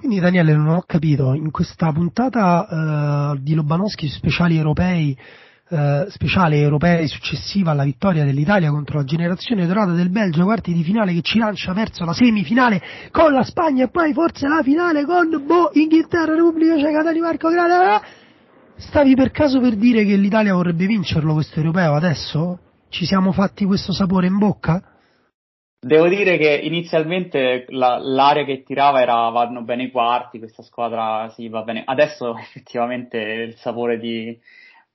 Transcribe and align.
Quindi 0.00 0.18
Daniele 0.18 0.54
non 0.54 0.68
ho 0.68 0.82
capito, 0.86 1.34
in 1.34 1.50
questa 1.50 1.92
puntata 1.92 3.34
uh, 3.34 3.38
di 3.38 3.52
Lobanowski 3.52 4.08
speciali 4.08 4.56
europei, 4.56 5.14
uh, 5.68 6.08
speciale 6.08 6.56
europei 6.58 7.06
successiva 7.06 7.72
alla 7.72 7.84
vittoria 7.84 8.24
dell'Italia 8.24 8.70
contro 8.70 8.96
la 8.96 9.04
generazione 9.04 9.66
dorata 9.66 9.92
del 9.92 10.08
Belgio, 10.08 10.44
quarti 10.44 10.72
di 10.72 10.82
finale 10.84 11.12
che 11.12 11.20
ci 11.20 11.36
lancia 11.38 11.74
verso 11.74 12.06
la 12.06 12.14
semifinale 12.14 12.80
con 13.10 13.30
la 13.30 13.42
Spagna 13.42 13.84
e 13.84 13.88
poi 13.90 14.14
forse 14.14 14.48
la 14.48 14.62
finale 14.62 15.04
con 15.04 15.28
boh, 15.44 15.68
Inghilterra, 15.74 16.34
Repubblica 16.34 16.78
Ceca, 16.78 17.02
Danimarca, 17.02 17.50
Canada. 17.50 18.02
Stavi 18.76 19.14
per 19.14 19.30
caso 19.32 19.60
per 19.60 19.76
dire 19.76 20.06
che 20.06 20.16
l'Italia 20.16 20.54
vorrebbe 20.54 20.86
vincerlo 20.86 21.34
questo 21.34 21.58
europeo 21.58 21.92
adesso? 21.92 22.58
Ci 22.88 23.04
siamo 23.04 23.32
fatti 23.32 23.66
questo 23.66 23.92
sapore 23.92 24.28
in 24.28 24.38
bocca? 24.38 24.82
Devo 25.82 26.08
dire 26.08 26.36
che 26.36 26.60
inizialmente 26.62 27.64
la, 27.68 27.96
l'area 27.96 28.44
che 28.44 28.62
tirava 28.64 29.00
era 29.00 29.30
vanno 29.30 29.62
bene 29.62 29.84
i 29.84 29.90
quarti, 29.90 30.38
questa 30.38 30.62
squadra 30.62 31.30
sì 31.30 31.48
va 31.48 31.62
bene. 31.62 31.82
Adesso 31.86 32.36
effettivamente 32.38 33.16
il 33.16 33.54
sapore 33.56 33.98
di, 33.98 34.38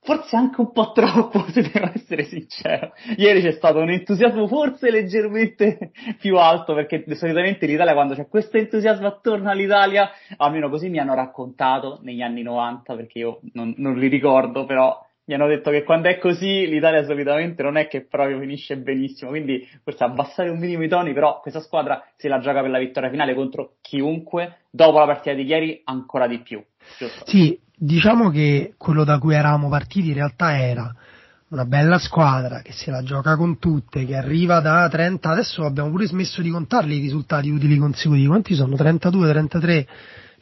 forse 0.02 0.36
anche 0.36 0.62
un 0.62 0.72
po' 0.72 0.92
troppo, 0.92 1.44
se 1.50 1.64
devo 1.64 1.90
essere 1.92 2.26
sincero. 2.26 2.94
Ieri 3.18 3.42
c'è 3.42 3.54
stato 3.54 3.80
un 3.80 3.90
entusiasmo 3.90 4.48
forse 4.48 4.92
leggermente 4.92 5.92
più 6.22 6.38
alto, 6.38 6.76
perché 6.76 7.04
solitamente 7.16 7.66
l'Italia 7.66 7.94
quando 7.94 8.14
c'è 8.14 8.28
questo 8.28 8.58
entusiasmo 8.58 9.08
attorno 9.08 9.50
all'Italia, 9.50 10.12
almeno 10.38 10.70
così 10.70 10.90
mi 10.90 11.00
hanno 11.00 11.16
raccontato 11.16 12.00
negli 12.04 12.22
anni 12.22 12.44
90, 12.44 12.96
perché 12.96 13.18
io 13.18 13.40
non, 13.54 13.74
non 13.78 13.98
li 13.98 14.08
ricordo, 14.08 14.66
però 14.66 15.04
mi 15.28 15.34
hanno 15.34 15.48
detto 15.48 15.72
che 15.72 15.84
quando 15.84 16.08
è 16.08 16.20
così 16.20 16.68
l'Italia 16.68 17.04
solitamente 17.04 17.64
non 17.64 17.78
è 17.78 17.88
che 17.88 18.06
proprio 18.06 18.40
finisce 18.40 18.78
benissimo, 18.78 19.32
quindi 19.32 19.68
forse 19.84 20.04
abbassare 20.04 20.50
un 20.50 20.60
minimo 20.60 20.84
i 20.84 20.88
toni, 20.88 21.14
però 21.14 21.40
questa 21.42 21.62
squadra 21.62 22.04
se 22.16 22.28
la 22.28 22.40
gioca 22.40 22.62
per 22.62 22.70
la 22.70 22.78
vittoria 22.78 23.10
finale 23.10 23.34
contro 23.34 23.78
chiunque, 23.82 24.58
dopo 24.70 25.00
la 25.00 25.06
partita 25.06 25.34
di 25.34 25.44
ieri 25.44 25.82
ancora 25.86 26.28
di 26.28 26.40
più. 26.42 26.64
Giusto? 26.98 27.26
Sì, 27.26 27.60
diciamo 27.76 28.30
che 28.30 28.76
quello 28.78 29.04
da 29.04 29.18
cui 29.18 29.34
eravamo 29.34 29.68
partiti 29.68 30.10
in 30.10 30.14
realtà 30.14 30.60
era 30.60 30.94
una 31.48 31.66
bella 31.66 31.98
squadra 31.98 32.62
che 32.62 32.72
se 32.72 32.92
la 32.92 33.02
gioca 33.02 33.36
con 33.36 33.58
tutte, 33.58 34.06
che 34.06 34.16
arriva 34.16 34.60
da 34.60 34.88
30, 34.88 35.30
adesso 35.30 35.64
abbiamo 35.64 35.90
pure 35.90 36.06
smesso 36.06 36.42
di 36.42 36.50
contarli 36.50 36.98
i 36.98 37.02
risultati 37.02 37.50
utili 37.50 37.78
consecutivi, 37.78 38.28
quanti 38.28 38.54
sono? 38.54 38.76
32, 38.76 39.30
33? 39.30 39.88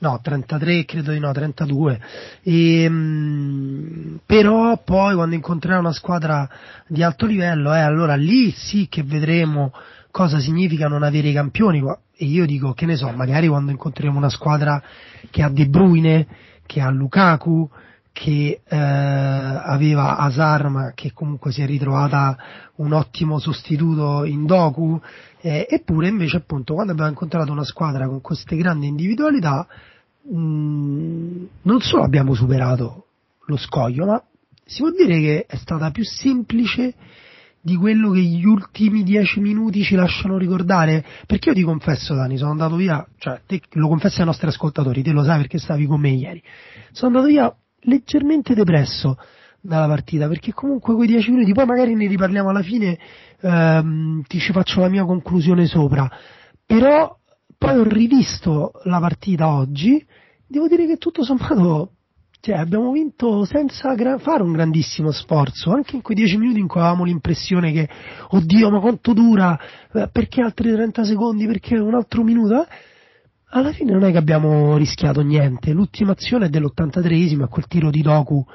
No 0.03 0.19
33 0.21 0.85
credo 0.85 1.11
di 1.11 1.19
no 1.19 1.31
32 1.31 1.99
e, 2.43 2.89
mh, 2.89 4.19
però 4.25 4.81
poi 4.83 5.15
quando 5.15 5.35
incontrerà 5.35 5.79
una 5.79 5.93
squadra 5.93 6.47
di 6.87 7.01
alto 7.01 7.25
livello 7.25 7.73
eh, 7.73 7.79
allora 7.79 8.15
lì 8.15 8.51
sì 8.51 8.87
che 8.89 9.03
vedremo 9.03 9.71
cosa 10.13 10.37
significa 10.37 10.87
non 10.87 11.01
avere 11.01 11.29
i 11.29 11.33
campioni. 11.33 11.81
E 12.15 12.25
io 12.25 12.45
dico 12.45 12.73
che 12.73 12.85
ne 12.85 12.95
so 12.95 13.09
magari 13.09 13.47
quando 13.47 13.71
incontreremo 13.71 14.15
una 14.15 14.29
squadra 14.29 14.79
che 15.31 15.41
ha 15.41 15.49
De 15.49 15.65
Bruyne 15.65 16.27
che 16.67 16.79
ha 16.81 16.89
Lukaku 16.91 17.67
che 18.11 18.61
eh, 18.63 18.77
aveva 18.77 20.17
Asar 20.17 20.69
ma 20.69 20.91
che 20.93 21.11
comunque 21.13 21.51
si 21.51 21.63
è 21.63 21.65
ritrovata 21.65 22.37
un 22.75 22.93
ottimo 22.93 23.39
sostituto 23.39 24.23
in 24.23 24.45
Doku 24.45 25.01
eh, 25.41 25.65
eppure 25.67 26.09
invece 26.09 26.37
appunto 26.37 26.75
quando 26.75 26.91
abbiamo 26.91 27.09
incontrato 27.09 27.51
una 27.51 27.65
squadra 27.65 28.07
con 28.07 28.21
queste 28.21 28.55
grandi 28.55 28.85
individualità 28.85 29.67
Mm, 30.31 31.45
non 31.63 31.81
solo 31.81 32.03
abbiamo 32.03 32.33
superato 32.33 33.07
lo 33.47 33.57
scoglio, 33.57 34.05
ma 34.05 34.23
si 34.65 34.81
può 34.81 34.91
dire 34.91 35.19
che 35.19 35.45
è 35.45 35.55
stata 35.57 35.91
più 35.91 36.03
semplice 36.05 36.93
di 37.59 37.75
quello 37.75 38.11
che 38.11 38.19
gli 38.19 38.45
ultimi 38.45 39.03
dieci 39.03 39.39
minuti 39.39 39.83
ci 39.83 39.95
lasciano 39.95 40.37
ricordare. 40.37 41.03
Perché 41.25 41.49
io 41.49 41.55
ti 41.55 41.63
confesso, 41.63 42.13
Dani, 42.13 42.37
sono 42.37 42.51
andato 42.51 42.75
via, 42.75 43.05
cioè 43.17 43.41
te, 43.45 43.61
lo 43.71 43.87
confesso 43.87 44.19
ai 44.19 44.25
nostri 44.25 44.47
ascoltatori, 44.47 45.01
te 45.01 45.11
lo 45.11 45.23
sai 45.23 45.37
perché 45.39 45.57
stavi 45.57 45.85
con 45.85 45.99
me 45.99 46.11
ieri. 46.11 46.41
Sono 46.91 47.15
andato 47.15 47.27
via 47.27 47.55
leggermente 47.81 48.53
depresso 48.53 49.17
dalla 49.61 49.87
partita, 49.87 50.27
perché 50.27 50.53
comunque 50.53 50.93
quei 50.93 51.07
dieci 51.07 51.31
minuti, 51.31 51.53
poi 51.53 51.65
magari 51.65 51.95
ne 51.95 52.07
riparliamo 52.07 52.49
alla 52.49 52.61
fine, 52.61 52.97
ehm, 53.39 54.23
ti 54.27 54.39
ci 54.39 54.51
faccio 54.51 54.81
la 54.81 54.89
mia 54.89 55.05
conclusione 55.05 55.65
sopra. 55.65 56.09
Però 56.65 57.17
poi 57.63 57.77
ho 57.77 57.83
rivisto 57.83 58.73
la 58.83 58.99
partita 58.99 59.47
oggi, 59.47 60.05
devo 60.45 60.67
dire 60.67 60.85
che 60.85 60.97
tutto 60.97 61.23
sommato 61.23 61.91
cioè, 62.41 62.55
abbiamo 62.55 62.91
vinto 62.91 63.45
senza 63.45 63.93
gra- 63.95 64.17
fare 64.17 64.43
un 64.43 64.51
grandissimo 64.51 65.11
sforzo, 65.11 65.71
anche 65.71 65.95
in 65.95 66.01
quei 66.01 66.17
dieci 66.17 66.35
minuti 66.35 66.59
in 66.59 66.67
cui 66.67 66.81
avevamo 66.81 67.05
l'impressione 67.05 67.71
che, 67.71 67.87
oddio, 68.31 68.69
ma 68.69 68.81
quanto 68.81 69.13
dura, 69.13 69.57
eh, 69.93 70.09
perché 70.11 70.41
altri 70.41 70.73
30 70.73 71.05
secondi, 71.05 71.45
perché 71.45 71.77
un 71.77 71.93
altro 71.93 72.21
minuto, 72.23 72.67
alla 73.51 73.71
fine 73.71 73.93
non 73.93 74.03
è 74.03 74.11
che 74.11 74.17
abbiamo 74.17 74.75
rischiato 74.75 75.21
niente, 75.21 75.71
l'ultima 75.71 76.11
azione 76.11 76.47
è 76.47 76.49
dell'83esimo, 76.49 77.47
quel 77.47 77.67
tiro 77.67 77.89
di 77.89 78.01
Doku 78.01 78.45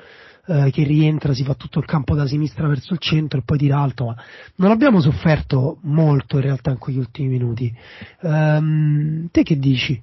eh, 0.48 0.70
che 0.70 0.82
rientra, 0.82 1.34
si 1.34 1.44
fa 1.44 1.54
tutto 1.54 1.78
il 1.78 1.84
campo 1.84 2.14
da 2.14 2.26
sinistra 2.26 2.66
verso 2.66 2.94
il 2.94 2.98
centro 2.98 3.38
e 3.38 3.42
poi 3.44 3.58
tira 3.58 3.78
alto, 3.78 4.06
ma 4.06 4.16
non 4.56 4.70
abbiamo 4.70 5.00
sofferto 5.00 5.78
molto 5.82 6.36
in 6.36 6.42
realtà 6.42 6.70
in 6.70 6.78
quegli 6.78 6.98
ultimi 6.98 7.28
minuti. 7.28 7.72
Um, 8.22 9.28
te 9.30 9.42
che 9.42 9.58
dici? 9.58 10.02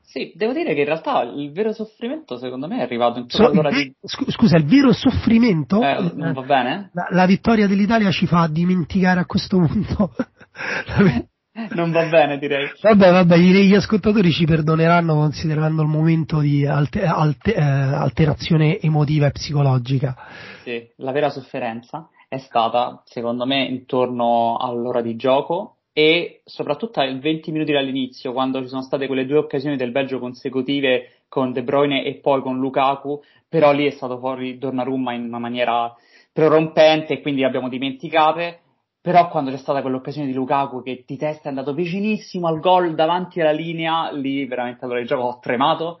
Sì, 0.00 0.32
devo 0.34 0.52
dire 0.52 0.74
che 0.74 0.80
in 0.80 0.86
realtà 0.86 1.22
il 1.22 1.52
vero 1.52 1.72
soffrimento 1.72 2.36
secondo 2.36 2.68
me 2.68 2.78
è 2.78 2.82
arrivato 2.82 3.18
intorno 3.18 3.46
so, 3.46 3.50
all'ora 3.50 3.70
di... 3.70 3.94
Scusa, 4.02 4.58
il 4.58 4.66
vero 4.66 4.92
soffrimento? 4.92 5.80
Eh, 5.82 6.12
non 6.14 6.34
va 6.34 6.42
bene? 6.42 6.90
La, 6.92 7.06
la, 7.10 7.24
vittoria 7.24 7.66
dell'Italia 7.66 8.10
ci 8.10 8.26
fa 8.26 8.46
dimenticare 8.46 9.20
a 9.20 9.24
questo 9.24 9.56
punto 9.56 10.14
non 11.74 11.90
va 11.90 12.06
bene 12.06 12.38
direi. 12.38 12.70
Vabbè, 12.80 13.10
vabbè, 13.10 13.36
gli 13.36 13.74
ascoltatori 13.74 14.30
ci 14.30 14.46
perdoneranno 14.46 15.14
considerando 15.14 15.82
il 15.82 15.88
momento 15.88 16.40
di 16.40 16.66
alte, 16.66 17.04
alte, 17.04 17.54
eh, 17.54 17.60
alterazione 17.60 18.80
emotiva 18.80 19.26
e 19.26 19.32
psicologica. 19.32 20.16
Sì, 20.62 20.88
la 20.96 21.12
vera 21.12 21.28
sofferenza 21.28 22.08
è 22.28 22.38
stata, 22.38 23.02
secondo 23.04 23.44
me, 23.44 23.64
intorno 23.64 24.56
all'ora 24.56 25.02
di 25.02 25.16
gioco 25.16 25.76
e 25.92 26.40
soprattutto 26.46 27.00
ai 27.00 27.18
20 27.18 27.52
minuti 27.52 27.72
dall'inizio, 27.72 28.32
quando 28.32 28.62
ci 28.62 28.68
sono 28.68 28.80
state 28.80 29.06
quelle 29.06 29.26
due 29.26 29.36
occasioni 29.36 29.76
del 29.76 29.92
Belgio 29.92 30.18
consecutive 30.18 31.24
con 31.28 31.52
De 31.52 31.62
Bruyne 31.62 32.02
e 32.04 32.14
poi 32.14 32.40
con 32.40 32.58
Lukaku, 32.58 33.20
però 33.46 33.72
lì 33.72 33.86
è 33.86 33.90
stato 33.90 34.18
fuori 34.18 34.56
Donnarumma 34.56 35.12
in 35.12 35.24
una 35.24 35.38
maniera 35.38 35.94
prorompente 36.32 37.12
e 37.12 37.20
quindi 37.20 37.44
abbiamo 37.44 37.68
dimenticate 37.68 38.61
però 39.02 39.28
quando 39.28 39.50
c'è 39.50 39.56
stata 39.56 39.82
quell'occasione 39.82 40.28
di 40.28 40.32
Lukaku 40.32 40.80
che 40.80 41.02
di 41.04 41.16
testa 41.16 41.46
è 41.46 41.48
andato 41.48 41.74
vicinissimo 41.74 42.46
al 42.46 42.60
gol 42.60 42.94
davanti 42.94 43.40
alla 43.40 43.50
linea, 43.50 44.12
lì 44.12 44.46
veramente 44.46 44.84
allora 44.84 45.00
il 45.00 45.08
gioco 45.08 45.24
ho 45.24 45.38
tremato. 45.40 46.00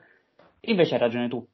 Invece 0.60 0.94
hai 0.94 1.00
ragione 1.00 1.28
tu. 1.28 1.44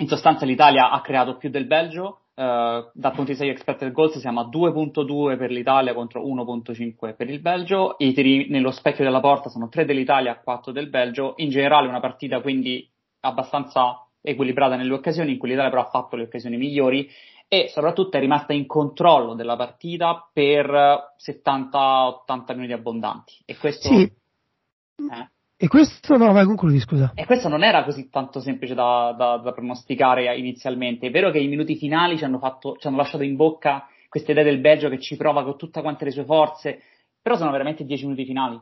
In 0.00 0.06
sostanza 0.06 0.44
l'Italia 0.44 0.90
ha 0.90 1.00
creato 1.00 1.38
più 1.38 1.48
del 1.48 1.64
Belgio, 1.64 2.24
eh, 2.34 2.90
dal 2.92 3.12
punto 3.12 3.22
di 3.22 3.28
vista 3.30 3.44
di 3.44 3.50
expected 3.50 3.92
goals 3.92 4.18
siamo 4.18 4.40
a 4.40 4.48
2.2 4.48 5.38
per 5.38 5.50
l'Italia 5.50 5.94
contro 5.94 6.22
1.5 6.22 7.16
per 7.16 7.30
il 7.30 7.40
Belgio, 7.40 7.94
i 7.96 8.12
tiri 8.12 8.50
nello 8.50 8.70
specchio 8.70 9.04
della 9.04 9.20
porta 9.20 9.48
sono 9.48 9.70
3 9.70 9.86
dell'Italia, 9.86 10.38
4 10.38 10.70
del 10.70 10.90
Belgio, 10.90 11.32
in 11.36 11.48
generale 11.48 11.88
una 11.88 12.00
partita 12.00 12.42
quindi 12.42 12.86
abbastanza 13.20 14.04
equilibrata 14.20 14.76
nelle 14.76 14.92
occasioni, 14.92 15.32
in 15.32 15.38
cui 15.38 15.48
l'Italia 15.48 15.70
però 15.70 15.82
ha 15.82 15.90
fatto 15.90 16.14
le 16.16 16.24
occasioni 16.24 16.58
migliori 16.58 17.08
e 17.48 17.68
soprattutto 17.72 18.16
è 18.16 18.20
rimasta 18.20 18.52
in 18.52 18.66
controllo 18.66 19.34
della 19.34 19.56
partita 19.56 20.28
per 20.32 21.14
70-80 21.18 22.54
minuti 22.54 22.72
abbondanti. 22.72 23.34
E 23.46 23.56
questo, 23.56 23.88
sì. 23.88 24.02
eh. 24.02 25.30
E 25.60 25.66
questo 25.66 26.16
no, 26.16 26.30
vai 26.32 26.44
concludi, 26.44 26.78
scusa. 26.78 27.10
E 27.16 27.24
questo 27.26 27.48
non 27.48 27.64
era 27.64 27.82
così 27.82 28.08
tanto 28.10 28.38
semplice 28.38 28.74
da, 28.74 29.12
da, 29.18 29.38
da 29.38 29.52
pronosticare 29.52 30.36
inizialmente. 30.36 31.08
È 31.08 31.10
vero 31.10 31.32
che 31.32 31.40
i 31.40 31.48
minuti 31.48 31.74
finali 31.74 32.16
ci 32.16 32.22
hanno, 32.22 32.38
fatto, 32.38 32.76
ci 32.78 32.86
hanno 32.86 32.98
lasciato 32.98 33.24
in 33.24 33.34
bocca 33.34 33.88
questa 34.08 34.30
idea 34.30 34.44
del 34.44 34.60
Belgio 34.60 34.88
che 34.88 35.00
ci 35.00 35.16
prova 35.16 35.42
con 35.42 35.56
tutte 35.56 35.80
quante 35.80 36.04
le 36.04 36.12
sue 36.12 36.24
forze, 36.24 36.80
però 37.20 37.36
sono 37.36 37.50
veramente 37.50 37.84
10 37.84 38.04
minuti 38.04 38.24
finali. 38.24 38.60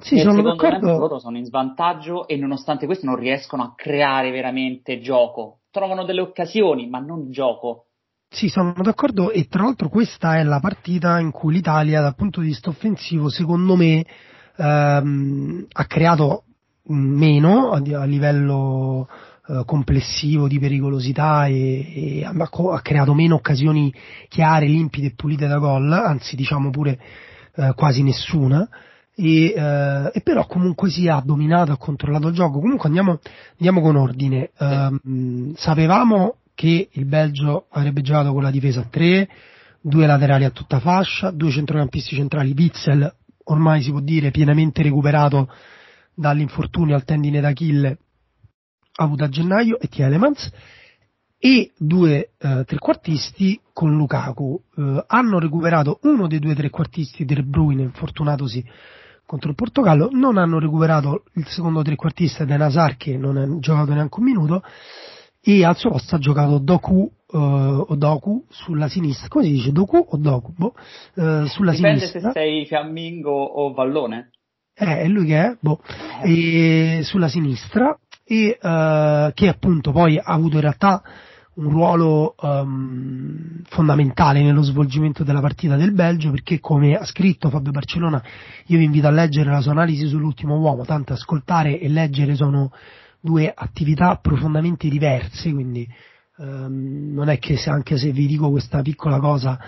Sì, 0.00 0.18
sono 0.18 0.42
d'accordo. 0.42 0.86
Me, 0.86 0.98
loro 0.98 1.18
sono 1.18 1.38
in 1.38 1.44
svantaggio 1.44 2.28
e 2.28 2.36
nonostante 2.36 2.86
questo 2.86 3.06
non 3.06 3.16
riescono 3.16 3.62
a 3.64 3.72
creare 3.74 4.30
veramente 4.30 5.00
gioco. 5.00 5.62
Trovano 5.70 6.04
delle 6.04 6.20
occasioni, 6.20 6.88
ma 6.88 7.00
non 7.00 7.30
gioco. 7.30 7.86
Sì, 8.32 8.48
sono 8.48 8.74
d'accordo 8.80 9.30
e 9.30 9.46
tra 9.46 9.64
l'altro 9.64 9.90
questa 9.90 10.38
è 10.38 10.42
la 10.42 10.58
partita 10.58 11.20
in 11.20 11.30
cui 11.30 11.52
l'Italia 11.52 12.00
dal 12.00 12.14
punto 12.14 12.40
di 12.40 12.46
vista 12.46 12.70
offensivo 12.70 13.28
secondo 13.28 13.76
me 13.76 14.06
ehm, 14.56 15.66
ha 15.70 15.84
creato 15.84 16.44
meno 16.84 17.72
a, 17.72 18.04
livello 18.04 19.06
eh, 19.46 19.62
complessivo 19.66 20.48
di 20.48 20.58
pericolosità 20.58 21.44
e, 21.44 22.20
e 22.20 22.24
ha, 22.24 22.32
ha, 22.32 22.80
creato 22.80 23.12
meno 23.12 23.34
occasioni 23.34 23.92
chiare, 24.28 24.66
limpide 24.66 25.08
e 25.08 25.14
pulite 25.14 25.46
da 25.46 25.58
gol, 25.58 25.92
anzi 25.92 26.34
diciamo 26.34 26.70
pure 26.70 26.98
eh, 27.54 27.74
quasi 27.76 28.02
nessuna. 28.02 28.66
E, 29.14 29.52
eh, 29.54 30.10
e, 30.10 30.20
però 30.22 30.46
comunque 30.46 30.88
si 30.88 31.06
ha 31.06 31.20
dominato, 31.22 31.70
ha 31.70 31.76
controllato 31.76 32.28
il 32.28 32.34
gioco. 32.34 32.60
Comunque 32.60 32.86
andiamo, 32.86 33.20
andiamo 33.58 33.82
con 33.82 33.96
ordine. 33.96 34.50
Eh, 34.58 35.52
sapevamo 35.54 36.36
che 36.54 36.88
il 36.90 37.04
Belgio 37.06 37.66
avrebbe 37.70 38.02
giocato 38.02 38.32
con 38.32 38.42
la 38.42 38.50
difesa 38.50 38.80
a 38.80 38.86
3, 38.88 39.28
due 39.80 40.06
laterali 40.06 40.44
a 40.44 40.50
tutta 40.50 40.80
fascia, 40.80 41.30
due 41.30 41.50
centrocampisti 41.50 42.14
centrali, 42.14 42.54
Witzel 42.56 43.14
ormai 43.44 43.82
si 43.82 43.90
può 43.90 44.00
dire 44.00 44.30
pienamente 44.30 44.82
recuperato 44.82 45.48
dall'infortunio 46.14 46.94
al 46.94 47.04
tendine 47.04 47.40
d'Achille 47.40 47.98
avuto 48.94 49.24
a 49.24 49.28
gennaio 49.28 49.78
e 49.78 49.88
Tielemans 49.88 50.50
e 51.38 51.72
due 51.76 52.32
eh, 52.38 52.64
trequartisti 52.64 53.60
con 53.72 53.96
Lukaku. 53.96 54.62
Eh, 54.76 55.04
hanno 55.08 55.38
recuperato 55.38 55.98
uno 56.02 56.28
dei 56.28 56.38
due 56.38 56.54
trequartisti 56.54 57.24
del 57.24 57.44
Bruyne, 57.44 57.82
infortunatosi 57.82 58.64
contro 59.26 59.50
il 59.50 59.56
Portogallo, 59.56 60.10
non 60.12 60.36
hanno 60.36 60.58
recuperato 60.58 61.24
il 61.34 61.46
secondo 61.48 61.82
trequartista 61.82 62.44
De 62.44 62.56
Nazar 62.56 62.96
che 62.96 63.16
non 63.16 63.36
ha 63.36 63.58
giocato 63.58 63.92
neanche 63.92 64.20
un 64.20 64.24
minuto 64.24 64.62
e 65.44 65.64
al 65.64 65.76
suo 65.76 65.90
posto 65.90 66.14
ha 66.14 66.18
giocato 66.18 66.58
Doku 66.58 67.10
uh, 67.32 67.36
o 67.36 67.96
Doku 67.96 68.44
sulla 68.48 68.88
sinistra, 68.88 69.26
come 69.26 69.44
si 69.44 69.50
dice 69.50 69.72
Doku 69.72 69.96
o 69.96 70.16
Doku? 70.16 70.52
Boh, 70.56 70.74
uh, 71.14 71.46
sulla 71.46 71.72
Dipende 71.72 71.98
sinistra. 71.98 72.32
se 72.32 72.32
sei 72.32 72.66
fiammingo 72.66 73.32
o 73.32 73.72
vallone. 73.72 74.30
Eh, 74.74 75.00
è 75.00 75.06
lui 75.08 75.26
che 75.26 75.38
è, 75.38 75.56
boh, 75.60 75.80
e 76.22 77.00
sulla 77.02 77.28
sinistra 77.28 77.98
e 78.24 78.56
uh, 78.60 79.32
che 79.34 79.48
appunto 79.48 79.90
poi 79.90 80.16
ha 80.16 80.22
avuto 80.32 80.54
in 80.54 80.62
realtà 80.62 81.02
un 81.54 81.68
ruolo 81.68 82.34
um, 82.40 83.60
fondamentale 83.64 84.42
nello 84.42 84.62
svolgimento 84.62 85.22
della 85.22 85.40
partita 85.40 85.76
del 85.76 85.92
Belgio 85.92 86.30
perché 86.30 86.60
come 86.60 86.94
ha 86.94 87.04
scritto 87.04 87.50
Fabio 87.50 87.72
Barcellona 87.72 88.22
io 88.68 88.78
vi 88.78 88.84
invito 88.84 89.06
a 89.06 89.10
leggere 89.10 89.50
la 89.50 89.60
sua 89.60 89.72
analisi 89.72 90.06
sull'ultimo 90.06 90.56
uomo 90.56 90.86
tanto 90.86 91.12
ascoltare 91.12 91.78
e 91.78 91.90
leggere 91.90 92.36
sono 92.36 92.72
due 93.22 93.52
attività 93.54 94.16
profondamente 94.16 94.88
diverse 94.88 95.52
quindi 95.52 95.88
um, 96.38 97.12
non 97.14 97.28
è 97.28 97.38
che 97.38 97.56
se, 97.56 97.70
anche 97.70 97.96
se 97.96 98.10
vi 98.10 98.26
dico 98.26 98.50
questa 98.50 98.82
piccola 98.82 99.20
cosa 99.20 99.58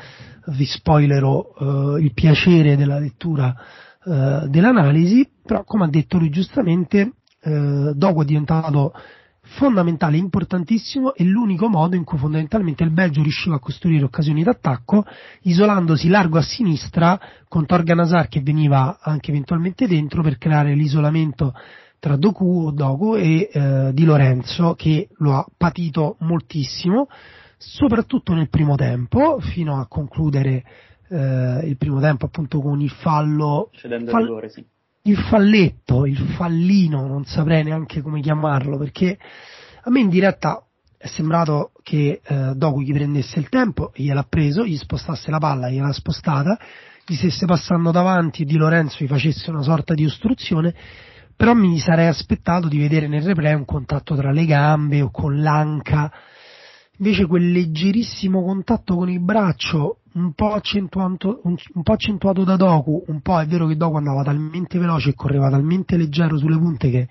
vi 0.49 0.65
spoilerò 0.65 1.53
uh, 1.56 1.97
il 1.97 2.12
piacere 2.12 2.77
della 2.77 2.99
lettura 2.99 3.55
uh, 4.05 4.49
dell'analisi 4.49 5.29
però 5.45 5.62
come 5.62 5.85
ha 5.85 5.89
detto 5.89 6.19
lui 6.19 6.31
giustamente 6.31 7.12
uh, 7.43 7.93
Dogo 7.95 8.23
è 8.23 8.25
diventato 8.25 8.93
fondamentale, 9.45 10.17
importantissimo 10.17 11.15
e 11.15 11.25
l'unico 11.25 11.69
modo 11.69 11.97
in 11.97 12.05
cui 12.05 12.19
fondamentalmente 12.19 12.83
il 12.83 12.91
Belgio 12.91 13.23
riusciva 13.23 13.56
a 13.56 13.61
costruire 13.61 14.05
occasioni 14.05 14.43
d'attacco 14.43 15.05
isolandosi 15.43 16.09
largo 16.09 16.39
a 16.39 16.43
sinistra 16.43 17.21
con 17.47 17.67
Torgan 17.67 18.01
Hazard 18.01 18.29
che 18.29 18.41
veniva 18.41 18.99
anche 19.01 19.31
eventualmente 19.31 19.87
dentro 19.87 20.23
per 20.23 20.39
creare 20.39 20.75
l'isolamento 20.75 21.53
tra 22.05 22.17
Doku, 22.17 22.71
Doku 22.71 23.17
e 23.17 23.49
eh, 23.51 23.91
Di 23.95 24.05
Lorenzo 24.05 24.75
che 24.75 25.09
lo 25.21 25.37
ha 25.37 25.47
patito 25.56 26.17
moltissimo 26.19 27.09
soprattutto 27.56 28.35
nel 28.35 28.51
primo 28.51 28.75
tempo 28.75 29.41
fino 29.41 29.81
a 29.81 29.87
concludere 29.87 30.65
eh, 31.09 31.61
il 31.65 31.79
primo 31.79 32.01
tempo 32.01 32.27
appunto 32.27 32.61
con 32.61 32.83
il 32.83 32.91
fallo 32.91 33.71
cedendo 33.73 34.11
fall- 34.11 34.25
rigore, 34.25 34.51
sì. 34.51 34.62
il 35.05 35.17
falletto, 35.17 36.05
il 36.05 36.19
fallino, 36.19 37.06
non 37.06 37.25
saprei 37.25 37.65
neanche 37.65 38.03
come 38.03 38.21
chiamarlo, 38.21 38.77
perché 38.77 39.17
a 39.85 39.91
me 39.91 40.01
in 40.01 40.11
diretta 40.11 40.62
è 40.99 41.06
sembrato 41.06 41.73
che 41.83 42.21
eh, 42.23 42.53
Doku 42.55 42.83
gli 42.83 42.93
prendesse 42.93 43.39
il 43.39 43.49
tempo, 43.49 43.93
gliel'ha 43.95 44.27
preso, 44.29 44.62
gli 44.67 44.77
spostasse 44.77 45.31
la 45.31 45.39
palla, 45.39 45.71
gliel'ha 45.71 45.93
spostata, 45.93 46.59
gli 47.06 47.15
stesse 47.15 47.47
passando 47.47 47.91
davanti 47.91 48.43
e 48.43 48.45
Di 48.45 48.59
Lorenzo 48.59 49.03
gli 49.03 49.09
facesse 49.09 49.49
una 49.49 49.62
sorta 49.62 49.95
di 49.95 50.05
ostruzione, 50.05 50.75
però 51.36 51.54
mi 51.54 51.78
sarei 51.78 52.06
aspettato 52.06 52.69
di 52.69 52.78
vedere 52.78 53.08
nel 53.08 53.22
replay 53.22 53.54
un 53.54 53.64
contatto 53.64 54.14
tra 54.14 54.31
le 54.31 54.44
gambe 54.44 55.02
o 55.02 55.10
con 55.10 55.40
l'anca, 55.40 56.12
invece 56.98 57.26
quel 57.26 57.50
leggerissimo 57.50 58.42
contatto 58.42 58.94
con 58.94 59.10
il 59.10 59.20
braccio 59.20 59.98
un 60.14 60.32
po, 60.32 60.52
accentuato, 60.52 61.40
un, 61.44 61.56
un 61.75 61.82
po' 61.82 61.92
accentuato 61.92 62.44
da 62.44 62.56
Doku, 62.56 63.04
un 63.08 63.20
po' 63.20 63.40
è 63.40 63.46
vero 63.46 63.66
che 63.66 63.76
Doku 63.76 63.96
andava 63.96 64.22
talmente 64.22 64.78
veloce 64.78 65.10
e 65.10 65.14
correva 65.14 65.50
talmente 65.50 65.96
leggero 65.96 66.38
sulle 66.38 66.56
punte 66.56 66.90
che 66.90 67.08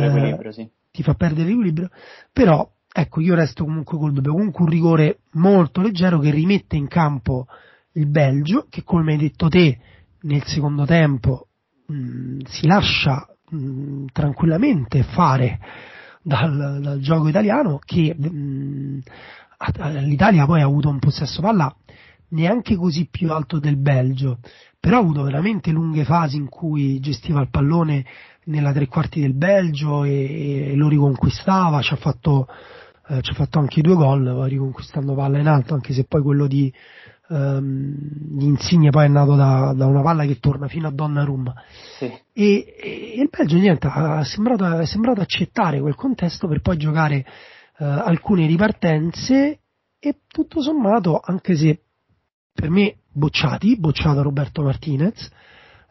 l'equilibrio, 0.00 0.52
sì. 0.52 0.68
ti 0.90 1.02
fa 1.02 1.14
perdere 1.14 1.48
l'equilibrio, 1.48 1.90
però 2.32 2.66
ecco 2.90 3.20
io 3.20 3.34
resto 3.34 3.64
comunque 3.64 3.98
col 3.98 4.12
dubbio, 4.12 4.32
comunque 4.32 4.64
un 4.64 4.70
rigore 4.70 5.18
molto 5.32 5.82
leggero 5.82 6.18
che 6.18 6.30
rimette 6.30 6.76
in 6.76 6.88
campo 6.88 7.46
il 7.92 8.06
Belgio, 8.06 8.66
che 8.70 8.82
come 8.82 9.12
hai 9.12 9.18
detto 9.18 9.48
te 9.48 9.78
nel 10.22 10.44
secondo 10.44 10.86
tempo 10.86 11.48
mh, 11.86 12.44
si 12.46 12.66
lascia 12.66 13.28
mh, 13.54 14.06
tranquillamente 14.12 15.02
fare 15.02 15.58
dal, 16.22 16.80
dal, 16.80 17.00
gioco 17.00 17.28
italiano 17.28 17.78
che 17.84 18.14
mh, 18.14 19.02
l'Italia 20.04 20.46
poi 20.46 20.60
ha 20.60 20.64
avuto 20.64 20.88
un 20.88 20.98
possesso 20.98 21.40
palla 21.40 21.74
neanche 22.30 22.76
così 22.76 23.06
più 23.10 23.30
alto 23.32 23.58
del 23.58 23.76
Belgio, 23.76 24.38
però 24.80 24.96
ha 24.96 25.00
avuto 25.00 25.22
veramente 25.22 25.70
lunghe 25.70 26.04
fasi 26.04 26.36
in 26.36 26.48
cui 26.48 26.98
gestiva 27.00 27.40
il 27.40 27.48
pallone 27.50 28.04
nella 28.44 28.72
tre 28.72 28.86
quarti 28.88 29.20
del 29.20 29.34
Belgio 29.34 30.04
e, 30.04 30.72
e 30.72 30.74
lo 30.74 30.88
riconquistava, 30.88 31.80
ci 31.80 31.94
ha 31.94 31.96
fatto, 31.96 32.46
eh, 33.08 33.22
ci 33.22 33.30
ha 33.30 33.34
fatto 33.34 33.58
anche 33.58 33.80
due 33.80 33.94
gol, 33.94 34.26
riconquistando 34.48 35.14
palla 35.14 35.38
in 35.38 35.46
alto, 35.46 35.74
anche 35.74 35.92
se 35.92 36.04
poi 36.04 36.22
quello 36.22 36.46
di, 36.46 36.72
ehm, 37.28 37.94
di 38.36 38.44
Insigne 38.44 38.90
poi 38.90 39.06
è 39.06 39.08
nato 39.08 39.34
da, 39.34 39.72
da, 39.74 39.86
una 39.86 40.02
palla 40.02 40.24
che 40.24 40.38
torna 40.38 40.68
fino 40.68 40.88
a 40.88 40.90
Donnarumma. 40.90 41.54
Sì. 41.98 42.06
E, 42.32 42.76
e, 42.78 43.14
il 43.16 43.28
Belgio 43.30 43.56
niente, 43.56 43.86
ha 43.86 44.24
sembrato, 44.24 44.78
è 44.78 44.86
sembrato 44.86 45.20
accettare 45.20 45.80
quel 45.80 45.94
contesto 45.94 46.48
per 46.48 46.60
poi 46.60 46.76
giocare 46.76 47.24
eh, 47.78 47.84
alcune 47.84 48.46
ripartenze 48.46 49.58
e 49.98 50.20
tutto 50.26 50.60
sommato, 50.60 51.20
anche 51.22 51.56
se 51.56 51.80
per 52.52 52.70
me 52.70 52.96
bocciati, 53.10 53.78
bocciato 53.78 54.22
Roberto 54.22 54.62
Martinez 54.62 55.30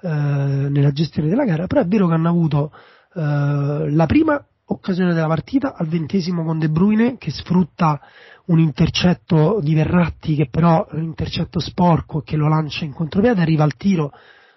eh, 0.01 0.09
nella 0.09 0.91
gestione 0.91 1.29
della 1.29 1.45
gara, 1.45 1.67
però 1.67 1.81
è 1.81 1.87
vero 1.87 2.07
che 2.07 2.13
hanno 2.13 2.29
avuto 2.29 2.71
eh, 3.15 3.89
la 3.91 4.05
prima 4.05 4.45
occasione 4.65 5.13
della 5.13 5.27
partita 5.27 5.75
al 5.75 5.87
ventesimo 5.87 6.43
con 6.43 6.59
De 6.59 6.69
Bruyne 6.69 7.17
che 7.17 7.31
sfrutta 7.31 7.99
un 8.45 8.59
intercetto 8.59 9.59
di 9.61 9.73
Verratti 9.73 10.35
che 10.35 10.47
però 10.49 10.87
è 10.87 10.95
un 10.95 11.03
intercetto 11.03 11.59
sporco 11.59 12.19
e 12.19 12.23
che 12.23 12.35
lo 12.35 12.47
lancia 12.47 12.85
in 12.85 12.93
contropiede, 12.93 13.41
arriva 13.41 13.63
al 13.63 13.75
tiro 13.75 14.11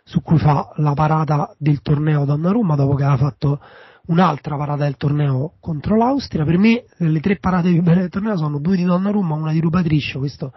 su 0.04 0.22
cui 0.22 0.38
fa 0.38 0.72
la 0.76 0.92
parata 0.92 1.54
del 1.58 1.80
torneo 1.82 2.24
Donnarumma 2.24 2.76
dopo 2.76 2.94
che 2.94 3.04
aveva 3.04 3.18
fatto 3.18 3.60
un'altra 4.06 4.56
parata 4.56 4.84
del 4.84 4.96
torneo 4.96 5.54
contro 5.60 5.96
l'Austria. 5.96 6.44
Per 6.44 6.58
me 6.58 6.84
le 6.96 7.20
tre 7.20 7.38
parate 7.38 7.70
più 7.70 7.82
belle 7.82 8.00
del 8.00 8.10
torneo 8.10 8.36
sono 8.36 8.58
due 8.58 8.76
di 8.76 8.84
Donnarumma, 8.84 9.34
una 9.34 9.52
di 9.52 9.60
Rupatricio, 9.60 10.18
questo 10.18 10.52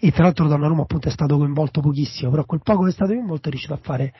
e 0.00 0.12
tra 0.12 0.24
l'altro 0.24 0.46
Donnarumma 0.46 0.82
appunto 0.82 1.08
è 1.08 1.10
stato 1.10 1.36
coinvolto 1.36 1.80
pochissimo, 1.80 2.30
però 2.30 2.44
quel 2.44 2.60
poco 2.62 2.84
che 2.84 2.90
è 2.90 2.92
stato 2.92 3.12
coinvolto 3.12 3.48
è 3.48 3.50
riuscito 3.50 3.74
a 3.74 3.80
fare 3.82 4.12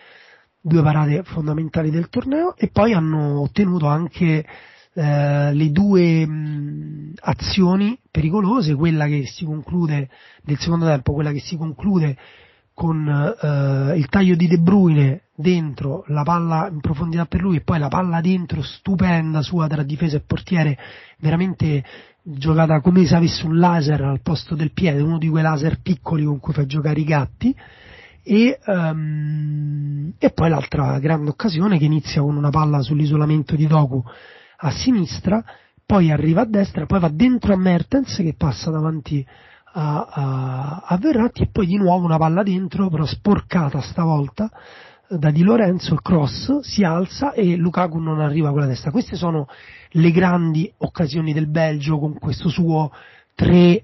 due 0.60 0.82
parate 0.82 1.22
fondamentali 1.22 1.90
del 1.90 2.08
torneo 2.08 2.56
e 2.56 2.68
poi 2.68 2.92
hanno 2.92 3.40
ottenuto 3.40 3.86
anche 3.86 4.44
eh, 5.00 5.54
le 5.54 5.70
due 5.70 6.26
mh, 6.26 7.12
azioni 7.20 7.96
pericolose, 8.10 8.74
quella 8.74 9.06
che 9.06 9.26
si 9.26 9.44
conclude 9.44 10.08
del 10.42 10.58
secondo 10.58 10.86
tempo, 10.86 11.12
quella 11.12 11.30
che 11.30 11.38
si 11.38 11.56
conclude 11.56 12.16
con 12.74 13.06
eh, 13.08 13.96
il 13.96 14.08
taglio 14.08 14.34
di 14.34 14.48
De 14.48 14.58
Bruyne 14.58 15.22
dentro, 15.36 16.02
la 16.08 16.24
palla 16.24 16.68
in 16.68 16.80
profondità 16.80 17.26
per 17.26 17.42
lui 17.42 17.58
e 17.58 17.60
poi 17.60 17.78
la 17.78 17.86
palla 17.86 18.20
dentro 18.20 18.60
stupenda 18.60 19.40
sua 19.40 19.68
tra 19.68 19.84
difesa 19.84 20.16
e 20.16 20.22
portiere, 20.26 20.76
veramente 21.18 21.84
giocata 22.24 22.80
come 22.80 23.06
se 23.06 23.14
avesse 23.14 23.46
un 23.46 23.56
laser 23.56 24.02
al 24.02 24.20
posto 24.20 24.56
del 24.56 24.72
piede, 24.72 25.00
uno 25.00 25.18
di 25.18 25.28
quei 25.28 25.44
laser 25.44 25.80
piccoli 25.80 26.24
con 26.24 26.40
cui 26.40 26.54
fa 26.54 26.66
giocare 26.66 26.98
i 26.98 27.04
gatti. 27.04 27.54
E, 28.24 28.58
um, 28.66 30.12
e 30.18 30.30
poi 30.30 30.50
l'altra 30.50 30.98
grande 30.98 31.30
occasione 31.30 31.78
che 31.78 31.84
inizia 31.84 32.20
con 32.20 32.36
una 32.36 32.50
palla 32.50 32.82
sull'isolamento 32.82 33.54
di 33.54 33.66
Doku 33.68 34.02
a 34.60 34.70
sinistra, 34.70 35.44
poi 35.84 36.10
arriva 36.10 36.42
a 36.42 36.46
destra, 36.46 36.86
poi 36.86 37.00
va 37.00 37.08
dentro 37.08 37.52
a 37.52 37.56
Mertens 37.56 38.16
che 38.16 38.34
passa 38.36 38.70
davanti 38.70 39.24
a, 39.72 40.06
a, 40.10 40.82
a 40.86 40.96
Verratti 40.98 41.42
e 41.42 41.48
poi 41.50 41.66
di 41.66 41.76
nuovo 41.76 42.04
una 42.04 42.18
palla 42.18 42.42
dentro, 42.42 42.88
però 42.88 43.04
sporcata 43.04 43.80
stavolta 43.80 44.50
da 45.10 45.30
Di 45.30 45.42
Lorenzo, 45.42 45.94
il 45.94 46.02
cross 46.02 46.58
si 46.60 46.84
alza 46.84 47.32
e 47.32 47.56
Lukaku 47.56 47.98
non 47.98 48.20
arriva 48.20 48.50
con 48.50 48.60
la 48.60 48.66
testa. 48.66 48.90
Queste 48.90 49.16
sono 49.16 49.48
le 49.92 50.10
grandi 50.10 50.70
occasioni 50.78 51.32
del 51.32 51.48
Belgio 51.48 51.98
con 51.98 52.18
questo 52.18 52.50
suo 52.50 52.92
3 53.34 53.82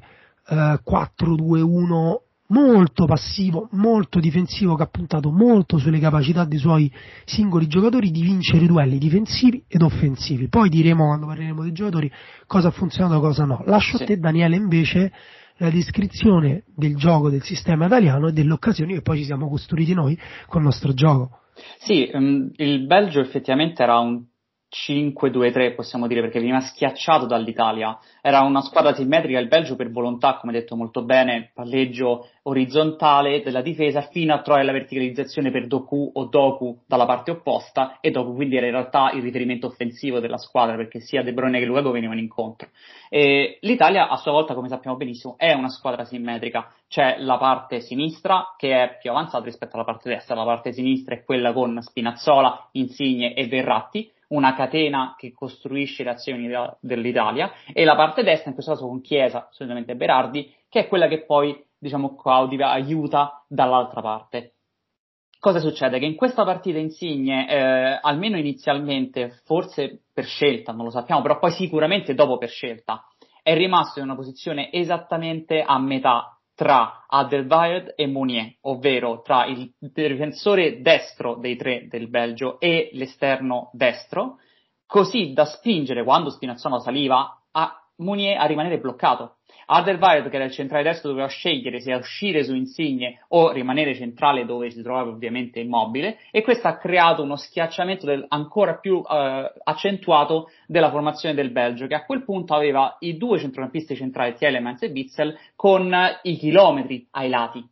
4 0.83 1.35
2 1.37 1.61
1 1.63 2.21
molto 2.49 3.07
passivo, 3.07 3.69
molto 3.73 4.21
difensivo 4.21 4.75
che 4.75 4.83
ha 4.83 4.89
puntato 4.89 5.31
molto 5.31 5.79
sulle 5.79 5.99
capacità 5.99 6.45
dei 6.45 6.59
suoi 6.59 6.93
singoli 7.25 7.67
giocatori 7.67 8.11
di 8.11 8.23
vincere 8.23 8.65
i 8.65 8.67
duelli 8.67 8.99
difensivi 8.99 9.65
ed 9.67 9.83
offensivi. 9.83 10.49
Poi 10.49 10.69
diremo 10.69 11.07
quando 11.07 11.27
parleremo 11.27 11.63
dei 11.63 11.73
giocatori 11.73 12.11
cosa 12.47 12.69
ha 12.69 12.73
funzionato 12.73 13.17
e 13.17 13.21
cosa 13.21 13.45
no. 13.45 13.63
Lascio 13.67 13.97
sì. 13.97 14.03
a 14.03 14.07
te 14.07 14.19
Daniele 14.19 14.57
invece 14.57 15.13
la 15.59 15.71
descrizione 15.71 16.65
del 16.75 16.97
gioco 16.97 17.31
del 17.31 17.43
sistema 17.43 17.87
italiano 17.87 18.29
e 18.29 18.33
delle 18.33 18.53
occasioni 18.53 18.95
che 18.95 19.03
poi 19.03 19.19
ci 19.19 19.25
siamo 19.25 19.49
costruiti 19.49 19.95
noi 19.95 20.19
con 20.47 20.61
il 20.61 20.67
nostro 20.67 20.93
gioco. 20.93 21.39
Sì, 21.79 22.11
um, 22.13 22.51
il 22.57 22.87
Belgio 22.87 23.21
effettivamente 23.21 23.83
era 23.83 23.99
un 23.99 24.25
5-2-3 24.75 25.75
possiamo 25.75 26.09
dire 26.09 26.21
perché 26.21 26.41
veniva 26.41 26.61
schiacciato 26.61 27.27
dall'Italia. 27.27 27.97
Era 28.21 28.41
una 28.41 28.61
squadra 28.61 28.93
simmetrica, 28.93 29.39
il 29.39 29.47
Belgio 29.47 29.77
per 29.77 29.91
volontà, 29.91 30.37
come 30.37 30.53
detto 30.53 30.75
molto 30.75 31.05
bene, 31.05 31.51
palleggio 31.55 32.29
orizzontale 32.43 33.43
della 33.43 33.63
difesa 33.63 34.03
fino 34.03 34.35
a 34.35 34.43
trovare 34.43 34.65
la 34.65 34.73
verticalizzazione 34.73 35.51
per 35.51 35.67
Doku 35.67 36.11
o 36.13 36.25
Doku 36.27 36.81
dalla 36.87 37.07
parte 37.07 37.31
opposta 37.31 37.99
e 38.01 38.11
Doku 38.11 38.35
quindi 38.35 38.57
era 38.57 38.67
in 38.67 38.73
realtà 38.73 39.13
il 39.13 39.23
riferimento 39.23 39.69
offensivo 39.69 40.19
della 40.19 40.37
squadra 40.37 40.77
perché 40.77 41.01
sia 41.01 41.23
De 41.23 41.33
Bruyne 41.33 41.61
che 41.61 41.65
Lukaku 41.65 41.93
venivano 41.93 42.19
incontro. 42.19 42.69
E 43.09 43.59
L'Italia 43.61 44.09
a 44.09 44.17
sua 44.17 44.33
volta, 44.33 44.55
come 44.55 44.69
sappiamo 44.69 44.97
benissimo, 44.97 45.37
è 45.39 45.53
una 45.53 45.69
squadra 45.69 46.05
simmetrica. 46.05 46.71
C'è 46.89 47.17
la 47.19 47.39
parte 47.39 47.81
sinistra 47.81 48.55
che 48.57 48.83
è 48.83 48.99
più 49.01 49.11
avanzata 49.11 49.45
rispetto 49.45 49.77
alla 49.77 49.85
parte 49.85 50.09
destra, 50.09 50.35
la 50.35 50.45
parte 50.45 50.73
sinistra 50.73 51.15
è 51.15 51.25
quella 51.25 51.53
con 51.53 51.81
Spinazzola, 51.81 52.69
Insigne 52.73 53.35
e 53.35 53.47
Verratti 53.47 54.11
una 54.29 54.55
catena 54.55 55.15
che 55.17 55.33
costruisce 55.33 56.05
le 56.05 56.11
azioni 56.11 56.49
dell'Italia 56.81 57.53
e 57.73 57.85
la 57.85 57.95
parte 57.95 58.23
destra, 58.23 58.49
in 58.49 58.55
questo 58.55 58.73
caso 58.73 58.87
con 58.87 59.01
Chiesa, 59.01 59.49
solitamente 59.51 59.95
Berardi, 59.95 60.53
che 60.69 60.81
è 60.81 60.89
quella 60.89 61.09
che 61.09 61.25
poi, 61.25 61.63
diciamo, 61.79 62.17
Claudia 62.17 62.71
aiuta 62.71 63.45
dall'altra 63.49 64.01
parte. 64.01 64.55
Cosa 65.39 65.59
succede? 65.59 65.99
Che 65.99 66.07
in 66.07 66.17
questa 66.17 66.43
partita 66.45 66.79
Insigne, 66.79 67.47
eh, 67.49 67.99
almeno 68.01 68.39
inizialmente, 68.39 69.43
forse 69.45 70.05
per 70.13 70.25
scelta, 70.25 70.73
non 70.73 70.85
lo 70.85 70.91
sappiamo, 70.91 71.21
però 71.21 71.39
poi 71.39 71.51
sicuramente 71.51 72.15
dopo 72.15 72.39
per 72.39 72.49
scelta, 72.49 73.05
è 73.43 73.55
rimasto 73.55 73.99
in 73.99 74.07
una 74.07 74.15
posizione 74.15 74.73
esattamente 74.73 75.63
a 75.63 75.79
metà 75.79 76.34
tra 76.55 77.05
Adelweireld 77.09 77.95
e 77.97 78.07
Mounier, 78.07 78.57
ovvero 78.63 79.23
tra 79.23 79.47
il 79.47 79.73
difensore 79.79 80.81
destro 80.81 81.35
dei 81.37 81.57
tre 81.57 81.89
del 81.89 82.09
Belgio 82.09 82.61
e 82.61 82.91
l'esterno 82.93 83.71
destro, 83.73 84.39
così 84.87 85.33
da 85.33 85.45
spingere 85.45 86.05
quando 86.05 86.31
Spinazzola 86.31 86.79
saliva 86.79 87.43
a 87.51 87.85
Mounier 87.97 88.39
a 88.39 88.47
rimanere 88.47 88.79
bloccato. 88.79 89.37
Alderweireld, 89.67 90.29
che 90.29 90.37
era 90.37 90.45
il 90.45 90.53
centrale 90.53 90.83
destro, 90.83 91.11
doveva 91.11 91.29
scegliere 91.29 91.81
se 91.81 91.93
uscire 91.95 92.45
su 92.45 92.55
Insigne 92.55 93.25
o 93.29 93.53
rimanere 93.53 93.95
centrale 93.95 94.45
dove 94.45 94.71
si 94.71 94.83
trovava 94.83 95.11
ovviamente 95.11 95.61
immobile 95.61 96.19
e 96.31 96.43
questo 96.43 96.69
ha 96.69 96.77
creato 96.77 97.23
uno 97.23 97.37
schiacciamento 97.37 98.07
del, 98.07 98.25
ancora 98.29 98.79
più 98.79 99.03
eh, 99.09 99.53
accentuato 99.65 100.51
della 100.67 100.91
formazione 100.91 101.35
del 101.35 101.51
Belgio, 101.51 101.87
che 101.87 101.95
a 101.95 102.05
quel 102.05 102.25
punto 102.25 102.55
aveva 102.55 102.97
i 103.01 103.17
due 103.17 103.39
centrocampisti 103.39 103.97
centrali, 103.97 104.35
Tielemans 104.35 104.83
e 104.83 104.89
Witzel, 104.89 105.37
con 105.57 105.95
i 106.23 106.37
chilometri 106.37 107.07
ai 107.13 107.29
lati. 107.29 107.67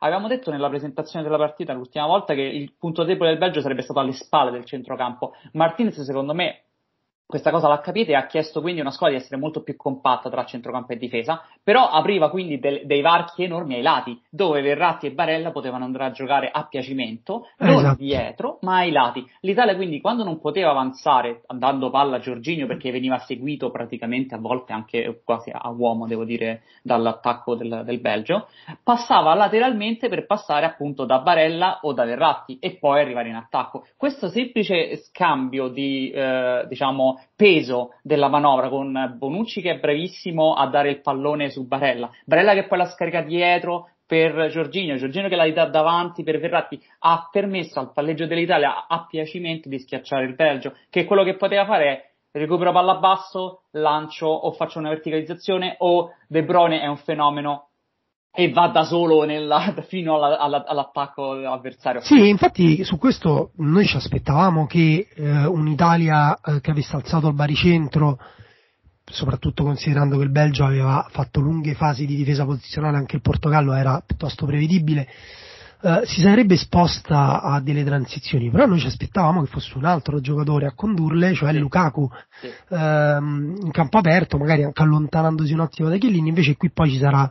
Avevamo 0.00 0.28
detto 0.28 0.50
nella 0.50 0.68
presentazione 0.68 1.24
della 1.24 1.38
partita 1.38 1.72
l'ultima 1.72 2.06
volta 2.06 2.34
che 2.34 2.42
il 2.42 2.74
punto 2.78 3.04
debole 3.04 3.30
del 3.30 3.38
Belgio 3.38 3.60
sarebbe 3.60 3.82
stato 3.82 4.00
alle 4.00 4.12
spalle 4.12 4.50
del 4.50 4.64
centrocampo. 4.64 5.34
Martinez, 5.52 6.00
secondo 6.02 6.34
me, 6.34 6.65
questa 7.26 7.50
cosa 7.50 7.66
l'ha 7.66 7.80
capita 7.80 8.12
e 8.12 8.14
ha 8.14 8.26
chiesto 8.26 8.60
quindi 8.60 8.78
a 8.80 8.84
una 8.84 8.92
squadra 8.92 9.16
di 9.16 9.22
essere 9.22 9.40
molto 9.40 9.62
più 9.62 9.74
compatta 9.76 10.30
tra 10.30 10.44
centrocampo 10.44 10.92
e 10.92 10.96
difesa, 10.96 11.42
però 11.62 11.88
apriva 11.88 12.30
quindi 12.30 12.60
del, 12.60 12.82
dei 12.84 13.00
varchi 13.00 13.42
enormi 13.42 13.74
ai 13.74 13.82
lati, 13.82 14.20
dove 14.30 14.62
Verratti 14.62 15.06
e 15.06 15.12
Barella 15.12 15.50
potevano 15.50 15.84
andare 15.84 16.04
a 16.04 16.10
giocare 16.12 16.48
a 16.52 16.66
piacimento, 16.68 17.48
non 17.58 17.78
esatto. 17.78 17.96
dietro, 17.96 18.58
ma 18.62 18.76
ai 18.76 18.92
lati. 18.92 19.28
L'Italia 19.40 19.74
quindi 19.74 20.00
quando 20.00 20.22
non 20.22 20.38
poteva 20.38 20.70
avanzare 20.70 21.42
andando 21.46 21.90
palla 21.90 22.16
a 22.16 22.20
Giorginio 22.20 22.68
perché 22.68 22.92
veniva 22.92 23.18
seguito 23.18 23.70
praticamente 23.70 24.36
a 24.36 24.38
volte 24.38 24.72
anche 24.72 25.20
quasi 25.24 25.50
a 25.52 25.68
uomo, 25.70 26.06
devo 26.06 26.24
dire, 26.24 26.62
dall'attacco 26.82 27.56
del, 27.56 27.82
del 27.84 28.00
Belgio, 28.00 28.46
passava 28.84 29.34
lateralmente 29.34 30.08
per 30.08 30.26
passare 30.26 30.64
appunto 30.64 31.04
da 31.04 31.18
Barella 31.18 31.80
o 31.82 31.92
da 31.92 32.04
Verratti 32.04 32.58
e 32.60 32.76
poi 32.78 33.00
arrivare 33.00 33.30
in 33.30 33.34
attacco. 33.34 33.84
Questo 33.96 34.28
semplice 34.28 34.96
scambio 34.96 35.68
di, 35.68 36.10
eh, 36.10 36.64
diciamo, 36.68 37.15
peso 37.34 37.94
della 38.02 38.28
manovra 38.28 38.68
con 38.68 39.14
Bonucci 39.16 39.60
che 39.60 39.72
è 39.72 39.78
bravissimo 39.78 40.54
a 40.54 40.66
dare 40.68 40.90
il 40.90 41.00
pallone 41.00 41.50
su 41.50 41.66
Barella, 41.66 42.10
Barella 42.24 42.54
che 42.54 42.66
poi 42.66 42.78
la 42.78 42.86
scarica 42.86 43.22
dietro 43.22 43.90
per 44.06 44.48
Giorginio, 44.50 44.96
Giorginio 44.96 45.28
che 45.28 45.36
la 45.36 45.50
dà 45.50 45.66
davanti 45.66 46.22
per 46.22 46.38
Verratti, 46.38 46.80
ha 47.00 47.28
permesso 47.30 47.80
al 47.80 47.92
palleggio 47.92 48.26
dell'Italia 48.26 48.86
a 48.86 49.04
piacimento 49.06 49.68
di 49.68 49.78
schiacciare 49.80 50.24
il 50.24 50.34
Belgio, 50.34 50.76
che 50.90 51.04
quello 51.04 51.24
che 51.24 51.34
poteva 51.34 51.64
fare 51.64 51.86
è 51.86 52.38
recupero 52.38 52.70
palla 52.70 52.96
basso, 52.96 53.62
lancio 53.72 54.26
o 54.26 54.52
faccio 54.52 54.78
una 54.78 54.90
verticalizzazione 54.90 55.76
o 55.78 56.12
De 56.28 56.44
Bruyne 56.44 56.80
è 56.80 56.86
un 56.86 56.98
fenomeno 56.98 57.65
e 58.38 58.52
va 58.52 58.68
da 58.68 58.84
solo 58.84 59.24
nella, 59.24 59.74
fino 59.88 60.16
alla, 60.16 60.38
alla, 60.38 60.64
all'attacco 60.66 61.32
avversario. 61.32 62.02
Sì, 62.02 62.28
infatti 62.28 62.84
su 62.84 62.98
questo 62.98 63.52
noi 63.56 63.86
ci 63.86 63.96
aspettavamo 63.96 64.66
che 64.66 65.08
eh, 65.14 65.46
un'Italia 65.46 66.38
eh, 66.38 66.60
che 66.60 66.70
avesse 66.70 66.94
alzato 66.94 67.28
il 67.28 67.34
baricentro, 67.34 68.18
soprattutto 69.04 69.64
considerando 69.64 70.18
che 70.18 70.24
il 70.24 70.30
Belgio 70.30 70.66
aveva 70.66 71.06
fatto 71.10 71.40
lunghe 71.40 71.72
fasi 71.72 72.04
di 72.04 72.14
difesa 72.14 72.44
posizionale, 72.44 72.98
anche 72.98 73.16
il 73.16 73.22
Portogallo 73.22 73.72
era 73.72 74.02
piuttosto 74.04 74.44
prevedibile, 74.44 75.08
eh, 75.80 76.02
si 76.04 76.20
sarebbe 76.20 76.54
esposta 76.54 77.40
a 77.40 77.58
delle 77.60 77.84
transizioni, 77.84 78.50
però 78.50 78.66
noi 78.66 78.80
ci 78.80 78.86
aspettavamo 78.86 79.40
che 79.40 79.48
fosse 79.48 79.78
un 79.78 79.86
altro 79.86 80.20
giocatore 80.20 80.66
a 80.66 80.74
condurle, 80.74 81.32
cioè 81.32 81.52
sì. 81.52 81.58
Lukaku, 81.58 82.06
sì. 82.38 82.50
Ehm, 82.68 83.56
in 83.62 83.70
campo 83.70 83.96
aperto, 83.96 84.36
magari 84.36 84.62
anche 84.62 84.82
allontanandosi 84.82 85.54
un 85.54 85.60
attimo 85.60 85.88
da 85.88 85.96
Chiellini, 85.96 86.28
invece 86.28 86.54
qui 86.58 86.70
poi 86.70 86.90
ci 86.90 86.98
sarà 86.98 87.30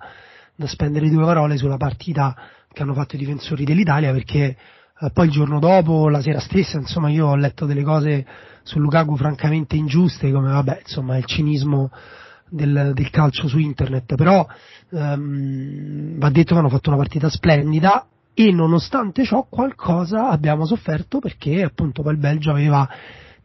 da 0.56 0.68
spendere 0.68 1.10
due 1.10 1.24
parole 1.24 1.58
sulla 1.58 1.78
partita 1.78 2.36
che 2.72 2.82
hanno 2.82 2.94
fatto 2.94 3.16
i 3.16 3.20
difensori 3.20 3.64
dell'Italia 3.64 4.12
perché 4.12 4.58
eh, 4.98 5.10
poi 5.12 5.26
il 5.26 5.32
giorno 5.32 5.60
dopo, 5.60 6.10
la 6.10 6.22
sera 6.22 6.40
stessa, 6.40 6.78
insomma 6.78 7.10
io 7.10 7.28
ho 7.28 7.36
letto 7.36 7.66
delle 7.66 7.84
cose 7.84 8.26
su 8.64 8.80
Lukaku 8.80 9.16
francamente 9.16 9.76
ingiuste 9.76 10.32
come 10.32 10.52
vabbè 10.52 10.80
insomma 10.82 11.18
il 11.18 11.26
cinismo 11.26 11.92
del, 12.50 12.92
del 12.94 13.10
calcio 13.10 13.48
su 13.48 13.60
internet. 13.60 14.16
Però 14.16 14.46
ehm, 14.92 16.18
va 16.18 16.30
detto 16.30 16.54
che 16.54 16.60
hanno 16.60 16.70
fatto 16.70 16.90
una 16.90 16.98
partita 16.98 17.30
splendida 17.30 18.08
e 18.34 18.52
nonostante 18.52 19.24
ciò 19.24 19.48
qualcosa 19.50 20.30
abbiamo 20.30 20.66
sofferto 20.66 21.20
perché 21.20 21.64
appunto 21.64 22.02
poi 22.02 22.14
il 22.14 22.20
Belgio 22.20 22.52
aveva 22.52 22.88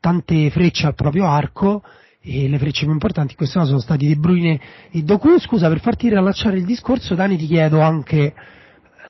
tante 0.00 0.50
frecce 0.50 0.86
al 0.86 0.94
proprio 0.94 1.26
arco 1.26 1.82
e 2.22 2.48
le 2.48 2.58
frecce 2.58 2.84
più 2.84 2.92
importanti 2.92 3.32
in 3.32 3.36
questo 3.36 3.58
caso 3.58 3.70
sono 3.70 3.82
stati 3.82 4.06
De 4.06 4.16
Bruyne 4.16 4.60
e 4.90 5.02
Doku. 5.02 5.38
Scusa, 5.38 5.68
per 5.68 5.80
farti 5.80 6.08
riallacciare 6.08 6.58
il 6.58 6.64
discorso, 6.64 7.14
Dani, 7.14 7.36
ti 7.36 7.46
chiedo 7.46 7.80
anche 7.80 8.34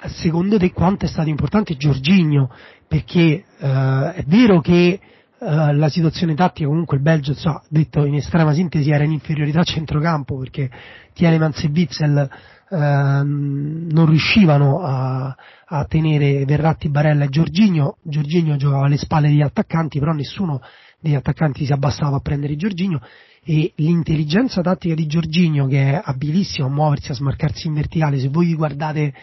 secondo 0.06 0.58
te 0.58 0.72
quanto 0.72 1.04
è 1.04 1.08
stato 1.08 1.28
importante 1.28 1.76
Giorginio, 1.76 2.48
perché 2.86 3.44
eh, 3.58 4.12
è 4.14 4.24
vero 4.26 4.60
che 4.60 4.98
eh, 5.42 5.72
la 5.72 5.88
situazione 5.88 6.34
tattica 6.34 6.68
comunque 6.68 6.98
il 6.98 7.02
Belgio, 7.02 7.32
so, 7.32 7.62
detto 7.68 8.04
in 8.04 8.14
estrema 8.14 8.52
sintesi, 8.52 8.90
era 8.90 9.04
in 9.04 9.12
inferiorità 9.12 9.60
a 9.60 9.64
centrocampo 9.64 10.36
perché 10.36 10.70
Tielemans 11.14 11.64
e 11.64 11.70
Witzel 11.72 12.30
eh, 12.68 12.76
non 12.76 14.06
riuscivano 14.06 14.82
a, 14.82 15.34
a, 15.64 15.84
tenere 15.86 16.44
Verratti, 16.44 16.90
Barella 16.90 17.24
e 17.24 17.30
Giorginio, 17.30 17.96
Giorginio 18.02 18.56
giocava 18.56 18.84
alle 18.84 18.98
spalle 18.98 19.28
degli 19.28 19.40
attaccanti, 19.40 19.98
però 19.98 20.12
nessuno 20.12 20.60
degli 21.00 21.14
attaccanti 21.14 21.64
si 21.64 21.72
abbassava 21.72 22.16
a 22.16 22.20
prendere 22.20 22.56
Giorginio 22.56 23.00
e 23.42 23.72
l'intelligenza 23.76 24.60
tattica 24.60 24.94
di 24.94 25.06
Giorginio 25.06 25.66
che 25.66 25.92
è 25.92 26.02
abilissimo 26.04 26.66
a 26.66 26.70
muoversi, 26.70 27.12
a 27.12 27.14
smarcarsi 27.14 27.66
in 27.66 27.72
verticale, 27.72 28.18
se 28.18 28.28
voi 28.28 28.54
guardate 28.54 29.14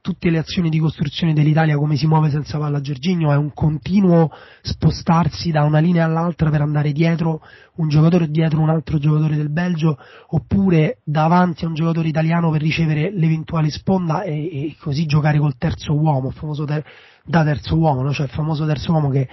tutte 0.00 0.30
le 0.30 0.38
azioni 0.38 0.70
di 0.70 0.78
costruzione 0.78 1.34
dell'Italia 1.34 1.76
come 1.76 1.96
si 1.96 2.06
muove 2.06 2.30
senza 2.30 2.58
palla 2.58 2.80
Giorginio 2.80 3.32
è 3.32 3.36
un 3.36 3.52
continuo 3.52 4.30
spostarsi 4.62 5.50
da 5.50 5.62
una 5.64 5.78
linea 5.78 6.04
all'altra 6.04 6.48
per 6.48 6.62
andare 6.62 6.92
dietro 6.92 7.42
un 7.76 7.88
giocatore 7.88 8.28
dietro 8.28 8.60
un 8.60 8.70
altro 8.70 8.98
giocatore 8.98 9.36
del 9.36 9.50
Belgio 9.50 9.98
oppure 10.28 10.98
davanti 11.04 11.64
a 11.64 11.68
un 11.68 11.74
giocatore 11.74 12.08
italiano 12.08 12.50
per 12.50 12.62
ricevere 12.62 13.10
l'eventuale 13.12 13.70
sponda 13.70 14.22
e, 14.22 14.32
e 14.32 14.76
così 14.80 15.06
giocare 15.06 15.38
col 15.38 15.56
terzo 15.56 15.94
uomo, 15.94 16.28
il 16.28 16.34
famoso 16.34 16.64
ter- 16.64 16.84
da 17.24 17.44
terzo 17.44 17.76
uomo, 17.76 18.02
no? 18.02 18.12
cioè 18.12 18.26
il 18.26 18.32
famoso 18.32 18.66
terzo 18.66 18.92
uomo 18.92 19.10
che 19.10 19.28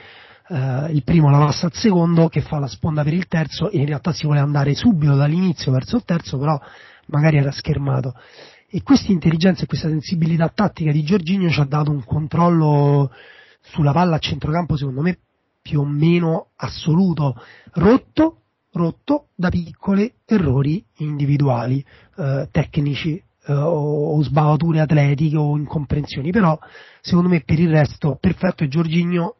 eh, 0.49 0.91
il 0.91 1.03
primo 1.03 1.29
la 1.29 1.39
passa 1.39 1.67
al 1.67 1.73
secondo 1.73 2.27
che 2.27 2.41
fa 2.41 2.59
la 2.59 2.67
sponda 2.67 3.03
per 3.03 3.13
il 3.13 3.27
terzo 3.27 3.69
e 3.69 3.77
in 3.77 3.85
realtà 3.85 4.11
si 4.11 4.25
vuole 4.25 4.39
andare 4.39 4.75
subito 4.75 5.15
dall'inizio 5.15 5.71
verso 5.71 5.97
il 5.97 6.03
terzo 6.03 6.37
però 6.37 6.59
magari 7.07 7.37
era 7.37 7.51
schermato 7.51 8.13
e 8.69 8.83
questa 8.83 9.11
intelligenza 9.11 9.63
e 9.63 9.65
questa 9.65 9.87
sensibilità 9.87 10.49
tattica 10.49 10.91
di 10.91 11.03
Giorginio 11.03 11.49
ci 11.49 11.59
ha 11.59 11.65
dato 11.65 11.89
un 11.89 12.03
controllo 12.03 13.11
sulla 13.61 13.93
palla 13.93 14.15
a 14.15 14.19
centrocampo 14.19 14.75
secondo 14.75 15.01
me 15.01 15.19
più 15.61 15.79
o 15.79 15.85
meno 15.85 16.49
assoluto 16.55 17.35
rotto, 17.73 18.41
rotto 18.73 19.27
da 19.35 19.49
piccoli 19.49 20.11
errori 20.25 20.83
individuali 20.97 21.83
eh, 22.17 22.47
tecnici 22.51 23.15
eh, 23.15 23.53
o, 23.53 24.15
o 24.15 24.23
sbavature 24.23 24.81
atletiche 24.81 25.37
o 25.37 25.57
incomprensioni 25.57 26.31
però 26.31 26.57
secondo 27.01 27.29
me 27.29 27.41
per 27.41 27.59
il 27.59 27.69
resto 27.69 28.17
perfetto 28.19 28.63
e 28.63 28.67
Giorginio 28.67 29.35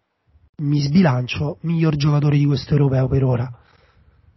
mi 0.60 0.79
sbilancio, 0.79 1.60
miglior 1.62 1.96
giocatore 1.98 2.38
di 2.38 2.46
questo 2.46 2.74
europeo 2.74 3.07
per 3.07 3.24
ora. 3.24 3.60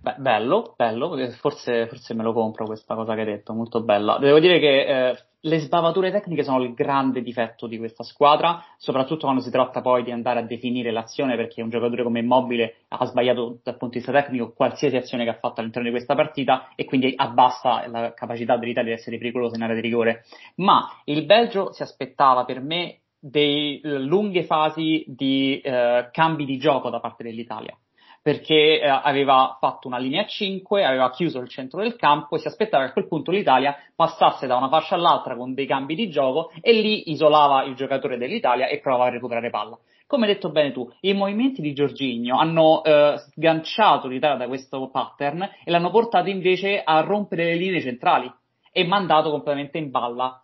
Beh, 0.02 0.14
bello, 0.16 0.72
bello, 0.78 1.14
forse, 1.40 1.86
forse, 1.86 2.14
me 2.14 2.22
lo 2.22 2.32
compro 2.32 2.64
questa 2.64 2.94
cosa 2.94 3.12
che 3.12 3.20
hai 3.20 3.26
detto, 3.26 3.52
molto 3.52 3.82
bella. 3.82 4.16
Devo 4.16 4.38
dire 4.38 4.58
che 4.58 4.86
eh, 4.86 5.18
le 5.40 5.58
sbavature 5.58 6.10
tecniche 6.10 6.42
sono 6.42 6.62
il 6.62 6.72
grande 6.72 7.20
difetto 7.20 7.66
di 7.66 7.76
questa 7.76 8.02
squadra, 8.02 8.64
soprattutto 8.78 9.24
quando 9.24 9.42
si 9.42 9.50
tratta 9.50 9.82
poi 9.82 10.02
di 10.02 10.10
andare 10.10 10.40
a 10.40 10.42
definire 10.42 10.90
l'azione, 10.90 11.36
perché 11.36 11.60
un 11.60 11.68
giocatore 11.68 12.02
come 12.02 12.20
Immobile 12.20 12.76
ha 12.88 13.04
sbagliato 13.04 13.58
dal 13.62 13.76
punto 13.76 13.98
di 13.98 14.04
vista 14.04 14.18
tecnico 14.18 14.54
qualsiasi 14.54 14.96
azione 14.96 15.24
che 15.24 15.30
ha 15.30 15.38
fatto 15.38 15.60
all'interno 15.60 15.88
di 15.88 15.94
questa 15.94 16.14
partita 16.14 16.70
e 16.76 16.86
quindi 16.86 17.12
abbassa 17.14 17.86
la 17.86 18.14
capacità 18.14 18.56
dell'Italia 18.56 18.94
di 18.94 18.98
essere 18.98 19.18
pericolosa 19.18 19.56
in 19.56 19.62
area 19.64 19.74
di 19.74 19.82
rigore. 19.82 20.24
Ma 20.56 20.88
il 21.04 21.26
Belgio 21.26 21.72
si 21.72 21.82
aspettava 21.82 22.46
per 22.46 22.62
me 22.62 23.00
dei 23.18 23.80
lunghe 23.82 24.44
fasi 24.44 25.04
di 25.06 25.60
eh, 25.60 26.08
cambi 26.10 26.46
di 26.46 26.56
gioco 26.56 26.88
da 26.88 27.00
parte 27.00 27.22
dell'Italia 27.22 27.76
perché 28.22 28.80
eh, 28.80 28.86
aveva 28.86 29.56
fatto 29.58 29.88
una 29.88 29.98
linea 29.98 30.26
5, 30.26 30.84
aveva 30.84 31.10
chiuso 31.10 31.38
il 31.40 31.48
centro 31.48 31.80
del 31.80 31.96
campo 31.96 32.36
e 32.36 32.38
si 32.38 32.48
aspettava 32.48 32.84
che 32.84 32.90
a 32.90 32.92
quel 32.92 33.08
punto 33.08 33.30
l'Italia 33.30 33.76
passasse 33.94 34.46
da 34.46 34.56
una 34.56 34.68
fascia 34.68 34.94
all'altra 34.94 35.36
con 35.36 35.54
dei 35.54 35.66
cambi 35.66 35.94
di 35.94 36.10
gioco 36.10 36.52
e 36.60 36.72
lì 36.72 37.10
isolava 37.10 37.64
il 37.64 37.74
giocatore 37.74 38.18
dell'Italia 38.18 38.66
e 38.68 38.78
provava 38.80 39.06
a 39.06 39.10
recuperare 39.10 39.50
palla. 39.50 39.78
Come 40.06 40.26
hai 40.26 40.34
detto 40.34 40.50
bene 40.50 40.72
tu, 40.72 40.90
i 41.02 41.14
movimenti 41.14 41.62
di 41.62 41.72
Giorginio 41.72 42.36
hanno 42.36 42.82
eh, 42.82 43.14
sganciato 43.30 44.08
l'Italia 44.08 44.36
da 44.36 44.48
questo 44.48 44.90
pattern 44.90 45.42
e 45.64 45.70
l'hanno 45.70 45.90
portato 45.90 46.28
invece 46.28 46.82
a 46.82 47.00
rompere 47.00 47.44
le 47.44 47.54
linee 47.54 47.80
centrali 47.80 48.30
e 48.72 48.84
mandato 48.84 49.30
completamente 49.30 49.78
in 49.78 49.90
balla 49.90 50.42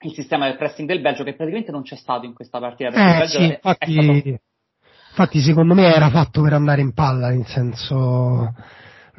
il 0.00 0.12
sistema 0.12 0.46
del 0.46 0.56
pressing 0.56 0.88
del 0.88 1.00
Belgio 1.00 1.22
che 1.22 1.34
praticamente 1.34 1.70
non 1.70 1.82
c'è 1.82 1.96
stato 1.96 2.26
in 2.26 2.34
questa 2.34 2.58
partita. 2.58 2.90
Perché 2.90 3.06
eh, 3.06 3.12
il 3.12 3.18
Belgio 3.18 3.38
sì, 3.38 3.44
è, 3.44 3.52
infatti... 3.52 3.84
è 3.84 4.02
stato 4.02 4.40
Infatti 5.16 5.40
secondo 5.42 5.74
me 5.74 5.94
era 5.94 6.10
fatto 6.10 6.42
per 6.42 6.54
andare 6.54 6.80
in 6.80 6.92
palla, 6.92 7.28
nel 7.28 7.46
senso 7.46 8.52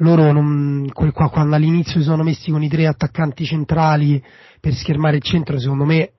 loro 0.00 0.30
non, 0.30 0.90
quando 0.92 1.56
all'inizio 1.56 2.00
si 2.00 2.04
sono 2.04 2.22
messi 2.22 2.50
con 2.50 2.62
i 2.62 2.68
tre 2.68 2.86
attaccanti 2.86 3.46
centrali 3.46 4.22
per 4.60 4.74
schermare 4.74 5.16
il 5.16 5.22
centro, 5.22 5.58
secondo 5.58 5.86
me 5.86 6.10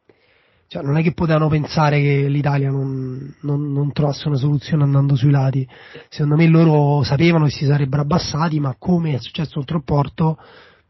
cioè, 0.66 0.82
non 0.82 0.98
è 0.98 1.04
che 1.04 1.14
potevano 1.14 1.48
pensare 1.48 2.02
che 2.02 2.28
l'Italia 2.28 2.72
non, 2.72 3.36
non, 3.42 3.72
non, 3.72 3.92
trovasse 3.92 4.28
una 4.28 4.38
soluzione 4.38 4.82
andando 4.82 5.16
sui 5.16 5.30
lati. 5.30 5.66
Secondo 6.10 6.36
me 6.38 6.48
loro 6.48 7.04
sapevano 7.04 7.46
che 7.46 7.52
si 7.52 7.66
sarebbero 7.66 8.02
abbassati, 8.02 8.60
ma 8.60 8.76
come 8.80 9.14
è 9.14 9.20
successo 9.20 9.60
oltre 9.60 9.78
il 9.78 9.84
porto 9.84 10.40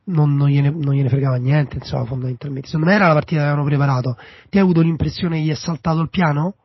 non, 0.05 0.33
non, 0.33 0.47
gliene, 0.47 0.69
non 0.69 0.95
gliene 0.95 1.09
fregava 1.09 1.35
niente, 1.35 1.75
insomma, 1.75 2.05
fondamentalmente. 2.05 2.67
Secondo 2.67 2.87
me 2.87 2.95
era 2.95 3.07
la 3.07 3.13
partita 3.13 3.41
che 3.41 3.47
avevano 3.47 3.67
preparato. 3.67 4.17
Ti 4.49 4.57
hai 4.57 4.63
avuto 4.63 4.79
l'impressione 4.79 5.35
che 5.35 5.43
gli 5.43 5.51
è 5.51 5.55
saltato 5.55 5.99
il 5.99 6.09
piano? 6.09 6.55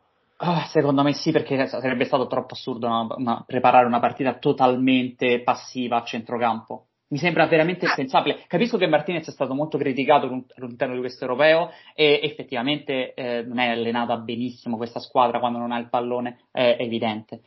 Oh, 0.45 0.61
secondo 0.67 1.05
me 1.05 1.13
sì, 1.13 1.31
perché 1.31 1.69
sarebbe 1.69 2.05
stato 2.05 2.27
troppo 2.27 2.55
assurdo 2.55 2.89
una, 2.89 3.07
una, 3.17 3.45
preparare 3.47 3.87
una 3.87 4.01
partita 4.01 4.39
totalmente 4.39 5.41
passiva 5.43 5.99
a 5.99 6.05
centrocampo. 6.05 6.89
Mi 7.11 7.19
sembra 7.19 7.47
veramente 7.47 7.87
impensabile. 7.87 8.43
Capisco 8.49 8.77
che 8.77 8.89
Martinez 8.89 9.29
è 9.29 9.31
stato 9.31 9.55
molto 9.55 9.79
criticato 9.79 10.27
all'interno 10.27 10.95
di 10.95 11.01
questo 11.01 11.25
europeo 11.25 11.71
e 11.95 12.19
effettivamente 12.25 13.15
eh, 13.15 13.43
non 13.43 13.61
è 13.61 13.69
allenata 13.69 14.17
benissimo 14.17 14.77
questa 14.77 14.99
squadra 14.99 15.39
quando 15.39 15.59
non 15.59 15.71
ha 15.71 15.79
il 15.79 15.89
pallone, 15.89 16.49
è 16.51 16.77
evidente. 16.81 17.43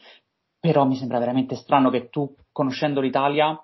Però 0.58 0.86
mi 0.86 0.96
sembra 0.96 1.20
veramente 1.20 1.56
strano 1.56 1.90
che 1.90 2.08
tu, 2.10 2.34
conoscendo 2.54 3.02
l'Italia, 3.02 3.60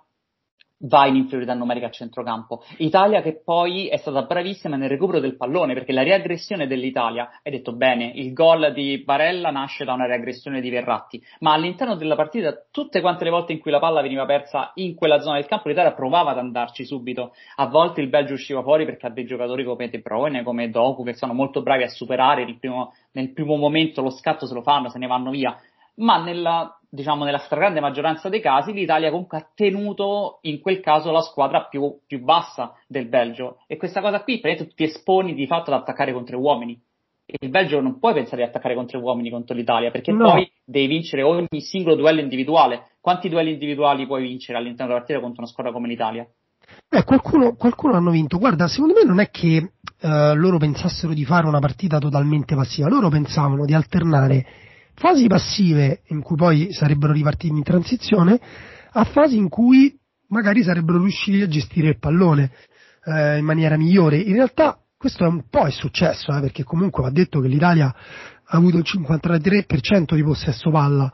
va 0.82 1.08
in 1.08 1.16
inferiorità 1.16 1.54
numerica 1.54 1.88
a 1.88 1.90
centrocampo. 1.90 2.64
Italia 2.78 3.22
che 3.22 3.42
poi 3.44 3.88
è 3.88 3.98
stata 3.98 4.24
bravissima 4.24 4.76
nel 4.76 4.90
recupero 4.90 5.20
del 5.20 5.36
pallone 5.36 5.74
perché 5.74 5.92
la 5.92 6.04
riaggressione 6.04 6.68
dell'Italia, 6.68 7.30
hai 7.44 7.52
detto 7.52 7.74
bene, 7.74 8.12
il 8.16 8.34
gol 8.34 8.72
di 8.74 9.04
Barella 9.04 9.50
nasce 9.50 9.86
da 9.86 9.94
una 9.94 10.06
riaggressione 10.06 10.62
di 10.62 10.70
Verratti, 10.70 11.22
ma 11.40 11.54
all'interno 11.54 11.96
della 11.96 12.16
partita 12.16 12.54
tutte 12.72 13.02
quante 13.02 13.24
le 13.24 13.30
volte 13.30 13.54
in 13.54 13.60
cui 13.60 13.72
la 13.72 13.80
palla 13.80 14.02
veniva 14.02 14.26
persa 14.26 14.72
in 14.76 14.96
quella 14.96 15.20
zona 15.20 15.36
del 15.36 15.46
campo 15.48 15.70
l'Italia 15.70 15.94
provava 15.94 16.32
ad 16.32 16.38
andarci 16.38 16.86
subito. 16.86 17.34
A 17.56 17.68
volte 17.68 18.02
il 18.02 18.10
Belgio 18.10 18.34
usciva 18.34 18.62
fuori 18.62 18.86
perché 18.86 19.08
ha 19.08 19.10
dei 19.10 19.26
giocatori 19.26 19.64
come 19.64 19.90
De 19.90 20.00
Bruyne, 20.00 20.44
come 20.44 20.70
Doku 20.70 21.04
che 21.04 21.14
sono 21.14 21.34
molto 21.34 21.62
bravi 21.62 21.84
a 21.84 21.90
superare 21.90 22.46
primo, 22.60 22.94
nel 23.14 23.34
primo 23.34 23.56
momento 23.56 24.02
lo 24.02 24.10
scatto 24.10 24.46
se 24.46 24.54
lo 24.54 24.62
fanno, 24.62 24.90
se 24.90 25.00
ne 25.00 25.08
vanno 25.08 25.32
via 25.32 25.58
ma 26.02 26.22
nella, 26.22 26.78
diciamo, 26.90 27.24
nella 27.24 27.38
stragrande 27.40 27.80
maggioranza 27.80 28.30
dei 28.30 28.42
casi 28.42 28.74
l'Italia 28.74 29.10
comunque 29.10 29.38
ha 29.38 29.48
tenuto 29.56 30.40
in 30.42 30.60
quel 30.60 30.80
caso 30.80 31.12
la 31.12 31.22
squadra 31.22 31.66
più, 31.66 32.00
più 32.06 32.22
bassa 32.22 32.76
del 32.88 33.08
Belgio 33.08 33.60
e 33.68 33.78
questa 33.78 34.02
cosa 34.02 34.22
qui 34.22 34.42
tu 34.42 34.68
ti 34.68 34.84
esponi 34.84 35.34
di 35.34 35.48
fatto 35.48 35.72
ad 35.74 35.82
attaccare 35.82 36.14
contro 36.14 36.40
uomini. 36.40 36.80
Il 37.26 37.50
Belgio 37.50 37.80
non 37.80 37.98
puoi 37.98 38.14
pensare 38.14 38.44
di 38.44 38.50
attaccare 38.50 38.76
contro 38.76 39.00
uomini 39.00 39.30
contro 39.30 39.56
l'Italia 39.56 39.90
perché 39.90 40.12
no. 40.12 40.32
poi 40.32 40.52
devi 40.66 40.88
vincere 40.88 41.22
ogni 41.22 41.62
singolo 41.62 41.96
duello 41.96 42.20
individuale. 42.20 42.90
Quanti 43.00 43.30
duelli 43.30 43.54
individuali 43.54 44.06
puoi 44.06 44.24
vincere 44.24 44.58
all'interno 44.58 44.88
della 44.88 44.98
partita 44.98 45.22
contro 45.22 45.44
una 45.44 45.50
squadra 45.50 45.72
come 45.72 45.88
l'Italia? 45.88 46.28
Eh, 46.90 47.04
qualcuno, 47.06 47.56
qualcuno 47.56 47.94
hanno 47.94 48.12
vinto. 48.12 48.38
Guarda, 48.38 48.68
secondo 48.68 48.96
me 48.96 49.06
non 49.06 49.22
è 49.22 49.30
che 49.30 49.72
eh, 50.02 50.34
loro 50.34 50.58
pensassero 50.58 51.14
di 51.14 51.24
fare 51.24 51.48
una 51.48 51.60
partita 51.60 52.00
totalmente 52.00 52.54
passiva, 52.54 52.90
loro 52.90 53.08
pensavano 53.08 53.64
di 53.64 53.74
alternare 53.74 54.46
fasi 54.96 55.28
passive 55.28 56.02
in 56.08 56.22
cui 56.22 56.36
poi 56.36 56.72
sarebbero 56.72 57.14
ripartiti 57.14 57.56
in 57.56 57.64
transizione 57.64 58.40
a 58.92 59.04
fasi 59.06 59.38
in 59.38 59.50
cui 59.50 59.98
magari 60.28 60.64
sarebbero 60.64 61.00
riusciti 61.00 61.42
a 61.42 61.48
gestire 61.48 61.90
il 61.90 62.00
pallone 62.00 62.52
eh, 63.06 63.38
in 63.38 63.46
maniera 63.46 63.78
migliore. 63.78 64.18
In 64.18 64.34
realtà 64.34 64.78
questo 64.98 65.24
è 65.24 65.28
un 65.28 65.44
po' 65.50 65.66
è 65.66 65.72
successo, 65.72 66.36
eh, 66.36 66.42
perché 66.42 66.64
comunque 66.64 67.04
va 67.04 67.10
detto 67.10 67.40
che 67.40 67.48
l'Italia 67.48 67.88
ha 67.88 68.58
avuto 68.58 68.78
il 68.78 68.86
53% 68.86 70.16
di 70.16 70.24
possesso 70.24 70.70
palla. 70.70 71.12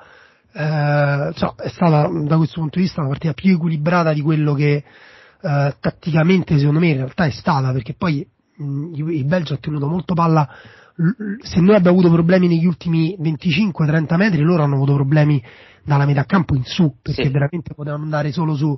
Eh, 0.52 1.32
cioè, 1.36 1.54
è 1.56 1.70
stata 1.70 2.10
da 2.24 2.38
questo 2.38 2.60
punto 2.60 2.80
di 2.80 2.86
vista 2.86 3.02
una 3.02 3.10
partita 3.10 3.34
più 3.34 3.54
equilibrata 3.54 4.12
di 4.12 4.22
quello 4.22 4.54
che 4.54 4.84
eh, 5.42 5.76
tatticamente 5.80 6.58
secondo 6.58 6.80
me 6.80 6.88
in 6.90 6.98
realtà 6.98 7.26
è 7.26 7.32
stata, 7.32 7.72
perché 7.72 7.94
poi 7.94 8.28
mh, 8.58 8.94
il 8.96 9.26
Belgio 9.26 9.54
ha 9.54 9.58
tenuto 9.58 9.88
molto 9.88 10.14
palla 10.14 10.50
se 11.42 11.62
noi 11.62 11.76
abbiamo 11.76 12.00
avuto 12.00 12.12
problemi 12.12 12.48
negli 12.48 12.66
ultimi 12.66 13.16
25-30 13.20 14.16
metri, 14.16 14.42
loro 14.42 14.64
hanno 14.64 14.76
avuto 14.76 14.96
problemi 14.96 15.42
dalla 15.84 16.06
metà 16.06 16.26
campo 16.26 16.56
in 16.56 16.64
su, 16.64 16.96
perché 17.02 17.26
sì. 17.26 17.30
veramente 17.30 17.74
potevano 17.76 18.04
andare 18.04 18.32
solo 18.32 18.56
su, 18.56 18.78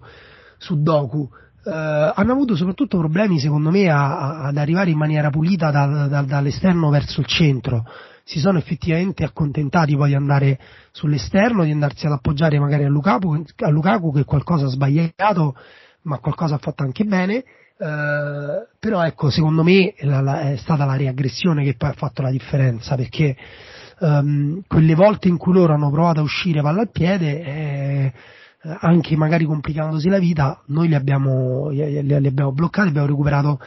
su 0.58 0.82
Doku. 0.82 1.30
Uh, 1.62 1.72
hanno 1.72 2.32
avuto 2.32 2.56
soprattutto 2.56 2.98
problemi, 2.98 3.40
secondo 3.40 3.70
me, 3.70 3.90
a, 3.90 4.18
a, 4.18 4.44
ad 4.48 4.58
arrivare 4.58 4.90
in 4.90 4.98
maniera 4.98 5.30
pulita 5.30 5.72
da, 5.72 6.08
da, 6.08 6.22
dall'esterno 6.22 6.90
verso 6.90 7.22
il 7.22 7.26
centro. 7.26 7.86
Si 8.24 8.40
sono 8.40 8.58
effettivamente 8.58 9.24
accontentati 9.24 9.96
poi 9.96 10.10
di 10.10 10.16
andare 10.16 10.60
sull'esterno, 10.92 11.64
di 11.64 11.72
andarsi 11.72 12.06
ad 12.06 12.12
appoggiare 12.12 12.60
magari 12.60 12.84
a 12.84 12.90
Lukaku, 12.90 13.44
a 13.58 13.70
Lukaku 13.70 14.14
che 14.14 14.24
qualcosa 14.26 14.66
ha 14.66 14.70
sbagliato, 14.70 15.56
ma 16.04 16.20
qualcosa 16.20 16.56
ha 16.56 16.60
fatto 16.60 16.84
anche 16.84 17.06
bene 17.06 17.44
eh, 17.82 18.68
però 18.78 19.06
ecco, 19.06 19.30
secondo 19.30 19.64
me 19.64 19.94
la, 20.00 20.20
la, 20.20 20.52
è 20.52 20.58
stata 20.58 20.84
la 20.84 20.96
riaggressione 20.96 21.64
che 21.64 21.76
poi 21.76 21.90
ha 21.90 21.94
fatto 21.94 22.22
la 22.22 22.30
differenza, 22.30 22.96
perché 22.96 23.38
um, 24.00 24.62
quelle 24.68 24.96
volte 24.96 25.30
in 25.30 25.38
cui 25.38 25.54
loro 25.54 25.74
hanno 25.74 25.90
provato 25.90 26.20
a 26.20 26.24
uscire 26.24 26.62
palla 26.62 26.82
al 26.82 26.92
piede, 26.92 27.44
eh, 27.44 28.14
anche 28.82 29.16
magari 29.16 29.46
complicandosi 29.46 30.10
la 30.10 30.20
vita, 30.20 30.62
noi 30.68 30.90
li 30.90 30.96
abbiamo, 30.96 31.70
li, 31.70 32.04
li 32.04 32.28
abbiamo 32.28 32.52
bloccati, 32.52 32.90
abbiamo 32.90 33.08
recuperato 33.08 33.62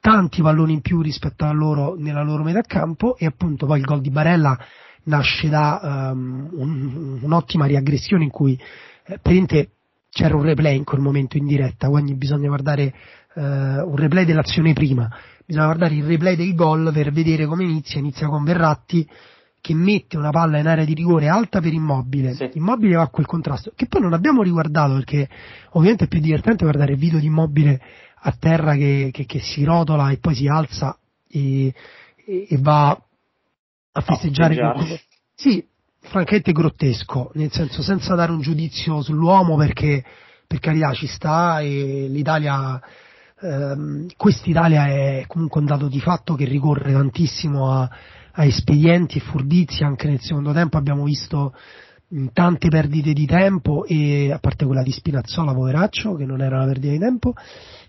tanti 0.00 0.40
palloni 0.40 0.72
in 0.72 0.80
più 0.80 1.02
rispetto 1.02 1.44
a 1.44 1.52
loro 1.52 1.94
nella 1.98 2.22
loro 2.22 2.42
metà 2.42 2.62
campo 2.62 3.18
e 3.18 3.26
appunto 3.26 3.66
poi 3.66 3.80
il 3.80 3.84
gol 3.84 4.00
di 4.00 4.08
Barella 4.08 4.58
nasce 5.04 5.50
da 5.50 6.10
um, 6.12 6.48
un, 6.52 7.18
un'ottima 7.20 7.66
riaggressione 7.66 8.24
in 8.24 8.30
cui 8.30 8.58
eh, 9.06 9.68
c'era 10.10 10.34
un 10.34 10.42
replay 10.42 10.76
in 10.76 10.84
quel 10.84 11.00
momento 11.00 11.36
in 11.36 11.46
diretta, 11.46 11.88
quindi 11.88 12.14
bisogna 12.14 12.48
guardare 12.48 12.92
eh, 13.34 13.40
un 13.40 13.96
replay 13.96 14.24
dell'azione 14.24 14.72
prima, 14.72 15.08
bisogna 15.44 15.66
guardare 15.66 15.94
il 15.94 16.04
replay 16.04 16.36
del 16.36 16.54
gol 16.54 16.90
per 16.92 17.12
vedere 17.12 17.46
come 17.46 17.64
inizia, 17.64 17.98
inizia 17.98 18.28
con 18.28 18.44
Verratti 18.44 19.08
che 19.60 19.74
mette 19.74 20.16
una 20.16 20.30
palla 20.30 20.58
in 20.58 20.66
area 20.66 20.84
di 20.84 20.94
rigore 20.94 21.28
alta 21.28 21.60
per 21.60 21.72
Immobile, 21.72 22.34
sì. 22.34 22.50
Immobile 22.54 22.96
va 22.96 23.02
a 23.02 23.08
quel 23.08 23.26
contrasto, 23.26 23.72
che 23.74 23.86
poi 23.86 24.00
non 24.00 24.14
abbiamo 24.14 24.42
riguardato 24.42 24.94
perché 24.94 25.28
ovviamente 25.72 26.04
è 26.04 26.08
più 26.08 26.20
divertente 26.20 26.64
guardare 26.64 26.92
il 26.92 26.98
video 26.98 27.18
di 27.18 27.26
Immobile 27.26 27.80
a 28.22 28.34
terra 28.38 28.74
che, 28.74 29.10
che, 29.12 29.26
che 29.26 29.40
si 29.40 29.64
rotola 29.64 30.10
e 30.10 30.18
poi 30.18 30.34
si 30.34 30.46
alza 30.46 30.96
e, 31.28 31.74
e, 32.24 32.46
e 32.48 32.58
va 32.58 32.90
a 33.92 34.00
festeggiare. 34.00 34.56
Oh, 34.62 34.98
sì, 35.34 35.64
francamente 36.00 36.52
grottesco, 36.52 37.30
nel 37.34 37.50
senso 37.50 37.82
senza 37.82 38.14
dare 38.14 38.32
un 38.32 38.40
giudizio 38.40 39.02
sull'uomo 39.02 39.56
perché 39.56 40.04
per 40.46 40.58
carità 40.58 40.92
ci 40.92 41.06
sta 41.06 41.60
e 41.60 42.06
l'Italia 42.08 42.80
ehm, 43.40 44.08
quest'Italia 44.16 44.86
è 44.86 45.24
comunque 45.26 45.60
un 45.60 45.66
dato 45.66 45.88
di 45.88 46.00
fatto 46.00 46.34
che 46.34 46.44
ricorre 46.44 46.92
tantissimo 46.92 47.70
a, 47.70 47.90
a 48.32 48.44
espedienti 48.44 49.18
e 49.18 49.20
furdizi, 49.20 49.82
anche 49.82 50.08
nel 50.08 50.20
secondo 50.20 50.52
tempo. 50.52 50.76
Abbiamo 50.76 51.04
visto 51.04 51.54
tante 52.32 52.68
perdite 52.68 53.12
di 53.12 53.24
tempo 53.24 53.84
e 53.84 54.32
a 54.32 54.38
parte 54.38 54.66
quella 54.66 54.82
di 54.82 54.90
Spinazzola 54.90 55.54
poveraccio 55.54 56.16
che 56.16 56.24
non 56.24 56.42
era 56.42 56.56
una 56.56 56.66
perdita 56.66 56.92
di 56.92 56.98
tempo. 56.98 57.34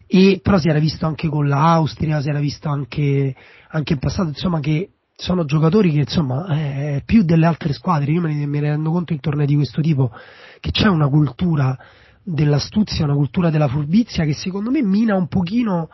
E 0.08 0.40
però 0.44 0.58
si 0.58 0.68
era 0.68 0.80
visto 0.80 1.06
anche 1.06 1.30
con 1.30 1.48
l'Austria 1.48 2.22
si 2.22 2.30
era 2.30 2.40
visto 2.40 2.68
anche, 2.68 3.34
anche 3.70 3.94
in 3.94 4.00
passato 4.00 4.28
insomma 4.30 4.60
che 4.60 4.90
sono 5.16 5.46
giocatori 5.46 5.92
che 5.92 6.00
insomma 6.00 6.48
eh, 6.48 7.04
più 7.06 7.24
delle 7.24 7.46
altre 7.46 7.74
squadre. 7.74 8.12
Io 8.12 8.22
me 8.22 8.34
ne, 8.34 8.46
me 8.46 8.60
ne 8.60 8.70
rendo 8.72 8.92
conto 8.92 9.14
in 9.14 9.20
tornei 9.20 9.46
di 9.46 9.56
questo 9.56 9.82
tipo 9.82 10.12
che 10.60 10.72
c'è 10.72 10.88
una 10.88 11.08
cultura 11.08 11.78
dell'astuzia, 12.24 13.06
una 13.06 13.16
cultura 13.16 13.50
della 13.50 13.68
furbizia 13.68 14.26
che 14.26 14.34
secondo 14.34 14.70
me 14.72 14.82
mina 14.82 15.16
un 15.16 15.28
pochino 15.28 15.90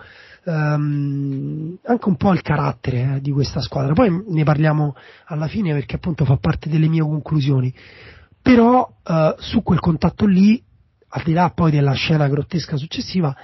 um, 0.48 1.78
anche 1.84 2.08
un 2.08 2.16
po' 2.16 2.34
il 2.34 2.42
carattere 2.42 3.16
eh, 3.16 3.22
di 3.22 3.32
questa 3.32 3.62
squadra. 3.62 3.94
Poi 3.94 4.24
ne 4.28 4.44
parliamo 4.44 4.96
alla 5.26 5.48
fine 5.48 5.74
perché 5.74 5.96
appunto 5.96 6.26
fa 6.26 6.38
parte 6.38 6.70
delle 6.70 6.88
mie 6.88 7.02
conclusioni. 7.02 7.74
Però 8.42 8.90
uh, 9.04 9.36
su 9.40 9.62
quel 9.62 9.80
contatto 9.80 10.26
lì, 10.26 10.62
al 11.10 11.24
di 11.24 11.34
là 11.34 11.52
poi 11.54 11.72
della 11.72 11.94
scena 11.94 12.28
grottesca 12.28 12.78
successiva, 12.78 13.36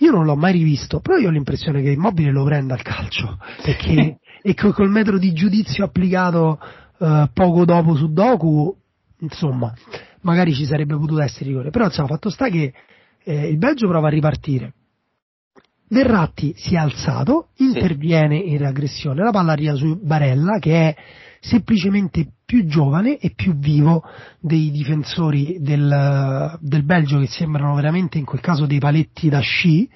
io 0.00 0.10
non 0.10 0.24
l'ho 0.24 0.36
mai 0.36 0.52
rivisto, 0.52 1.00
però 1.00 1.16
io 1.16 1.28
ho 1.28 1.32
l'impressione 1.32 1.82
che 1.82 1.90
Immobile 1.90 2.30
lo 2.30 2.44
prenda 2.44 2.74
al 2.74 2.82
calcio, 2.82 3.38
perché 3.62 4.18
e 4.42 4.54
col 4.54 4.90
metro 4.90 5.18
di 5.18 5.32
giudizio 5.32 5.84
applicato 5.84 6.60
uh, 6.98 7.28
poco 7.32 7.64
dopo 7.64 7.96
su 7.96 8.12
Doku, 8.12 8.76
insomma, 9.20 9.74
magari 10.22 10.54
ci 10.54 10.64
sarebbe 10.64 10.96
potuto 10.96 11.20
essere 11.20 11.46
rigore. 11.46 11.70
Però 11.70 11.84
insomma, 11.84 12.08
fatto 12.08 12.30
sta 12.30 12.48
che 12.48 12.72
eh, 13.24 13.48
il 13.48 13.58
Belgio 13.58 13.88
prova 13.88 14.08
a 14.08 14.10
ripartire. 14.10 14.72
Verratti 15.90 16.52
si 16.56 16.74
è 16.74 16.78
alzato, 16.78 17.48
interviene 17.56 18.36
in 18.36 18.58
reaggressione, 18.58 19.22
la 19.22 19.30
palla 19.30 19.52
arriva 19.52 19.74
su 19.74 19.98
Barella 20.02 20.58
che 20.58 20.88
è 20.88 20.96
semplicemente 21.40 22.26
più 22.44 22.66
giovane 22.66 23.16
e 23.18 23.32
più 23.34 23.56
vivo 23.56 24.02
dei 24.38 24.70
difensori 24.70 25.58
del, 25.60 26.58
del 26.60 26.84
Belgio 26.84 27.18
che 27.18 27.26
sembrano 27.26 27.74
veramente 27.74 28.18
in 28.18 28.24
quel 28.24 28.40
caso 28.40 28.66
dei 28.66 28.78
paletti 28.78 29.28
da 29.28 29.40
sci 29.40 29.88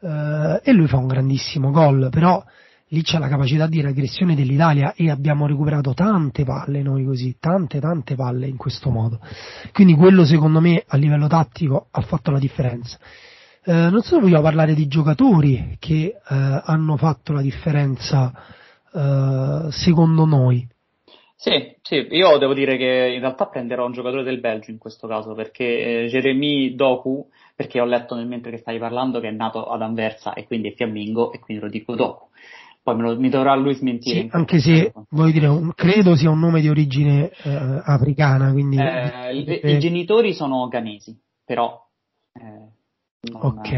eh, 0.00 0.60
e 0.62 0.72
lui 0.72 0.88
fa 0.88 0.96
un 0.96 1.06
grandissimo 1.06 1.70
gol, 1.70 2.08
però 2.10 2.42
lì 2.88 3.02
c'è 3.02 3.18
la 3.18 3.28
capacità 3.28 3.66
di 3.66 3.80
reaggressione 3.80 4.34
dell'Italia 4.34 4.94
e 4.94 5.10
abbiamo 5.10 5.46
recuperato 5.46 5.92
tante 5.94 6.44
palle 6.44 6.82
noi 6.82 7.04
così, 7.04 7.36
tante 7.38 7.80
tante 7.80 8.14
palle 8.14 8.46
in 8.46 8.56
questo 8.56 8.90
modo. 8.90 9.20
Quindi 9.72 9.94
quello 9.94 10.24
secondo 10.24 10.60
me 10.60 10.82
a 10.86 10.96
livello 10.96 11.26
tattico 11.26 11.88
ha 11.90 12.00
fatto 12.00 12.30
la 12.30 12.38
differenza. 12.38 12.98
Eh, 13.64 13.72
non 13.72 14.00
so 14.00 14.14
se 14.14 14.20
vogliamo 14.20 14.42
parlare 14.42 14.74
di 14.74 14.86
giocatori 14.86 15.76
che 15.78 16.04
eh, 16.04 16.14
hanno 16.26 16.96
fatto 16.96 17.32
la 17.32 17.42
differenza 17.42 18.32
eh, 18.92 19.66
secondo 19.70 20.24
noi. 20.24 20.66
Sì, 21.40 21.76
sì, 21.82 22.04
io 22.10 22.36
devo 22.38 22.52
dire 22.52 22.76
che 22.76 23.12
in 23.14 23.20
realtà 23.20 23.46
prenderò 23.46 23.86
un 23.86 23.92
giocatore 23.92 24.24
del 24.24 24.40
Belgio 24.40 24.72
in 24.72 24.78
questo 24.78 25.06
caso 25.06 25.34
perché 25.34 26.02
eh, 26.02 26.06
Jeremy 26.08 26.74
Doku, 26.74 27.28
perché 27.54 27.80
ho 27.80 27.84
letto 27.84 28.16
nel 28.16 28.26
mentre 28.26 28.50
che 28.50 28.56
stavi 28.56 28.78
parlando 28.78 29.20
che 29.20 29.28
è 29.28 29.30
nato 29.32 29.66
ad 29.66 29.82
Anversa 29.82 30.32
e 30.32 30.46
quindi 30.46 30.70
è 30.70 30.74
fiammingo 30.74 31.30
e 31.30 31.38
quindi 31.38 31.62
lo 31.62 31.70
dico 31.70 31.94
Doku. 31.94 32.26
Poi 32.88 32.96
me 32.96 33.02
lo, 33.02 33.20
mi 33.20 33.28
dovrà 33.28 33.54
lui 33.54 33.74
smentire. 33.74 34.20
Sì, 34.20 34.28
anche 34.30 34.60
se 34.60 34.94
voglio 35.10 35.30
dire, 35.30 35.46
un, 35.46 35.74
credo 35.74 36.16
sia 36.16 36.30
un 36.30 36.38
nome 36.38 36.62
di 36.62 36.70
origine 36.70 37.30
eh, 37.42 37.82
africana. 37.84 38.50
Quindi... 38.50 38.78
Eh, 38.78 39.36
i, 39.36 39.74
I 39.74 39.78
genitori 39.78 40.32
sono 40.32 40.66
ghanesi, 40.68 41.14
però 41.44 41.78
eh, 42.32 43.30
ok. 43.30 43.72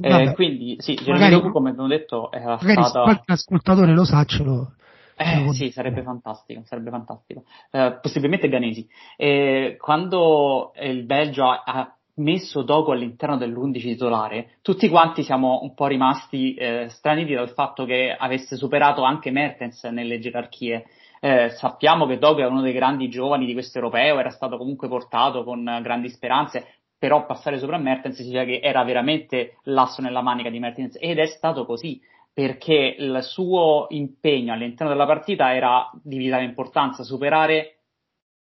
Eh, 0.00 0.32
quindi 0.34 0.76
sì, 0.78 0.98
magari, 1.06 1.32
Doku, 1.32 1.50
come 1.52 1.70
abbiamo 1.70 1.88
detto 1.88 2.30
era 2.30 2.58
magari 2.60 2.84
stata... 2.84 3.00
qualche 3.00 3.32
ascoltatore 3.32 3.94
lo 3.94 4.04
sa, 4.04 4.22
ce 4.24 4.42
lo... 4.42 4.74
Eh, 5.16 5.50
sì, 5.52 5.70
sarebbe 5.70 6.02
fantastico, 6.02 6.60
sarebbe 6.66 6.90
fantastico. 6.90 7.44
Eh, 7.70 7.98
possibilmente 8.02 8.50
Ganesi. 8.50 8.86
Eh, 9.16 9.76
quando 9.80 10.72
il 10.82 11.06
Belgio 11.06 11.48
ha, 11.48 11.62
ha 11.64 11.97
messo 12.18 12.62
Dogo 12.62 12.92
all'interno 12.92 13.36
dell'11 13.36 13.80
titolare, 13.80 14.50
tutti 14.62 14.88
quanti 14.88 15.22
siamo 15.22 15.60
un 15.62 15.74
po' 15.74 15.86
rimasti 15.86 16.54
eh, 16.54 16.88
straniti 16.88 17.34
dal 17.34 17.50
fatto 17.50 17.84
che 17.84 18.14
avesse 18.16 18.56
superato 18.56 19.02
anche 19.02 19.30
Mertens 19.30 19.84
nelle 19.84 20.18
gerarchie. 20.18 20.86
Eh, 21.20 21.50
sappiamo 21.50 22.06
che 22.06 22.18
Dogo 22.18 22.40
è 22.40 22.46
uno 22.46 22.60
dei 22.60 22.72
grandi 22.72 23.08
giovani 23.08 23.46
di 23.46 23.52
questo 23.52 23.78
europeo, 23.78 24.18
era 24.18 24.30
stato 24.30 24.56
comunque 24.56 24.88
portato 24.88 25.42
con 25.42 25.64
grandi 25.82 26.08
speranze, 26.08 26.66
però 26.98 27.26
passare 27.26 27.58
sopra 27.58 27.78
Mertens 27.78 28.16
significa 28.16 28.44
che 28.44 28.60
era 28.62 28.84
veramente 28.84 29.56
l'asso 29.64 30.02
nella 30.02 30.22
manica 30.22 30.50
di 30.50 30.58
Mertens 30.58 30.96
ed 31.00 31.18
è 31.18 31.26
stato 31.26 31.64
così 31.64 32.00
perché 32.32 32.94
il 32.96 33.18
suo 33.22 33.86
impegno 33.88 34.52
all'interno 34.52 34.92
della 34.92 35.06
partita 35.06 35.52
era 35.52 35.90
di 36.00 36.18
vitale 36.18 36.44
importanza, 36.44 37.02
superare 37.02 37.77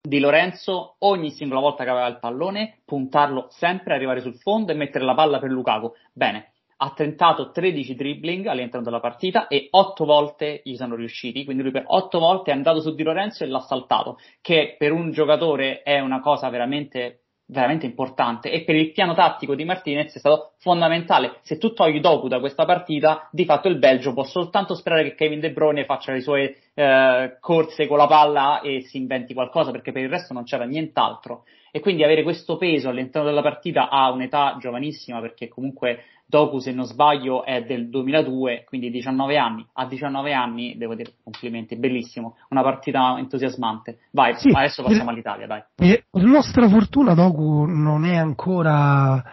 Di 0.01 0.19
Lorenzo 0.19 0.95
ogni 0.99 1.29
singola 1.29 1.59
volta 1.59 1.83
che 1.83 1.89
aveva 1.89 2.07
il 2.07 2.19
pallone, 2.19 2.83
puntarlo 2.85 3.47
sempre, 3.49 3.93
arrivare 3.93 4.21
sul 4.21 4.38
fondo 4.38 4.71
e 4.71 4.75
mettere 4.75 5.03
la 5.03 5.13
palla 5.13 5.39
per 5.39 5.49
Lukaku. 5.49 5.91
Bene, 6.13 6.53
ha 6.77 6.93
tentato 6.93 7.51
13 7.51 7.95
dribbling 7.95 8.45
all'interno 8.45 8.85
della 8.85 9.01
partita 9.01 9.47
e 9.47 9.67
8 9.69 10.05
volte 10.05 10.62
gli 10.63 10.77
sono 10.77 10.95
riusciti, 10.95 11.43
quindi 11.43 11.63
lui 11.63 11.73
per 11.73 11.83
8 11.85 12.17
volte 12.17 12.51
è 12.51 12.53
andato 12.53 12.79
su 12.79 12.95
Di 12.95 13.03
Lorenzo 13.03 13.43
e 13.43 13.47
l'ha 13.47 13.59
saltato, 13.59 14.17
che 14.39 14.75
per 14.77 14.93
un 14.93 15.12
giocatore 15.12 15.81
è 15.81 15.99
una 15.99 16.21
cosa 16.21 16.47
veramente 16.47 17.23
veramente 17.49 17.85
importante 17.85 18.51
e 18.51 18.63
per 18.63 18.75
il 18.75 18.91
piano 18.91 19.13
tattico 19.13 19.55
di 19.55 19.65
Martinez 19.65 20.13
è 20.13 20.19
stato 20.19 20.51
fondamentale. 20.59 21.38
Se 21.41 21.57
tu 21.57 21.73
togli 21.73 21.99
Doku 21.99 22.27
da 22.27 22.39
questa 22.39 22.65
partita, 22.65 23.27
di 23.31 23.45
fatto 23.45 23.67
il 23.67 23.77
Belgio 23.77 24.13
può 24.13 24.23
soltanto 24.23 24.75
sperare 24.75 25.03
che 25.03 25.15
Kevin 25.15 25.39
De 25.39 25.51
Bruyne 25.51 25.85
faccia 25.85 26.12
le 26.12 26.21
sue 26.21 26.55
eh, 26.73 27.38
corse 27.39 27.88
con 27.88 27.97
la 27.97 28.07
palla 28.07 28.62
e 28.62 28.81
si 28.81 28.97
inventi 28.97 29.33
qualcosa 29.33 29.71
perché 29.71 29.91
per 29.91 30.03
il 30.03 30.09
resto 30.09 30.33
non 30.33 30.43
c'era 30.43 30.65
nient'altro. 30.65 31.43
E 31.71 31.79
quindi 31.79 32.03
avere 32.03 32.23
questo 32.23 32.57
peso 32.57 32.89
all'interno 32.89 33.27
della 33.27 33.41
partita 33.41 33.89
a 33.89 34.09
un'età 34.12 34.57
giovanissima 34.59 35.19
perché 35.19 35.47
comunque 35.47 36.03
Doku, 36.29 36.59
se 36.59 36.71
non 36.71 36.85
sbaglio, 36.85 37.43
è 37.43 37.63
del 37.63 37.89
2002, 37.89 38.65
quindi 38.67 38.91
19 38.91 39.35
anni. 39.35 39.65
A 39.73 39.87
19 39.87 40.31
anni, 40.31 40.77
devo 40.77 40.93
dire, 40.93 41.13
complimenti, 41.23 41.75
bellissimo. 41.75 42.35
Una 42.49 42.61
partita 42.61 43.15
entusiasmante. 43.17 44.01
Vai, 44.11 44.35
sì, 44.37 44.51
adesso 44.53 44.83
passiamo 44.83 45.09
all'Italia, 45.09 45.47
dai. 45.47 45.63
Per 45.73 46.23
nostra 46.23 46.69
fortuna 46.69 47.15
Doku 47.15 47.65
non 47.65 48.05
è 48.05 48.15
ancora, 48.15 49.23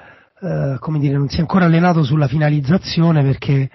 eh, 0.41 0.77
come 0.79 0.99
dire, 0.99 1.19
non 1.19 1.29
si 1.29 1.37
è 1.37 1.41
ancora 1.41 1.67
allenato 1.67 2.03
sulla 2.03 2.29
finalizzazione 2.29 3.23
perché 3.23 3.69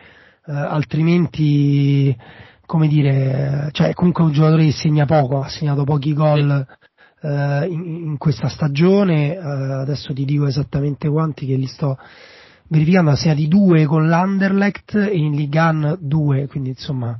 eh, 0.43 0.51
altrimenti, 0.51 2.17
come 2.65 2.88
dire, 2.88 3.69
cioè 3.71 3.89
è 3.89 3.93
comunque 3.93 4.23
un 4.23 4.31
giocatore 4.31 4.63
che 4.63 4.71
segna 4.71 5.05
poco, 5.05 5.41
ha 5.41 5.47
segnato 5.47 5.84
pochi 5.84 6.13
gol. 6.13 6.65
Sì. 6.67 7.27
Eh, 7.27 7.67
in, 7.69 7.86
in, 7.86 8.17
questa 8.17 8.47
stagione, 8.47 9.36
eh, 9.36 9.39
adesso 9.39 10.12
ti 10.12 10.25
dico 10.25 10.47
esattamente 10.47 11.07
quanti 11.07 11.45
che 11.45 11.53
li 11.53 11.67
sto 11.67 11.99
verificando 12.71 13.13
sia 13.15 13.36
di 13.36 13.49
2 13.49 13.86
con 13.86 14.07
l'Anderlecht 14.07 14.95
e 14.95 15.17
in 15.17 15.36
Ligan 15.36 15.97
2, 15.99 16.47
quindi 16.47 16.69
insomma 16.69 17.19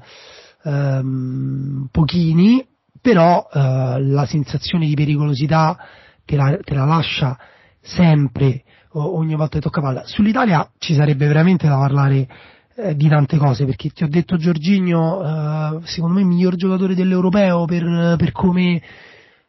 ehm, 0.63 1.89
pochini, 1.91 2.65
però 3.01 3.47
eh, 3.51 4.01
la 4.01 4.25
sensazione 4.25 4.87
di 4.87 4.93
pericolosità 4.93 5.77
te 6.23 6.37
la, 6.37 6.57
te 6.63 6.73
la 6.73 6.85
lascia 6.85 7.37
sempre 7.81 8.63
ogni 8.93 9.35
volta 9.35 9.55
che 9.55 9.63
tocca 9.63 9.81
palla. 9.81 10.03
Sull'Italia 10.05 10.69
ci 10.77 10.93
sarebbe 10.93 11.27
veramente 11.27 11.67
da 11.67 11.77
parlare 11.77 12.27
eh, 12.75 12.95
di 12.95 13.09
tante 13.09 13.35
cose, 13.35 13.65
perché 13.65 13.89
ti 13.89 14.03
ho 14.03 14.09
detto 14.09 14.37
Giorginio, 14.37 15.21
eh, 15.21 15.79
secondo 15.83 16.17
me 16.17 16.23
miglior 16.23 16.55
giocatore 16.55 16.95
dell'Europeo 16.95 17.65
per, 17.65 18.15
per 18.17 18.31
come 18.31 18.81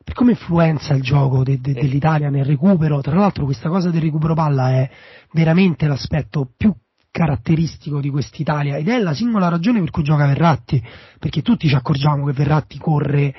per 0.03 0.15
come 0.15 0.33
influenza 0.33 0.95
il 0.95 1.03
gioco 1.03 1.43
de, 1.43 1.61
de, 1.61 1.73
dell'Italia 1.73 2.31
nel 2.31 2.45
recupero, 2.45 3.01
tra 3.01 3.15
l'altro 3.15 3.45
questa 3.45 3.69
cosa 3.69 3.91
del 3.91 4.01
recupero 4.01 4.35
palla 4.35 4.71
è 4.71 4.91
veramente 5.33 5.87
l'aspetto 5.87 6.51
più 6.57 6.75
caratteristico 7.11 8.01
di 8.01 8.09
quest'Italia 8.09 8.77
ed 8.77 8.89
è 8.89 8.99
la 8.99 9.15
singola 9.15 9.49
ragione 9.49 9.81
per 9.81 9.91
cui 9.91 10.03
gioca 10.03 10.27
Verratti, 10.27 10.83
perché 11.19 11.43
tutti 11.43 11.69
ci 11.69 11.75
accorgiamo 11.75 12.25
che 12.25 12.33
Verratti 12.33 12.79
corre 12.79 13.35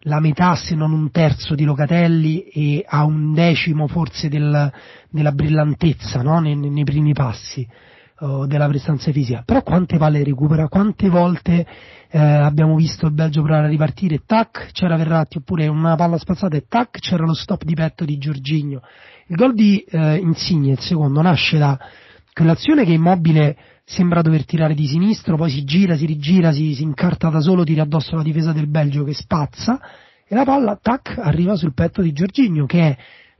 la 0.00 0.20
metà 0.20 0.54
se 0.54 0.74
non 0.74 0.92
un 0.92 1.10
terzo 1.10 1.54
di 1.54 1.64
Locatelli 1.64 2.42
e 2.44 2.84
ha 2.86 3.04
un 3.04 3.34
decimo 3.34 3.88
forse 3.88 4.28
del, 4.28 4.72
della 5.10 5.32
brillantezza 5.32 6.22
no? 6.22 6.38
nei, 6.38 6.54
nei 6.54 6.84
primi 6.84 7.12
passi 7.12 7.66
oh, 8.20 8.46
della 8.46 8.68
prestanza 8.68 9.10
fisica, 9.10 9.42
però 9.44 9.62
quante 9.62 9.98
palle 9.98 10.22
recupera, 10.22 10.68
quante 10.68 11.08
volte 11.08 11.66
eh, 12.10 12.18
abbiamo 12.18 12.76
visto 12.76 13.06
il 13.06 13.12
Belgio 13.12 13.42
provare 13.42 13.66
a 13.66 13.68
ripartire, 13.68 14.22
tac, 14.24 14.70
c'era 14.72 14.96
Verratti, 14.96 15.38
oppure 15.38 15.66
una 15.66 15.96
palla 15.96 16.18
spazzata 16.18 16.56
e 16.56 16.64
tac, 16.68 16.98
c'era 16.98 17.24
lo 17.24 17.34
stop 17.34 17.64
di 17.64 17.74
petto 17.74 18.04
di 18.04 18.18
Giorginio. 18.18 18.80
Il 19.28 19.36
gol 19.36 19.54
di 19.54 19.80
eh, 19.80 20.16
Insigne, 20.16 20.72
il 20.72 20.80
secondo, 20.80 21.20
nasce 21.22 21.58
da 21.58 21.78
quell'azione 22.32 22.84
che 22.84 22.92
Immobile 22.92 23.56
sembra 23.84 24.22
dover 24.22 24.44
tirare 24.44 24.74
di 24.74 24.86
sinistro, 24.86 25.36
poi 25.36 25.50
si 25.50 25.64
gira, 25.64 25.96
si 25.96 26.06
rigira, 26.06 26.52
si, 26.52 26.74
si 26.74 26.82
incarta 26.82 27.28
da 27.28 27.40
solo, 27.40 27.64
tira 27.64 27.82
addosso 27.82 28.16
la 28.16 28.22
difesa 28.22 28.52
del 28.52 28.68
Belgio 28.68 29.04
che 29.04 29.14
spazza 29.14 29.80
e 30.26 30.34
la 30.34 30.44
palla, 30.44 30.78
tac, 30.80 31.18
arriva 31.18 31.54
sul 31.54 31.72
petto 31.72 32.02
di 32.02 32.12
Giorginio 32.12 32.66
che 32.66 32.96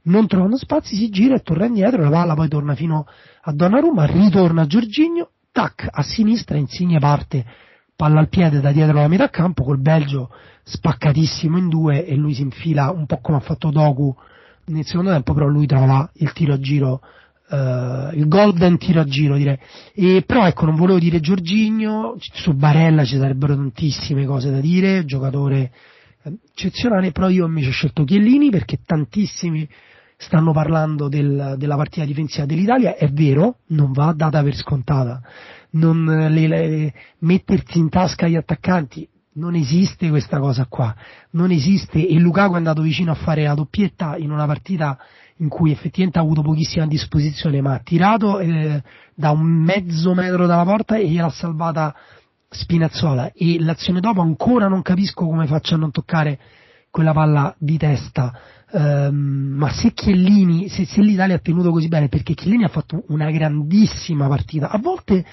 non 0.06 0.28
trovando 0.28 0.56
spazi 0.56 0.94
si 0.94 1.08
gira 1.08 1.34
e 1.34 1.40
torna 1.40 1.66
indietro, 1.66 2.02
la 2.02 2.10
palla 2.10 2.34
poi 2.34 2.48
torna 2.48 2.74
fino 2.74 3.06
a 3.42 3.52
Donnarumma, 3.52 4.04
ritorna 4.04 4.62
a 4.62 4.66
Giorginio, 4.66 5.30
tac, 5.50 5.88
a 5.90 6.02
sinistra, 6.02 6.56
Insigne 6.56 6.98
parte, 6.98 7.44
palla 7.96 8.20
al 8.20 8.28
piede 8.28 8.60
da 8.60 8.70
dietro 8.70 9.00
la 9.00 9.08
metà 9.08 9.30
campo, 9.30 9.64
col 9.64 9.80
Belgio 9.80 10.30
spaccatissimo 10.62 11.56
in 11.56 11.68
due 11.68 12.04
e 12.04 12.14
lui 12.14 12.34
si 12.34 12.42
infila 12.42 12.90
un 12.90 13.06
po' 13.06 13.18
come 13.20 13.38
ha 13.38 13.40
fatto 13.40 13.70
Doku 13.70 14.14
nel 14.66 14.84
secondo 14.84 15.10
tempo, 15.10 15.32
però 15.32 15.46
lui 15.46 15.66
trova 15.66 16.08
il 16.14 16.32
tiro 16.32 16.54
a 16.54 16.58
giro, 16.58 17.00
uh, 17.48 18.14
il 18.14 18.26
golden 18.28 18.76
tiro 18.78 19.00
a 19.00 19.04
giro 19.04 19.36
direi. 19.36 19.58
E, 19.94 20.24
però 20.26 20.46
ecco, 20.46 20.66
non 20.66 20.76
volevo 20.76 20.98
dire 20.98 21.20
Giorginio, 21.20 22.16
su 22.18 22.52
Barella 22.52 23.04
ci 23.04 23.16
sarebbero 23.16 23.54
tantissime 23.54 24.26
cose 24.26 24.50
da 24.50 24.60
dire, 24.60 25.04
giocatore 25.04 25.72
eccezionale, 26.52 27.12
però 27.12 27.28
io 27.28 27.46
invece 27.46 27.68
ho 27.68 27.72
scelto 27.72 28.04
Chiellini 28.04 28.50
perché 28.50 28.80
tantissimi 28.84 29.68
stanno 30.16 30.52
parlando 30.52 31.08
del, 31.08 31.54
della 31.58 31.76
partita 31.76 32.04
difensiva 32.04 32.46
dell'Italia, 32.46 32.96
è 32.96 33.08
vero, 33.08 33.58
non 33.68 33.92
va 33.92 34.12
data 34.12 34.42
per 34.42 34.54
scontata. 34.54 35.22
Non, 35.76 36.04
le, 36.04 36.46
le, 36.46 36.94
mettersi 37.20 37.78
in 37.78 37.88
tasca 37.88 38.28
gli 38.28 38.36
attaccanti, 38.36 39.08
non 39.34 39.54
esiste 39.54 40.08
questa 40.08 40.38
cosa 40.38 40.66
qua, 40.66 40.94
non 41.32 41.50
esiste. 41.50 42.06
E 42.06 42.18
Lukaku 42.18 42.54
è 42.54 42.56
andato 42.56 42.82
vicino 42.82 43.10
a 43.12 43.14
fare 43.14 43.44
la 43.44 43.54
doppietta 43.54 44.16
in 44.16 44.30
una 44.30 44.46
partita 44.46 44.98
in 45.38 45.48
cui 45.48 45.70
effettivamente 45.70 46.18
ha 46.18 46.22
avuto 46.22 46.42
pochissima 46.42 46.86
disposizione 46.86 47.60
ma 47.60 47.74
ha 47.74 47.80
tirato 47.80 48.38
eh, 48.38 48.82
da 49.14 49.30
un 49.32 49.42
mezzo 49.42 50.14
metro 50.14 50.46
dalla 50.46 50.64
porta 50.64 50.96
e 50.96 51.08
gliel'ha 51.08 51.28
salvata 51.30 51.94
Spinazzola. 52.48 53.32
E 53.34 53.58
l'azione 53.60 54.00
dopo 54.00 54.20
ancora 54.20 54.68
non 54.68 54.82
capisco 54.82 55.26
come 55.26 55.46
faccia 55.46 55.74
a 55.74 55.78
non 55.78 55.90
toccare 55.90 56.38
quella 56.90 57.12
palla 57.12 57.54
di 57.58 57.76
testa. 57.76 58.32
Um, 58.68 59.54
ma 59.56 59.70
se 59.70 59.92
Chiellini 59.92 60.68
se, 60.68 60.86
se 60.86 61.00
l'Italia 61.00 61.36
ha 61.36 61.38
tenuto 61.38 61.70
così 61.70 61.86
bene 61.86 62.08
perché 62.08 62.34
Chiellini 62.34 62.64
ha 62.64 62.68
fatto 62.68 63.04
una 63.08 63.30
grandissima 63.30 64.26
partita. 64.28 64.70
A 64.70 64.78
volte 64.78 65.24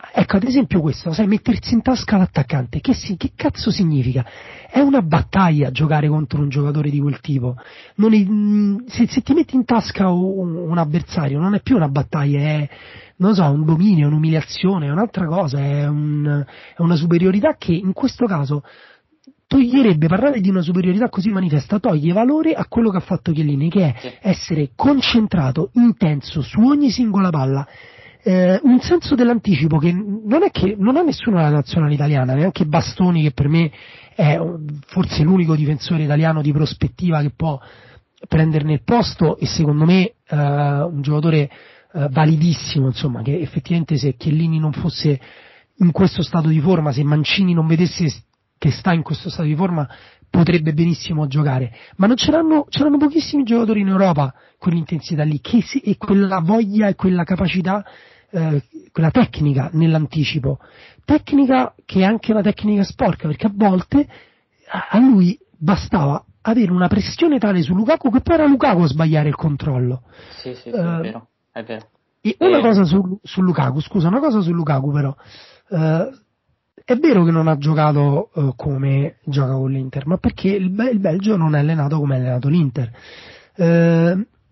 Ecco, 0.00 0.36
ad 0.36 0.44
esempio 0.44 0.80
questo, 0.80 1.12
sai, 1.12 1.26
mettersi 1.26 1.74
in 1.74 1.82
tasca 1.82 2.16
l'attaccante, 2.16 2.80
che, 2.80 2.94
si, 2.94 3.16
che 3.16 3.32
cazzo 3.34 3.72
significa? 3.72 4.24
È 4.70 4.78
una 4.78 5.02
battaglia 5.02 5.72
giocare 5.72 6.06
contro 6.06 6.40
un 6.40 6.48
giocatore 6.48 6.88
di 6.88 7.00
quel 7.00 7.18
tipo. 7.18 7.56
È, 7.56 8.00
mm, 8.00 8.86
se, 8.86 9.08
se, 9.08 9.22
ti 9.22 9.34
metti 9.34 9.56
in 9.56 9.64
tasca 9.64 10.08
un, 10.08 10.54
un, 10.54 10.78
avversario 10.78 11.40
non 11.40 11.56
è 11.56 11.60
più 11.62 11.74
una 11.74 11.88
battaglia, 11.88 12.38
è, 12.38 12.68
non 13.16 13.34
so, 13.34 13.42
un 13.50 13.64
dominio, 13.64 14.06
un'umiliazione, 14.06 14.86
è 14.86 14.90
un'altra 14.90 15.26
cosa, 15.26 15.58
è, 15.58 15.88
un, 15.88 16.44
è 16.76 16.80
una 16.80 16.94
superiorità 16.94 17.56
che 17.56 17.72
in 17.72 17.92
questo 17.92 18.26
caso 18.26 18.62
toglierebbe, 19.48 20.06
parlare 20.06 20.40
di 20.40 20.48
una 20.48 20.62
superiorità 20.62 21.08
così 21.08 21.30
manifesta, 21.30 21.80
toglie 21.80 22.12
valore 22.12 22.52
a 22.52 22.66
quello 22.66 22.90
che 22.90 22.98
ha 22.98 23.00
fatto 23.00 23.32
Chiellini, 23.32 23.68
che 23.68 23.92
è 23.92 24.18
essere 24.22 24.70
concentrato, 24.76 25.70
intenso 25.72 26.40
su 26.40 26.60
ogni 26.60 26.90
singola 26.90 27.30
palla 27.30 27.66
eh, 28.22 28.60
un 28.62 28.80
senso 28.80 29.14
dell'anticipo 29.14 29.78
che 29.78 29.92
non 29.92 30.42
è 30.42 30.50
che 30.50 30.74
non 30.78 30.96
ha 30.96 31.02
nessuno 31.02 31.36
la 31.36 31.50
nazionale 31.50 31.94
italiana, 31.94 32.34
neanche 32.34 32.66
Bastoni 32.66 33.22
che 33.22 33.32
per 33.32 33.48
me 33.48 33.70
è 34.14 34.38
forse 34.86 35.22
l'unico 35.22 35.54
difensore 35.54 36.02
italiano 36.02 36.42
di 36.42 36.52
prospettiva 36.52 37.20
che 37.20 37.30
può 37.34 37.58
prenderne 38.26 38.72
il 38.72 38.82
posto 38.82 39.38
e 39.38 39.46
secondo 39.46 39.84
me 39.84 40.14
eh, 40.26 40.36
un 40.36 41.00
giocatore 41.00 41.48
eh, 41.92 42.08
validissimo, 42.10 42.86
insomma, 42.86 43.22
che 43.22 43.38
effettivamente 43.40 43.96
se 43.96 44.14
Chiellini 44.16 44.58
non 44.58 44.72
fosse 44.72 45.20
in 45.76 45.92
questo 45.92 46.22
stato 46.22 46.48
di 46.48 46.60
forma, 46.60 46.92
se 46.92 47.04
Mancini 47.04 47.54
non 47.54 47.66
vedesse 47.66 48.12
che 48.58 48.72
sta 48.72 48.92
in 48.92 49.02
questo 49.02 49.30
stato 49.30 49.46
di 49.46 49.54
forma, 49.54 49.88
potrebbe 50.30 50.72
benissimo 50.72 51.26
giocare, 51.26 51.72
ma 51.96 52.06
non 52.06 52.16
c'erano, 52.16 52.64
c'erano 52.68 52.98
pochissimi 52.98 53.44
giocatori 53.44 53.80
in 53.80 53.88
Europa 53.88 54.34
con 54.58 54.72
l'intensità 54.72 55.22
lì, 55.22 55.40
che 55.40 55.62
si, 55.62 55.80
e 55.80 55.96
quella 55.96 56.40
voglia 56.40 56.88
e 56.88 56.94
quella 56.94 57.24
capacità 57.24 57.84
eh, 58.30 58.62
quella 58.92 59.10
tecnica 59.10 59.70
nell'anticipo, 59.72 60.58
tecnica 61.04 61.74
che 61.84 62.00
è 62.00 62.04
anche 62.04 62.32
una 62.32 62.42
tecnica 62.42 62.82
sporca, 62.84 63.26
perché 63.26 63.46
a 63.46 63.52
volte 63.54 64.06
a 64.90 64.98
lui 64.98 65.38
bastava 65.56 66.22
avere 66.42 66.70
una 66.70 66.88
pressione 66.88 67.38
tale 67.38 67.62
su 67.62 67.74
Lukaku 67.74 68.10
che 68.10 68.20
poi 68.20 68.34
era 68.34 68.46
Lukaku 68.46 68.82
a 68.82 68.86
sbagliare 68.86 69.28
il 69.28 69.34
controllo. 69.34 70.02
Sì, 70.36 70.54
sì, 70.54 70.62
sì 70.62 70.68
uh, 70.70 70.98
è 70.98 71.00
vero, 71.00 71.28
è 71.52 71.62
vero. 71.62 71.88
E 72.20 72.36
una 72.40 72.60
cosa 72.60 72.84
su, 72.84 73.18
su, 73.22 73.40
Lukaku, 73.40 73.80
scusa, 73.80 74.08
una 74.08 74.20
cosa 74.20 74.40
su 74.40 74.52
Lukaku 74.52 74.92
però, 74.92 75.14
uh, 75.68 76.10
è 76.88 76.96
vero 76.96 77.22
che 77.22 77.30
non 77.30 77.48
ha 77.48 77.58
giocato 77.58 78.30
uh, 78.32 78.54
come 78.56 79.16
gioca 79.26 79.52
con 79.52 79.70
l'Inter, 79.70 80.06
ma 80.06 80.16
perché 80.16 80.48
il, 80.48 80.74
il, 80.90 81.00
Belgio 81.00 81.36
non 81.36 81.54
è 81.54 81.58
allenato 81.58 81.98
come 81.98 82.16
è 82.16 82.18
allenato 82.18 82.48
l'Inter. 82.48 82.90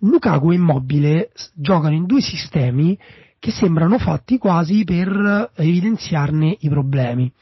Lukaku 0.01 0.51
e 0.51 0.55
Immobile 0.57 1.31
giocano 1.55 1.95
in 1.95 2.05
due 2.05 2.21
sistemi 2.21 2.99
che 3.39 3.51
sembrano 3.53 3.99
fatti 3.99 4.37
quasi 4.37 4.85
per 4.85 5.51
evidenziarne 5.55 6.57
i 6.59 6.69
problemi. 6.69 7.33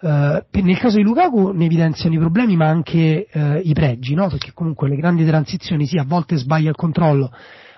Uh, 0.00 0.42
nel 0.50 0.78
caso 0.78 0.96
di 0.96 1.02
Lukaku 1.02 1.50
ne 1.50 1.66
evidenziano 1.66 2.14
i 2.14 2.18
problemi 2.18 2.56
ma 2.56 2.68
anche 2.68 3.26
uh, 3.30 3.60
i 3.62 3.74
pregi, 3.74 4.14
no? 4.14 4.28
perché 4.28 4.52
comunque 4.54 4.88
le 4.88 4.96
grandi 4.96 5.26
transizioni 5.26 5.86
sì, 5.86 5.98
a 5.98 6.04
volte 6.06 6.36
sbaglia 6.36 6.70
il 6.70 6.76
controllo, 6.76 7.30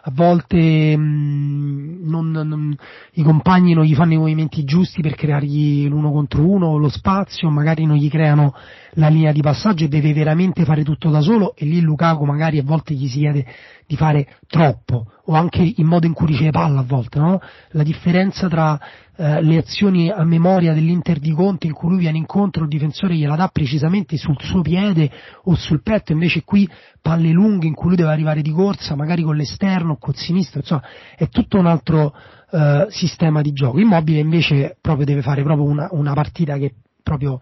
a 0.03 0.11
volte 0.13 0.97
mh, 0.97 1.01
mm, 1.01 2.09
non, 2.09 2.31
non, 2.31 2.77
i 3.13 3.23
compagni 3.23 3.75
non 3.75 3.85
gli 3.85 3.95
fanno 3.95 4.15
i 4.15 4.19
movimenti 4.19 4.65
giusti 4.65 5.03
per 5.03 5.15
creargli 5.15 5.89
l'uno 5.89 6.11
contro 6.11 6.47
uno, 6.47 6.77
lo 6.77 6.89
spazio, 6.89 7.51
magari 7.51 7.85
non 7.85 7.97
gli 7.97 8.09
creano 8.09 8.55
la 8.95 9.09
linea 9.09 9.33
di 9.33 9.41
passaggio 9.41 9.85
e 9.85 9.89
deve 9.89 10.13
veramente 10.13 10.65
fare 10.65 10.83
tutto 10.83 11.11
da 11.11 11.21
solo 11.21 11.55
e 11.55 11.65
lì 11.65 11.81
Lukaku 11.81 12.25
magari 12.25 12.59
a 12.59 12.63
volte 12.63 12.95
gli 12.95 13.09
si 13.09 13.19
chiede 13.19 13.47
di 13.87 13.97
fare 13.97 14.27
troppo 14.47 15.07
o 15.25 15.35
anche 15.35 15.63
il 15.63 15.85
modo 15.85 16.07
in 16.07 16.13
cui 16.13 16.27
riceve 16.27 16.51
palla 16.51 16.81
a 16.81 16.85
volte, 16.85 17.19
no? 17.19 17.41
la 17.71 17.83
differenza 17.83 18.49
tra 18.49 18.79
eh, 19.17 19.43
le 19.43 19.59
azioni 19.59 20.11
a 20.11 20.25
memoria 20.25 20.73
dell'Inter 20.73 21.19
di 21.19 21.33
Conte 21.33 21.67
in 21.67 21.73
cui 21.73 21.91
lui 21.91 21.99
viene 21.99 22.19
incontro, 22.19 22.63
il 22.63 22.69
difensore 22.69 23.15
gliela 23.15 23.37
dà 23.37 23.49
precisamente 23.49 24.17
sul 24.17 24.37
suo 24.41 24.63
piede 24.63 25.11
o 25.45 25.55
sul 25.55 25.83
petto, 25.83 26.13
invece 26.13 26.43
qui 26.43 26.69
palle 27.01 27.31
lunghe 27.31 27.67
in 27.67 27.75
cui 27.75 27.89
lui 27.89 27.97
deve 27.97 28.11
arrivare 28.11 28.43
di 28.43 28.51
corsa, 28.51 28.97
magari 28.97 29.23
con 29.23 29.37
l'esterno 29.37 29.93
o 29.93 29.99
col 29.99 30.17
sinistro, 30.17 30.61
insomma 30.61 30.83
è 31.17 31.29
tutto 31.29 31.59
un 31.59 31.67
altro 31.67 32.15
eh, 32.51 32.87
sistema 32.91 33.41
di 33.43 33.53
gioco. 33.53 33.79
Immobile 33.79 34.19
invece 34.19 34.77
proprio 34.81 35.07
deve 35.07 35.23
fare 35.23 35.43
proprio 35.43 35.67
una, 35.67 35.89
una 35.93 36.13
partita 36.13 36.57
che 36.57 36.75
proprio 37.03 37.41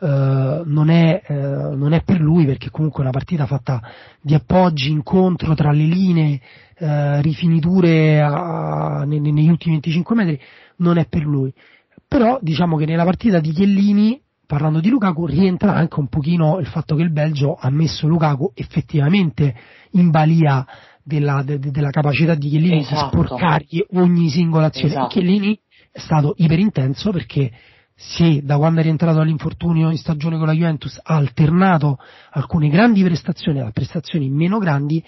Uh, 0.00 0.62
non, 0.64 0.88
è, 0.88 1.22
uh, 1.28 1.76
non, 1.76 1.92
è, 1.92 2.02
per 2.02 2.20
lui 2.20 2.46
perché 2.46 2.70
comunque 2.70 3.00
è 3.00 3.02
una 3.02 3.12
partita 3.12 3.44
fatta 3.44 3.82
di 4.22 4.34
appoggi, 4.34 4.90
incontro 4.90 5.54
tra 5.54 5.72
le 5.72 5.84
linee, 5.84 6.40
uh, 6.78 7.20
rifiniture 7.20 8.22
a, 8.22 9.04
ne, 9.04 9.18
negli 9.20 9.48
ultimi 9.48 9.74
25 9.74 10.14
metri, 10.14 10.40
non 10.76 10.96
è 10.96 11.06
per 11.06 11.22
lui. 11.22 11.52
Però 12.08 12.38
diciamo 12.40 12.76
che 12.76 12.86
nella 12.86 13.04
partita 13.04 13.40
di 13.40 13.50
Chiellini, 13.50 14.20
parlando 14.46 14.80
di 14.80 14.88
Lukaku, 14.88 15.26
rientra 15.26 15.74
anche 15.74 16.00
un 16.00 16.08
pochino 16.08 16.58
il 16.58 16.66
fatto 16.66 16.96
che 16.96 17.02
il 17.02 17.12
Belgio 17.12 17.56
ha 17.60 17.68
messo 17.70 18.08
Lukaku 18.08 18.52
effettivamente 18.54 19.54
in 19.92 20.10
balia 20.10 20.66
della, 21.02 21.42
de, 21.44 21.58
della 21.58 21.90
capacità 21.90 22.34
di 22.34 22.48
Chiellini 22.48 22.78
esatto. 22.78 23.16
di 23.16 23.24
sporcargli 23.24 23.84
ogni 23.92 24.28
singola 24.28 24.66
azione. 24.66 24.88
Esatto. 24.88 25.08
Chiellini 25.08 25.58
è 25.92 25.98
stato 25.98 26.34
iperintenso 26.38 27.10
perché 27.10 27.50
se 28.02 28.40
da 28.42 28.56
quando 28.56 28.80
è 28.80 28.82
rientrato 28.82 29.18
dall'infortunio 29.18 29.90
in 29.90 29.98
stagione 29.98 30.38
con 30.38 30.46
la 30.46 30.54
Juventus 30.54 30.98
ha 31.02 31.16
alternato 31.16 31.98
alcune 32.30 32.70
grandi 32.70 33.02
prestazioni 33.02 33.60
a 33.60 33.70
prestazioni 33.72 34.30
meno 34.30 34.56
grandi, 34.56 35.04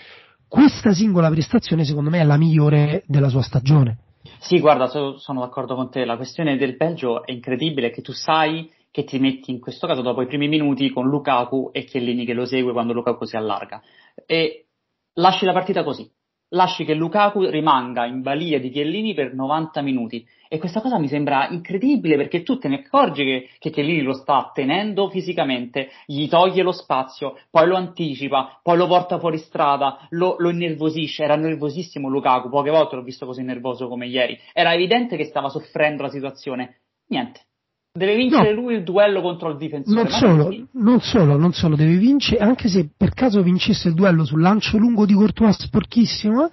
questa 0.46 0.92
singola 0.92 1.30
prestazione 1.30 1.86
secondo 1.86 2.10
me 2.10 2.20
è 2.20 2.24
la 2.24 2.36
migliore 2.36 3.02
della 3.06 3.30
sua 3.30 3.40
stagione. 3.40 3.96
Sì, 4.40 4.60
guarda, 4.60 4.88
so, 4.88 5.16
sono 5.16 5.40
d'accordo 5.40 5.74
con 5.74 5.90
te, 5.90 6.04
la 6.04 6.16
questione 6.16 6.58
del 6.58 6.76
Belgio 6.76 7.24
è 7.24 7.32
incredibile 7.32 7.90
che 7.90 8.02
tu 8.02 8.12
sai 8.12 8.70
che 8.90 9.04
ti 9.04 9.18
metti 9.18 9.50
in 9.50 9.58
questo 9.58 9.86
caso 9.86 10.02
dopo 10.02 10.20
i 10.20 10.26
primi 10.26 10.48
minuti 10.48 10.90
con 10.90 11.08
Lukaku 11.08 11.70
e 11.72 11.84
Chiellini 11.84 12.26
che 12.26 12.34
lo 12.34 12.44
segue 12.44 12.72
quando 12.72 12.92
Lukaku 12.92 13.24
si 13.24 13.36
allarga. 13.36 13.80
E 14.26 14.66
lasci 15.14 15.46
la 15.46 15.54
partita 15.54 15.82
così, 15.82 16.06
lasci 16.52 16.84
che 16.84 16.94
Lukaku 16.94 17.44
rimanga 17.46 18.06
in 18.06 18.22
balia 18.22 18.58
di 18.58 18.70
Chiellini 18.70 19.14
per 19.14 19.34
90 19.34 19.80
minuti 19.82 20.26
e 20.48 20.58
questa 20.58 20.80
cosa 20.80 20.98
mi 20.98 21.08
sembra 21.08 21.48
incredibile 21.48 22.16
perché 22.16 22.42
tu 22.42 22.58
te 22.58 22.68
ne 22.68 22.82
accorgi 22.84 23.24
che, 23.24 23.48
che 23.58 23.70
Chiellini 23.70 24.02
lo 24.02 24.12
sta 24.12 24.50
tenendo 24.52 25.08
fisicamente, 25.08 25.88
gli 26.04 26.28
toglie 26.28 26.62
lo 26.62 26.72
spazio, 26.72 27.38
poi 27.50 27.66
lo 27.66 27.76
anticipa, 27.76 28.60
poi 28.62 28.76
lo 28.76 28.86
porta 28.86 29.18
fuori 29.18 29.38
strada, 29.38 30.06
lo, 30.10 30.36
lo 30.38 30.50
innervosisce. 30.50 31.24
Era 31.24 31.36
nervosissimo 31.36 32.08
Lukaku, 32.08 32.50
poche 32.50 32.70
volte 32.70 32.96
l'ho 32.96 33.02
visto 33.02 33.24
così 33.24 33.42
nervoso 33.42 33.88
come 33.88 34.06
ieri. 34.06 34.38
Era 34.52 34.74
evidente 34.74 35.16
che 35.16 35.24
stava 35.24 35.48
soffrendo 35.48 36.02
la 36.02 36.10
situazione. 36.10 36.80
Niente. 37.06 37.46
Deve 37.94 38.16
vincere 38.16 38.54
no, 38.54 38.60
lui 38.62 38.76
il 38.76 38.84
duello 38.84 39.20
contro 39.20 39.50
il 39.50 39.58
difensore. 39.58 40.02
Non 40.02 40.10
solo, 40.10 40.66
non 40.72 41.00
solo, 41.02 41.36
non 41.36 41.52
solo, 41.52 41.76
deve 41.76 41.98
vincere, 41.98 42.42
anche 42.42 42.68
se 42.68 42.88
per 42.96 43.12
caso 43.12 43.42
vincesse 43.42 43.88
il 43.88 43.94
duello 43.94 44.24
sul 44.24 44.40
lancio 44.40 44.78
lungo 44.78 45.04
di 45.04 45.12
Courtois 45.12 45.54
sporchissimo, 45.54 46.48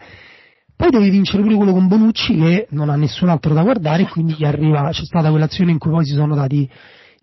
poi 0.75 0.89
devi 0.89 1.09
vincere 1.09 1.41
pure 1.41 1.55
quello 1.55 1.71
con 1.71 1.87
Bonucci 1.87 2.35
che 2.35 2.67
non 2.71 2.89
ha 2.89 2.97
nessun 2.97 3.29
altro 3.29 3.53
da 3.53 3.63
guardare, 3.63 4.05
quindi 4.09 4.35
gli 4.37 4.43
arriva, 4.43 4.89
c'è 4.89 5.05
stata 5.05 5.29
quell'azione 5.29 5.71
in 5.71 5.77
cui 5.77 5.91
poi 5.91 6.05
si 6.05 6.13
sono 6.13 6.35
dati 6.35 6.69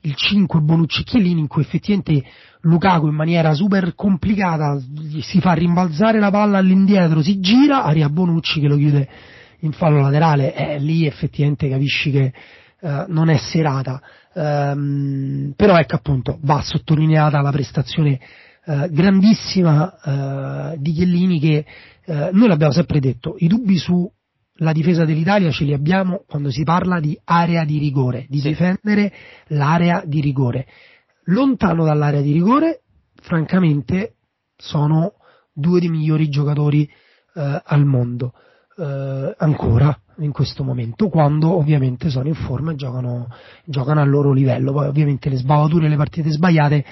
il 0.00 0.14
5 0.14 0.61
Bonucci 0.61 1.05
Chiellini 1.05 1.40
in 1.40 1.46
cui 1.46 1.61
effettivamente 1.61 2.22
Lukaku 2.62 3.09
in 3.09 3.14
maniera 3.14 3.52
super 3.52 3.94
complicata 3.94 4.81
si 5.20 5.40
fa 5.40 5.52
rimbalzare 5.52 6.18
la 6.18 6.31
palla 6.31 6.57
all'indietro, 6.57 7.20
si 7.20 7.38
gira, 7.38 7.85
arriva 7.85 8.09
Bonucci 8.09 8.61
che 8.61 8.66
lo 8.66 8.79
chiude 8.79 9.09
in 9.61 9.72
fallo 9.72 10.00
laterale 10.00 10.55
e 10.55 10.79
lì 10.79 11.05
effettivamente 11.05 11.68
capisci 11.68 12.11
che 12.11 12.33
uh, 12.81 13.05
non 13.09 13.29
è 13.29 13.37
serata. 13.37 14.01
Um, 14.33 15.55
però 15.57 15.79
ecco 15.79 15.95
appunto 15.95 16.39
va 16.43 16.61
sottolineata 16.61 17.41
la 17.41 17.51
prestazione 17.51 18.21
uh, 18.67 18.91
grandissima 18.91 20.73
uh, 20.73 20.77
di 20.79 20.93
Chiellini 20.93 21.41
che 21.41 21.65
eh, 22.09 22.31
noi 22.33 22.49
l'abbiamo 22.49 22.73
sempre 22.73 23.01
detto, 23.01 23.35
i 23.39 23.49
dubbi 23.49 23.79
sulla 23.79 24.73
difesa 24.73 25.05
dell'Italia 25.05 25.51
ce 25.51 25.65
li 25.65 25.73
abbiamo 25.73 26.23
quando 26.27 26.51
si 26.51 26.62
parla 26.62 27.01
di 27.01 27.19
area 27.25 27.65
di 27.65 27.79
rigore, 27.79 28.27
di 28.29 28.39
sì. 28.39 28.49
difendere 28.49 29.12
l'area 29.49 30.03
di 30.07 30.21
rigore. 30.21 30.67
Lontano 31.25 31.85
dall'area 31.85 32.21
di 32.21 32.33
rigore, 32.33 32.83
francamente, 33.21 34.15
sono 34.57 35.15
due 35.53 35.81
dei 35.81 35.89
migliori 35.89 36.29
giocatori 36.29 36.89
eh, 37.35 37.62
al 37.65 37.85
mondo, 37.85 38.35
eh, 38.77 39.35
ancora 39.39 39.99
in 40.19 40.33
questo 40.33 40.62
momento, 40.62 41.09
quando 41.09 41.57
ovviamente 41.57 42.09
sono 42.09 42.29
in 42.29 42.35
forma 42.35 42.73
e 42.73 42.77
giocano, 42.77 43.29
giocano 43.65 44.01
al 44.01 44.09
loro 44.09 44.33
livello. 44.33 44.73
Poi 44.73 44.87
ovviamente 44.87 45.29
le 45.29 45.37
sbavature, 45.37 45.89
le 45.89 45.97
partite 45.97 46.31
sbagliate 46.31 46.85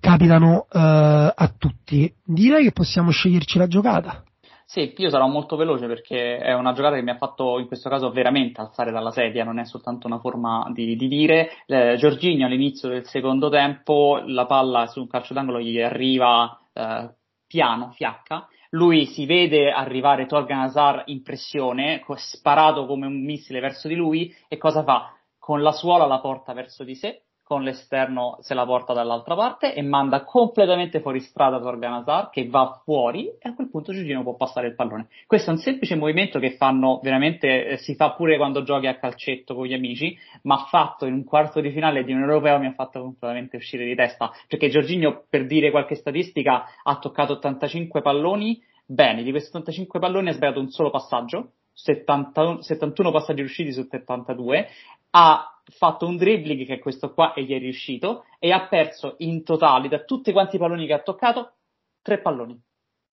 capitano 0.00 0.66
eh, 0.70 0.78
a 0.78 1.54
tutti. 1.56 2.12
Direi 2.24 2.64
che 2.64 2.72
possiamo 2.72 3.10
sceglierci 3.10 3.58
la 3.58 3.66
giocata. 3.66 4.22
Sì, 4.66 4.94
io 4.96 5.10
sarò 5.10 5.28
molto 5.28 5.56
veloce 5.56 5.86
perché 5.86 6.38
è 6.38 6.54
una 6.54 6.72
giocata 6.72 6.96
che 6.96 7.02
mi 7.02 7.10
ha 7.10 7.16
fatto 7.16 7.58
in 7.58 7.66
questo 7.66 7.90
caso 7.90 8.10
veramente 8.10 8.60
alzare 8.60 8.90
dalla 8.90 9.10
sedia, 9.10 9.44
non 9.44 9.58
è 9.58 9.64
soltanto 9.64 10.06
una 10.06 10.18
forma 10.18 10.68
di, 10.72 10.96
di 10.96 11.06
dire. 11.06 11.50
Eh, 11.66 11.96
Giorginio 11.96 12.46
all'inizio 12.46 12.88
del 12.88 13.06
secondo 13.06 13.50
tempo, 13.50 14.22
la 14.26 14.46
palla 14.46 14.86
su 14.86 15.00
un 15.00 15.06
calcio 15.06 15.34
d'angolo 15.34 15.60
gli 15.60 15.78
arriva 15.80 16.58
eh, 16.72 17.10
piano, 17.46 17.92
fiacca, 17.92 18.48
lui 18.74 19.06
si 19.06 19.24
vede 19.24 19.70
arrivare 19.70 20.26
Torgan 20.26 20.62
Hazard 20.62 21.04
in 21.06 21.22
pressione, 21.22 22.02
sparato 22.16 22.86
come 22.86 23.06
un 23.06 23.24
missile 23.24 23.60
verso 23.60 23.86
di 23.88 23.94
lui, 23.94 24.34
e 24.48 24.56
cosa 24.56 24.82
fa? 24.82 25.14
Con 25.38 25.62
la 25.62 25.72
suola 25.72 26.06
la 26.06 26.20
porta 26.20 26.52
verso 26.52 26.82
di 26.82 26.94
sé, 26.96 27.23
con 27.44 27.62
l'esterno 27.62 28.38
se 28.40 28.54
la 28.54 28.64
porta 28.64 28.94
dall'altra 28.94 29.34
parte 29.36 29.74
e 29.74 29.82
manda 29.82 30.24
completamente 30.24 31.00
fuori 31.00 31.20
strada 31.20 31.60
Torgan 31.60 31.92
Hazard 31.92 32.30
che 32.30 32.48
va 32.48 32.80
fuori 32.82 33.26
e 33.26 33.50
a 33.50 33.54
quel 33.54 33.68
punto 33.68 33.92
Giugino 33.92 34.22
può 34.22 34.34
passare 34.34 34.68
il 34.68 34.74
pallone. 34.74 35.08
Questo 35.26 35.50
è 35.50 35.52
un 35.52 35.58
semplice 35.58 35.94
movimento 35.94 36.38
che 36.38 36.56
fanno 36.56 37.00
veramente, 37.02 37.66
eh, 37.66 37.76
si 37.76 37.94
fa 37.94 38.12
pure 38.14 38.38
quando 38.38 38.62
giochi 38.62 38.86
a 38.86 38.96
calcetto 38.96 39.54
con 39.54 39.66
gli 39.66 39.74
amici, 39.74 40.16
ma 40.42 40.64
fatto 40.70 41.04
in 41.04 41.12
un 41.12 41.24
quarto 41.24 41.60
di 41.60 41.70
finale 41.70 42.02
di 42.02 42.12
un 42.12 42.22
europeo 42.22 42.58
mi 42.58 42.66
ha 42.66 42.72
fatto 42.72 43.00
completamente 43.00 43.58
uscire 43.58 43.84
di 43.84 43.94
testa, 43.94 44.32
perché 44.48 44.70
Giorginio, 44.70 45.26
per 45.28 45.46
dire 45.46 45.70
qualche 45.70 45.96
statistica, 45.96 46.64
ha 46.82 46.98
toccato 46.98 47.34
85 47.34 48.00
palloni, 48.00 48.58
bene, 48.86 49.22
di 49.22 49.30
questi 49.30 49.50
85 49.50 50.00
palloni 50.00 50.30
ha 50.30 50.32
sbagliato 50.32 50.60
un 50.60 50.70
solo 50.70 50.88
passaggio, 50.88 51.52
70, 51.74 52.62
71 52.62 53.10
passaggi 53.10 53.40
riusciti 53.40 53.70
su 53.72 53.86
72, 53.86 54.68
ha 55.10 55.53
fatto 55.70 56.06
un 56.06 56.16
dribbling 56.16 56.66
che 56.66 56.74
è 56.74 56.78
questo 56.78 57.12
qua 57.12 57.32
e 57.32 57.44
gli 57.44 57.52
è 57.52 57.58
riuscito 57.58 58.24
e 58.38 58.52
ha 58.52 58.66
perso 58.66 59.14
in 59.18 59.42
totale 59.44 59.88
da 59.88 60.00
tutti 60.00 60.32
quanti 60.32 60.56
i 60.56 60.58
palloni 60.58 60.86
che 60.86 60.92
ha 60.92 61.02
toccato 61.02 61.54
tre 62.02 62.20
palloni. 62.20 62.60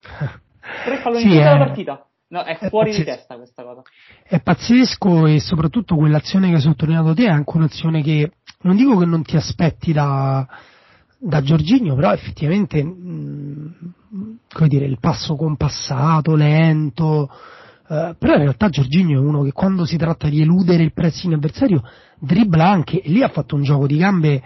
tre 0.00 1.00
palloni 1.02 1.22
sì, 1.22 1.28
in 1.28 1.32
tutta 1.34 1.48
è... 1.48 1.58
la 1.58 1.64
partita. 1.64 2.06
No, 2.28 2.42
è, 2.42 2.58
è 2.58 2.68
fuori 2.68 2.90
pazzesco. 2.90 3.10
di 3.10 3.16
testa 3.16 3.36
questa 3.36 3.62
cosa. 3.62 3.82
È 4.22 4.40
pazzesco 4.40 5.26
e 5.26 5.40
soprattutto 5.40 5.96
quell'azione 5.96 6.48
che 6.48 6.54
hai 6.54 6.60
sottolineato 6.60 7.14
te 7.14 7.24
è 7.24 7.30
anche 7.30 7.56
un'azione 7.56 8.02
che 8.02 8.30
non 8.62 8.76
dico 8.76 8.96
che 8.96 9.04
non 9.04 9.22
ti 9.22 9.36
aspetti 9.36 9.92
da, 9.92 10.46
da 11.18 11.42
Giorginio, 11.42 11.94
però 11.94 12.12
effettivamente 12.12 12.82
mh, 12.82 13.74
mm, 14.14 14.34
come 14.52 14.68
dire, 14.68 14.86
il 14.86 14.98
passo 14.98 15.36
compassato, 15.36 16.34
lento, 16.34 17.30
eh, 17.88 18.14
però 18.18 18.34
in 18.34 18.40
realtà 18.40 18.68
Giorginio 18.68 19.20
è 19.20 19.24
uno 19.24 19.42
che 19.42 19.52
quando 19.52 19.84
si 19.84 19.96
tratta 19.96 20.28
di 20.28 20.40
eludere 20.40 20.82
il 20.82 20.92
pressing 20.92 21.34
avversario 21.34 21.82
dribbla 22.18 22.68
anche, 22.68 23.00
e 23.02 23.10
lì 23.10 23.22
ha 23.22 23.28
fatto 23.28 23.56
un 23.56 23.62
gioco 23.62 23.86
di 23.86 23.96
gambe 23.96 24.42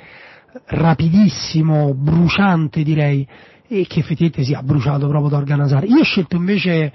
rapidissimo, 0.66 1.94
bruciante 1.94 2.82
direi, 2.82 3.26
e 3.68 3.86
che 3.86 4.00
effettivamente 4.00 4.44
si 4.44 4.54
ha 4.54 4.62
bruciato 4.62 5.06
proprio 5.08 5.30
Torgan 5.30 5.60
Hazard. 5.60 5.88
Io 5.88 6.00
ho 6.00 6.04
scelto 6.04 6.36
invece 6.36 6.92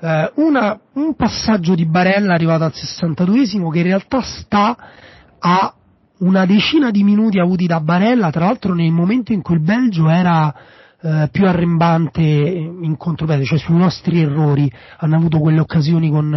eh, 0.00 0.32
una, 0.36 0.78
un 0.94 1.14
passaggio 1.14 1.74
di 1.74 1.86
Barella 1.86 2.34
arrivato 2.34 2.64
al 2.64 2.72
62esimo 2.74 3.70
che 3.70 3.78
in 3.78 3.84
realtà 3.84 4.20
sta 4.22 4.76
a 5.38 5.74
una 6.18 6.46
decina 6.46 6.90
di 6.90 7.02
minuti 7.02 7.38
avuti 7.38 7.66
da 7.66 7.80
Barella, 7.80 8.30
tra 8.30 8.46
l'altro 8.46 8.74
nel 8.74 8.92
momento 8.92 9.32
in 9.32 9.42
cui 9.42 9.56
il 9.56 9.62
Belgio 9.62 10.08
era 10.08 10.54
eh, 11.06 11.28
più 11.30 11.46
arrembante 11.46 12.22
in 12.22 12.96
contropiede, 12.96 13.44
cioè 13.44 13.58
sui 13.58 13.76
nostri 13.76 14.22
errori 14.22 14.72
hanno 15.00 15.16
avuto 15.16 15.38
quelle 15.38 15.60
occasioni 15.60 16.08
con, 16.08 16.32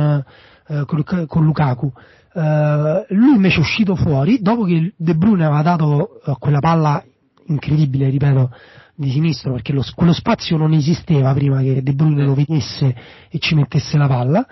eh, 0.67 0.83
con, 0.85 1.25
con 1.25 1.45
Lukaku. 1.45 1.89
Uh, 2.33 3.05
lui 3.15 3.35
invece 3.35 3.55
è 3.55 3.59
uscito 3.61 3.95
fuori 3.95 4.41
dopo 4.41 4.65
che 4.65 4.93
De 4.97 5.15
Bruyne 5.15 5.45
aveva 5.45 5.61
dato 5.61 6.19
uh, 6.21 6.37
quella 6.37 6.59
palla 6.59 7.01
incredibile, 7.45 8.09
ripeto, 8.09 8.51
di 8.93 9.09
sinistro 9.09 9.53
perché 9.53 9.71
lo, 9.71 9.85
quello 9.95 10.11
spazio 10.11 10.57
non 10.57 10.73
esisteva 10.73 11.33
prima 11.33 11.61
che 11.61 11.81
De 11.81 11.93
Bruyne 11.93 12.25
lo 12.25 12.35
vedesse 12.35 12.93
e 13.29 13.39
ci 13.39 13.55
mettesse 13.55 13.97
la 13.97 14.07
palla. 14.07 14.45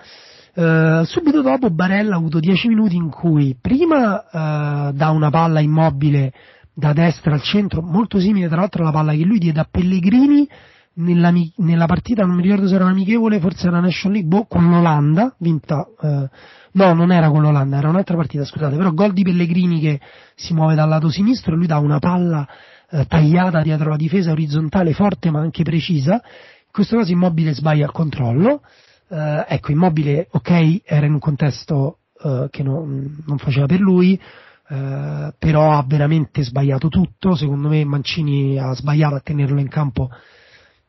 Uh, 0.56 1.04
subito 1.04 1.42
dopo 1.42 1.70
Barella 1.70 2.16
ha 2.16 2.18
avuto 2.18 2.40
10 2.40 2.70
minuti 2.70 2.96
in 2.96 3.10
cui 3.10 3.58
prima 3.60 4.24
dà 4.32 5.10
una 5.10 5.30
palla 5.30 5.60
immobile 5.60 6.32
da 6.78 6.92
destra 6.92 7.34
al 7.34 7.42
centro, 7.42 7.82
molto 7.82 8.20
simile 8.20 8.48
tra 8.48 8.58
l'altro 8.58 8.82
alla 8.82 8.92
palla 8.92 9.14
che 9.14 9.24
lui 9.24 9.40
diede 9.40 9.62
a 9.62 9.68
Pellegrini 9.70 10.48
nella, 10.96 11.34
nella 11.58 11.86
partita, 11.86 12.26
non 12.26 12.36
mi 12.36 12.42
ricordo 12.42 12.68
se 12.68 12.76
era 12.76 12.86
amichevole, 12.86 13.40
forse 13.40 13.68
era 13.68 13.80
National 13.80 14.18
League, 14.18 14.30
boh, 14.30 14.46
con 14.46 14.70
l'Olanda, 14.70 15.34
vinta, 15.40 15.88
eh, 16.02 16.30
no, 16.72 16.94
non 16.94 17.12
era 17.12 17.30
con 17.30 17.42
l'Olanda, 17.42 17.78
era 17.78 17.90
un'altra 17.90 18.16
partita, 18.16 18.44
scusate, 18.44 18.76
però 18.76 18.92
gol 18.92 19.14
di 19.14 19.24
Pellegrini 19.24 19.80
che 19.80 20.00
si 20.36 20.54
muove 20.54 20.76
dal 20.76 20.90
lato 20.90 21.10
sinistro 21.10 21.54
e 21.54 21.58
lui 21.58 21.68
dà 21.68 21.80
una 21.80 22.00
palla 22.00 22.48
eh, 22.90 23.06
tagliata 23.08 23.62
dietro 23.62 23.90
la 23.90 23.98
difesa 23.98 24.32
orizzontale, 24.32 24.94
forte 24.94 25.32
ma 25.32 25.40
anche 25.40 25.64
precisa, 25.64 26.14
in 26.14 26.72
questo 26.72 26.98
caso 26.98 27.12
Immobile 27.12 27.54
sbaglia 27.54 27.86
il 27.86 27.92
controllo, 27.92 28.62
eh, 29.10 29.46
ecco, 29.48 29.72
Immobile, 29.72 30.28
ok, 30.30 30.82
era 30.84 31.06
in 31.06 31.14
un 31.14 31.20
contesto 31.20 32.00
eh, 32.22 32.48
che 32.50 32.64
non, 32.64 33.24
non 33.26 33.38
faceva 33.38 33.66
per 33.66 33.80
lui, 33.80 34.20
eh, 34.68 35.34
però 35.38 35.72
ha 35.78 35.84
veramente 35.88 36.44
sbagliato 36.44 36.88
tutto, 36.88 37.36
secondo 37.36 37.70
me 37.70 37.84
Mancini 37.86 38.58
ha 38.58 38.74
sbagliato 38.74 39.16
a 39.16 39.22
tenerlo 39.22 39.60
in 39.60 39.68
campo 39.68 40.10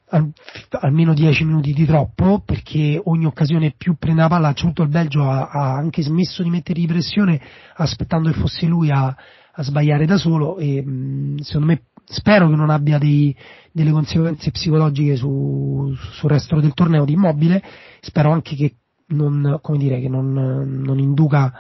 al, 0.09 0.31
almeno 0.71 1.15
10 1.15 1.45
minuti 1.45 1.73
di 1.73 1.85
troppo 1.85 2.41
perché 2.45 3.01
ogni 3.05 3.27
occasione 3.27 3.75
più 3.77 3.97
prende 3.99 4.23
la 4.23 4.29
palla, 4.29 4.53
tutto 4.53 4.83
il 4.83 4.89
Belgio 4.89 5.29
ha, 5.29 5.49
ha 5.49 5.75
anche 5.75 6.03
smesso 6.03 6.43
di 6.43 6.51
mettere 6.51 6.85
pressione 6.87 7.41
aspettando 7.75 8.31
che 8.31 8.39
fosse 8.39 8.67
lui 8.67 8.91
a, 8.91 9.07
a 9.07 9.63
sbagliare 9.63 10.07
da 10.07 10.17
solo. 10.17 10.59
E 10.59 10.83
mh, 10.83 11.39
secondo 11.41 11.67
me 11.67 11.83
spero 12.05 12.49
che 12.49 12.57
non 12.57 12.71
abbia 12.71 12.99
dei, 12.99 13.35
delle 13.73 13.91
conseguenze 13.91 14.51
psicologiche 14.51 15.17
su, 15.17 15.95
sul 16.13 16.31
resto 16.31 16.61
del 16.61 16.75
torneo 16.75 17.05
di 17.05 17.15
immobile, 17.15 17.63
spero 18.01 18.31
anche 18.31 18.55
che 18.55 18.75
non, 19.09 19.59
come 19.61 19.79
dire, 19.79 20.01
che 20.01 20.09
non, 20.09 20.33
non 20.33 20.99
induca 20.99 21.53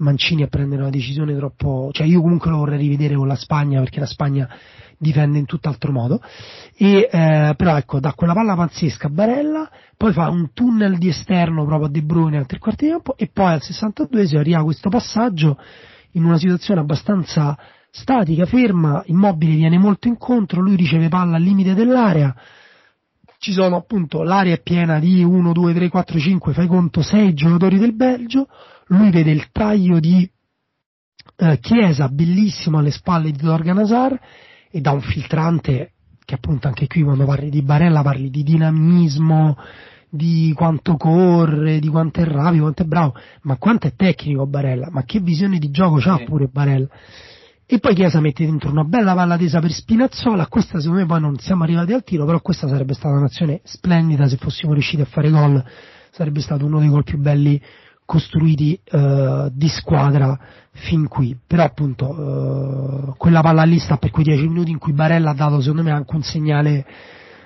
Mancini 0.00 0.42
a 0.42 0.48
prendere 0.48 0.82
una 0.82 0.90
decisione 0.90 1.34
troppo, 1.36 1.90
cioè 1.92 2.06
io 2.06 2.20
comunque 2.20 2.50
lo 2.50 2.58
vorrei 2.58 2.78
rivedere 2.78 3.14
con 3.14 3.26
la 3.26 3.36
Spagna 3.36 3.80
perché 3.80 4.00
la 4.00 4.06
Spagna 4.06 4.48
difende 4.98 5.38
in 5.38 5.46
tutt'altro 5.46 5.92
modo. 5.92 6.20
E, 6.76 7.08
eh, 7.10 7.54
però 7.56 7.76
ecco 7.76 8.00
da 8.00 8.12
quella 8.12 8.34
palla 8.34 8.54
pazzesca 8.54 9.06
a 9.06 9.10
Barella 9.10 9.70
poi 9.96 10.12
fa 10.12 10.28
un 10.28 10.52
tunnel 10.52 10.98
di 10.98 11.08
esterno 11.08 11.64
proprio 11.64 11.88
a 11.88 11.90
De 11.90 12.02
Bruyne 12.02 12.38
al 12.38 12.46
tre 12.46 12.58
quarti 12.58 12.86
di 12.86 12.90
campo 12.90 13.16
e 13.16 13.28
poi 13.32 13.52
al 13.52 13.60
62esimo 13.62 14.38
arriva 14.38 14.62
questo 14.62 14.88
passaggio 14.88 15.58
in 16.12 16.24
una 16.24 16.38
situazione 16.38 16.80
abbastanza 16.80 17.56
statica, 17.90 18.46
ferma, 18.46 19.02
immobile 19.06 19.54
viene 19.54 19.78
molto 19.78 20.08
incontro, 20.08 20.60
lui 20.60 20.76
riceve 20.76 21.08
palla 21.08 21.36
al 21.36 21.42
limite 21.42 21.74
dell'area. 21.74 22.34
Ci 23.38 23.52
sono 23.52 23.76
appunto, 23.76 24.22
l'area 24.22 24.54
è 24.54 24.60
piena 24.60 24.98
di 24.98 25.22
1, 25.22 25.52
2, 25.52 25.74
3, 25.74 25.88
4, 25.88 26.18
5, 26.18 26.52
fai 26.52 26.66
conto 26.66 27.02
6 27.02 27.32
giocatori 27.32 27.78
del 27.78 27.94
Belgio, 27.94 28.48
lui 28.90 29.10
vede 29.10 29.30
il 29.30 29.50
taglio 29.50 29.98
di 29.98 30.28
eh, 31.36 31.58
Chiesa 31.60 32.08
bellissimo 32.08 32.78
alle 32.78 32.90
spalle 32.90 33.30
di 33.30 33.38
Dorgan 33.38 33.78
Hazard 33.78 34.18
e 34.70 34.80
da 34.80 34.92
un 34.92 35.00
filtrante 35.00 35.92
che 36.24 36.34
appunto 36.34 36.68
anche 36.68 36.86
qui 36.86 37.02
quando 37.02 37.24
parli 37.24 37.50
di 37.50 37.62
Barella 37.62 38.02
parli 38.02 38.30
di 38.30 38.44
dinamismo, 38.44 39.56
di 40.08 40.52
quanto 40.54 40.96
corre, 40.96 41.80
di 41.80 41.88
quanto 41.88 42.20
è 42.20 42.24
rapido, 42.24 42.62
quanto 42.62 42.82
è 42.82 42.86
bravo, 42.86 43.14
ma 43.42 43.56
quanto 43.56 43.88
è 43.88 43.94
tecnico 43.94 44.46
Barella, 44.46 44.88
ma 44.90 45.02
che 45.02 45.18
visione 45.18 45.58
di 45.58 45.70
gioco 45.70 45.98
sì. 46.00 46.24
pure 46.24 46.46
Barella. 46.46 46.88
E 47.66 47.78
poi 47.78 47.94
Chiesa 47.94 48.20
mette 48.20 48.44
dentro 48.44 48.70
una 48.70 48.84
bella 48.84 49.14
palla 49.14 49.36
tesa 49.36 49.60
per 49.60 49.72
Spinazzola, 49.72 50.46
questa 50.46 50.78
secondo 50.78 51.00
me 51.00 51.06
poi 51.06 51.20
non 51.20 51.36
siamo 51.38 51.64
arrivati 51.64 51.92
al 51.92 52.04
tiro, 52.04 52.24
però 52.24 52.40
questa 52.40 52.68
sarebbe 52.68 52.94
stata 52.94 53.16
un'azione 53.16 53.60
splendida 53.64 54.28
se 54.28 54.36
fossimo 54.36 54.72
riusciti 54.72 55.02
a 55.02 55.06
fare 55.06 55.30
gol, 55.30 55.64
sarebbe 56.10 56.40
stato 56.40 56.64
uno 56.64 56.80
dei 56.80 56.88
gol 56.88 57.04
più 57.04 57.18
belli 57.18 57.60
costruiti 58.10 58.76
uh, 58.90 59.48
di 59.52 59.68
squadra 59.68 60.36
fin 60.72 61.06
qui. 61.06 61.38
Però 61.46 61.62
appunto 61.62 62.08
uh, 62.08 63.14
quella 63.16 63.40
palla 63.40 63.62
lì 63.62 63.78
sta 63.78 63.98
per 63.98 64.10
quei 64.10 64.24
10 64.24 64.48
minuti 64.48 64.72
in 64.72 64.78
cui 64.78 64.92
Barella 64.92 65.30
ha 65.30 65.34
dato 65.34 65.60
secondo 65.60 65.84
me 65.84 65.92
anche 65.92 66.16
un 66.16 66.22
segnale 66.24 66.84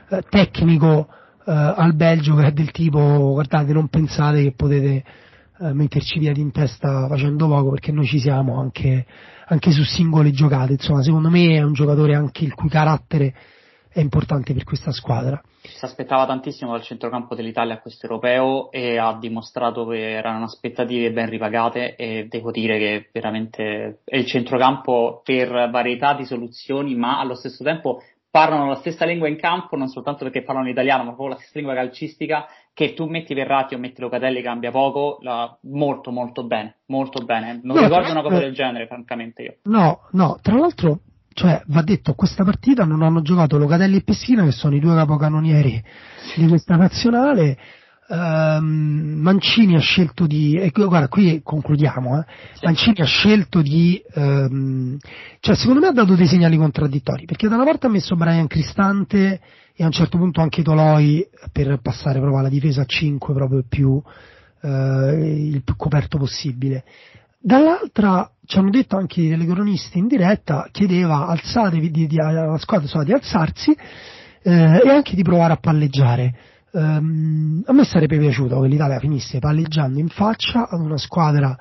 uh, 0.09 0.21
tecnico 0.27 1.09
al 1.47 1.95
Belgio 1.95 2.37
che 2.37 2.47
è 2.47 2.53
del 2.53 2.71
tipo 2.71 3.33
guardate 3.33 3.75
non 3.75 3.89
pensate 3.89 4.43
che 4.43 4.53
potete 4.53 5.05
metterci 5.75 6.19
via 6.19 6.33
in 6.35 6.51
testa 6.51 7.07
facendo 7.07 7.47
poco 7.47 7.73
perché 7.73 7.93
noi 7.93 8.07
ci 8.07 8.19
siamo 8.19 8.59
anche, 8.59 9.05
anche 9.49 9.71
su 9.71 9.83
singole 9.83 10.31
giocate. 10.31 10.73
Insomma 10.73 11.03
secondo 11.03 11.29
me 11.29 11.57
è 11.57 11.63
un 11.63 11.75
giocatore 11.75 12.15
anche 12.15 12.45
il 12.45 12.55
cui 12.55 12.71
carattere 12.71 13.35
è 13.91 14.01
importante 14.01 14.55
per 14.55 14.65
questa 14.65 14.91
squadra. 14.91 15.39
Si 15.67 15.85
aspettava 15.85 16.27
tantissimo 16.27 16.73
dal 16.73 16.83
centrocampo 16.83 17.35
dell'Italia 17.35 17.75
a 17.75 17.81
questo 17.81 18.07
europeo 18.07 18.71
e 18.71 18.99
ha 18.99 19.17
dimostrato 19.19 19.87
che 19.87 20.11
erano 20.11 20.45
aspettative 20.45 21.11
ben 21.11 21.31
ripagate 21.31 21.97
e 21.97 22.27
devo 22.29 22.51
dire 22.51 22.79
che 22.79 23.09
veramente 23.13 24.01
è 24.05 24.17
il 24.17 24.27
centrocampo 24.27 25.23
per 25.25 25.71
varietà 25.71 26.15
di 26.15 26.27
soluzioni 26.27 26.95
ma 26.95 27.19
allo 27.19 27.35
stesso 27.35 27.65
tempo 27.65 28.03
parlano 28.35 28.67
la 28.67 28.75
stessa 28.75 29.05
lingua 29.05 29.29
in 29.29 29.37
campo, 29.37 29.77
non 29.77 29.87
soltanto 29.87 30.25
perché 30.25 30.43
parlano 30.43 30.69
italiano, 30.69 31.05
ma 31.05 31.11
proprio 31.11 31.29
la 31.29 31.37
stessa 31.37 31.53
lingua 31.55 31.75
calcistica, 31.75 32.49
che 32.73 32.93
tu 32.93 33.07
metti 33.07 33.33
Verratti 33.33 33.77
o 33.77 33.79
metti 33.79 34.01
Locatelli 34.01 34.43
cambia 34.43 34.73
poco, 34.73 35.19
la, 35.21 35.57
molto 35.63 36.11
molto 36.11 36.45
bene, 36.45 36.79
molto 36.87 37.25
bene. 37.25 37.61
Non 37.63 37.77
no, 37.77 37.83
ricordo 37.83 38.11
una 38.11 38.23
cosa 38.23 38.41
del 38.41 38.53
genere, 38.53 38.89
francamente 38.89 39.43
io. 39.43 39.57
No, 39.63 40.09
no, 40.11 40.39
tra 40.43 40.57
l'altro, 40.57 40.99
cioè, 41.35 41.63
va 41.67 41.83
detto, 41.83 42.15
questa 42.15 42.45
partita 42.45 42.85
non 42.85 43.03
hanno 43.03 43.21
giocato 43.21 43.59
Locatelli 43.59 43.97
e 43.97 44.03
Pessina, 44.03 44.45
che 44.45 44.53
sono 44.53 44.75
i 44.75 44.81
due 44.81 44.95
capocannonieri 44.95 45.83
di 46.37 46.49
questa 46.49 46.77
nazionale, 46.77 47.59
Um, 48.07 49.17
Mancini 49.23 49.77
ha 49.77 49.81
scelto 49.81 50.27
di, 50.27 50.57
e 50.57 50.71
guarda 50.71 51.09
qui 51.09 51.41
concludiamo, 51.43 52.19
eh. 52.19 52.25
Mancini 52.63 53.01
ha 53.01 53.07
scelto 53.07 53.63
di, 53.63 54.03
um, 54.17 54.99
cioè 55.41 55.55
secondo 55.55 55.81
me 55.81 55.87
ha 55.87 55.93
dato 55.93 56.15
dei 56.15 56.27
segnali 56.27 56.59
contraddittori, 56.59 57.25
perché 57.25 57.49
da 57.49 57.55
una 57.55 57.65
parte 57.65 57.87
ha 57.87 57.89
messo 57.91 58.15
Brian 58.15 58.47
Cristante 58.47 59.41
e 59.75 59.83
a 59.83 59.87
un 59.87 59.93
certo 59.93 60.19
punto 60.19 60.43
anche 60.43 60.63
Toloi 60.63 61.27
per 61.51 61.79
passare 61.81 62.19
proprio 62.19 62.41
alla 62.41 62.51
difesa 62.51 62.83
a 62.83 62.85
5 62.85 63.33
proprio 63.33 63.65
più, 63.67 63.91
uh, 63.93 64.69
il 64.69 65.63
più 65.65 65.75
coperto 65.75 66.19
possibile. 66.19 66.85
Dall'altra 67.47 68.31
ci 68.47 68.57
hanno 68.57 68.71
detto 68.71 68.97
anche 68.97 69.21
i 69.21 69.29
telecronisti 69.29 69.99
in 69.99 70.07
diretta, 70.07 70.67
chiedeva 70.73 71.27
alzatevi 71.27 71.91
di, 71.91 72.07
di, 72.07 72.19
alla 72.19 72.57
squadra 72.57 72.87
insomma, 72.87 73.05
di 73.05 73.13
alzarsi 73.13 73.71
eh, 73.71 74.81
e 74.83 74.89
anche 74.89 75.15
di 75.15 75.23
provare 75.23 75.53
a 75.53 75.59
palleggiare. 75.59 76.35
Um, 76.71 77.63
a 77.67 77.73
me 77.75 77.85
sarebbe 77.85 78.17
piaciuto 78.17 78.59
che 78.63 78.69
l'Italia 78.69 78.99
finisse 78.99 79.41
palleggiando 79.41 79.99
in 79.99 80.09
faccia 80.09 80.67
ad 80.71 80.81
una 80.81 80.97
squadra 80.97 81.55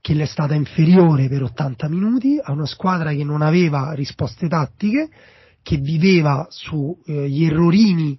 che 0.00 0.14
le 0.14 0.24
è 0.24 0.26
stata 0.26 0.54
inferiore 0.54 1.28
per 1.28 1.44
80 1.44 1.88
minuti, 1.88 2.36
a 2.42 2.50
una 2.50 2.66
squadra 2.66 3.12
che 3.12 3.22
non 3.22 3.40
aveva 3.40 3.92
risposte 3.92 4.48
tattiche, 4.48 5.10
che 5.62 5.76
viveva 5.76 6.48
sugli 6.50 7.44
eh, 7.44 7.46
errorini 7.46 8.18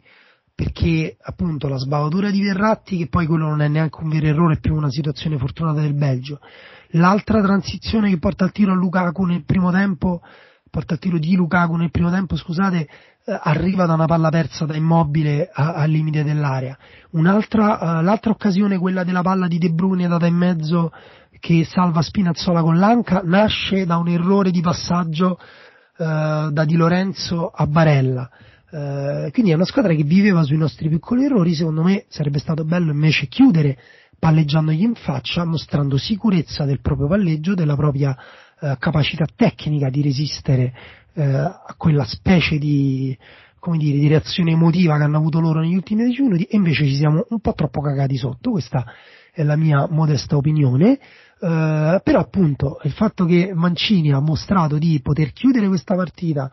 perché 0.62 1.18
appunto 1.20 1.68
la 1.68 1.80
sbavatura 1.80 2.30
di 2.30 2.40
Verratti, 2.40 2.96
che 2.96 3.08
poi 3.08 3.26
quello 3.26 3.48
non 3.48 3.64
è 3.64 3.68
neanche 3.68 3.98
un 4.04 4.10
vero 4.10 4.28
errore, 4.28 4.54
è 4.54 4.60
più 4.60 4.76
una 4.76 4.92
situazione 4.92 5.40
fortunata 5.40 5.82
del 5.82 5.96
Belgio. 5.96 6.40
L'altra 6.92 7.42
transizione 7.42 8.12
che 8.12 8.20
porta 8.20 8.44
al 8.44 8.52
tiro 8.52 8.72
a 8.72 8.76
Lukaku 8.76 9.24
nel 9.24 9.44
primo 9.44 9.72
tempo, 9.72 10.22
porta 10.70 10.94
al 10.94 11.00
tiro 11.00 11.18
di 11.18 11.36
Lukaku 11.36 11.76
nel 11.78 11.90
primo 11.90 12.12
tempo, 12.12 12.36
scusate, 12.36 12.78
eh, 12.78 13.40
arriva 13.42 13.88
da 13.88 13.96
una 13.96 14.06
palla 14.06 14.30
persa 14.30 14.66
da 14.66 14.76
immobile 14.76 15.50
a, 15.52 15.74
al 15.74 15.90
limite 15.90 16.24
dell'area. 16.24 16.78
Un'altra, 17.14 17.98
uh, 17.98 18.04
l'altra 18.04 18.30
occasione, 18.30 18.78
quella 18.78 19.04
della 19.04 19.24
palla 19.24 19.48
di 19.48 19.58
De 19.58 19.72
Bruyne 19.72 20.08
data 20.08 20.28
in 20.28 20.36
mezzo 20.36 20.92
che 21.40 21.66
salva 21.66 22.04
Spinazzola 22.04 22.62
con 22.62 22.78
l'anca, 22.78 23.22
nasce 23.24 23.88
da 23.88 23.98
un 23.98 24.10
errore 24.10 24.52
di 24.52 24.62
passaggio 24.62 25.40
uh, 25.98 26.52
da 26.52 26.66
Di 26.66 26.76
Lorenzo 26.76 27.50
a 27.50 27.66
Barella. 27.66 28.30
Uh, 28.72 29.30
quindi 29.32 29.52
è 29.52 29.56
una 29.56 29.66
squadra 29.66 29.94
che 29.94 30.04
viveva 30.04 30.44
sui 30.44 30.58
nostri 30.58 30.88
piccoli 30.88 31.26
errori, 31.26 31.54
secondo 31.54 31.84
me 31.84 32.06
sarebbe 32.08 32.40
stato 32.40 32.64
bello 32.64 32.92
invece 32.92 33.28
chiudere 33.28 33.78
palleggiandogli 34.18 34.84
in 34.84 34.96
faccia, 34.96 35.44
mostrando 35.44 35.98
sicurezza 35.98 36.64
del 36.64 36.80
proprio 36.80 37.08
palleggio, 37.08 37.54
della 37.54 37.76
propria 37.76 38.16
capacità 38.78 39.26
tecnica 39.36 39.90
di 39.90 40.04
resistere 40.04 40.74
eh, 41.14 41.24
a 41.24 41.74
quella 41.78 42.06
specie 42.06 42.58
di, 42.58 43.18
come 43.60 43.78
dire, 43.78 43.98
di 43.98 44.08
reazione 44.08 44.52
emotiva 44.52 44.98
che 44.98 45.04
hanno 45.04 45.18
avuto 45.18 45.40
loro 45.40 45.60
negli 45.60 45.76
ultimi 45.76 46.06
dieci 46.06 46.22
minuti 46.22 46.44
e 46.44 46.58
invece 46.58 46.86
ci 46.86 46.96
siamo 46.96 47.26
un 47.30 47.40
po' 47.40 47.54
troppo 47.54 47.82
cagati 47.82 48.18
sotto, 48.18 48.52
questa 48.52 48.86
è 49.34 49.44
la 49.44 49.56
mia 49.56 49.88
modesta 49.90 50.38
opinione, 50.38 50.94
eh, 50.94 52.02
però 52.04 52.20
appunto 52.20 52.80
il 52.84 52.92
fatto 52.92 53.26
che 53.26 53.52
Mancini 53.54 54.12
ha 54.12 54.20
mostrato 54.20 54.78
di 54.78 55.00
poter 55.02 55.32
chiudere 55.32 55.68
questa 55.68 55.96
partita 55.96 56.52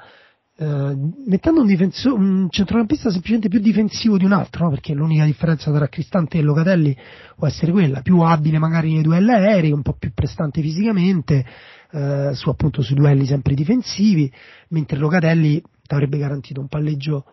eh, 0.61 0.97
mettendo 1.27 1.61
un, 1.61 1.69
difenso- 1.69 2.15
un, 2.15 2.49
centrocampista 2.51 3.11
semplicemente 3.11 3.49
più 3.49 3.61
difensivo 3.61 4.19
di 4.19 4.25
un 4.25 4.33
altro, 4.33 4.65
no? 4.65 4.71
perché 4.71 4.93
l'unica 4.93 5.25
differenza 5.25 5.71
tra 5.71 5.87
Cristante 5.87 6.39
e 6.39 6.43
Locatelli 6.43 6.97
può 7.37 7.47
essere 7.47 7.71
quella, 7.71 8.03
più 8.03 8.19
abile 8.23 8.59
magari 8.59 8.93
nei 8.93 9.03
duelli 9.03 9.31
aerei, 9.31 9.71
un 9.71 9.83
po' 9.83 9.93
più 9.93 10.13
prestante 10.13 10.61
fisicamente, 10.61 11.47
eh, 11.93 12.31
su 12.35 12.49
appunto 12.49 12.83
sui 12.83 12.97
duelli 12.97 13.25
sempre 13.25 13.55
difensivi, 13.55 14.33
mentre 14.71 14.99
Locatelli 14.99 15.63
avrebbe 15.87 16.19
garantito 16.19 16.61
un 16.61 16.67
palleggio 16.67 17.27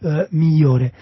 eh, 0.00 0.26
migliore. 0.30 0.94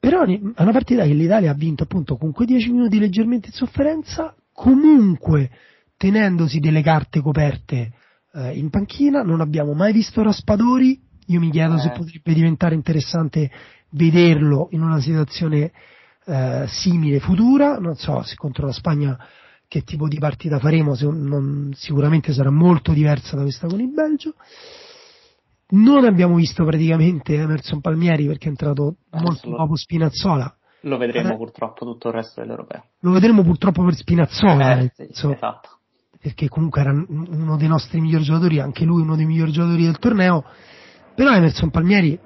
Però 0.00 0.24
è 0.24 0.40
una 0.42 0.72
partita 0.72 1.04
che 1.04 1.14
l'Italia 1.14 1.52
ha 1.52 1.54
vinto 1.54 1.84
appunto 1.84 2.16
con 2.16 2.32
quei 2.32 2.48
10 2.48 2.72
minuti 2.72 2.98
leggermente 2.98 3.46
in 3.46 3.52
sofferenza, 3.52 4.34
comunque 4.52 5.50
tenendosi 5.96 6.58
delle 6.58 6.82
carte 6.82 7.20
coperte 7.20 7.92
in 8.54 8.70
panchina, 8.70 9.22
non 9.22 9.42
abbiamo 9.42 9.74
mai 9.74 9.92
visto 9.92 10.22
Raspadori, 10.22 10.98
io 11.26 11.40
mi 11.40 11.50
chiedo 11.50 11.74
eh. 11.74 11.80
se 11.80 11.90
potrebbe 11.90 12.34
diventare 12.34 12.74
interessante 12.74 13.50
vederlo 13.90 14.68
in 14.70 14.82
una 14.82 15.00
situazione 15.00 15.72
eh, 16.24 16.64
simile 16.68 17.20
futura, 17.20 17.78
non 17.78 17.96
so 17.96 18.22
se 18.22 18.36
contro 18.36 18.66
la 18.66 18.72
Spagna 18.72 19.18
che 19.72 19.82
tipo 19.82 20.06
di 20.06 20.18
partita 20.18 20.58
faremo, 20.58 20.94
non, 21.00 21.70
sicuramente 21.74 22.34
sarà 22.34 22.50
molto 22.50 22.92
diversa 22.92 23.36
da 23.36 23.42
questa 23.42 23.66
con 23.66 23.80
il 23.80 23.90
Belgio. 23.90 24.34
Non 25.68 26.04
abbiamo 26.04 26.34
visto 26.34 26.62
praticamente 26.66 27.34
Emerson 27.34 27.80
Palmieri 27.80 28.26
perché 28.26 28.46
è 28.46 28.48
entrato 28.50 28.96
molto 29.12 29.48
lo, 29.48 29.56
dopo 29.56 29.74
Spinazzola. 29.74 30.54
Lo 30.80 30.98
vedremo 30.98 31.32
eh, 31.32 31.36
purtroppo 31.36 31.86
tutto 31.86 32.08
il 32.08 32.14
resto 32.14 32.42
dell'Europeo. 32.42 32.84
Lo 32.98 33.12
vedremo 33.12 33.42
purtroppo 33.42 33.82
per 33.82 33.94
Spinazzola. 33.94 34.78
Eh, 34.78 34.92
sì, 34.94 35.30
esatto. 35.30 35.78
Perché 36.20 36.48
comunque 36.48 36.82
era 36.82 36.92
uno 36.92 37.56
dei 37.56 37.68
nostri 37.68 37.98
migliori 37.98 38.24
giocatori, 38.24 38.60
anche 38.60 38.84
lui 38.84 39.00
uno 39.00 39.16
dei 39.16 39.24
migliori 39.24 39.52
giocatori 39.52 39.84
del 39.84 39.98
torneo. 39.98 40.44
Però 41.14 41.32
Emerson 41.32 41.70
Palmieri 41.70 42.18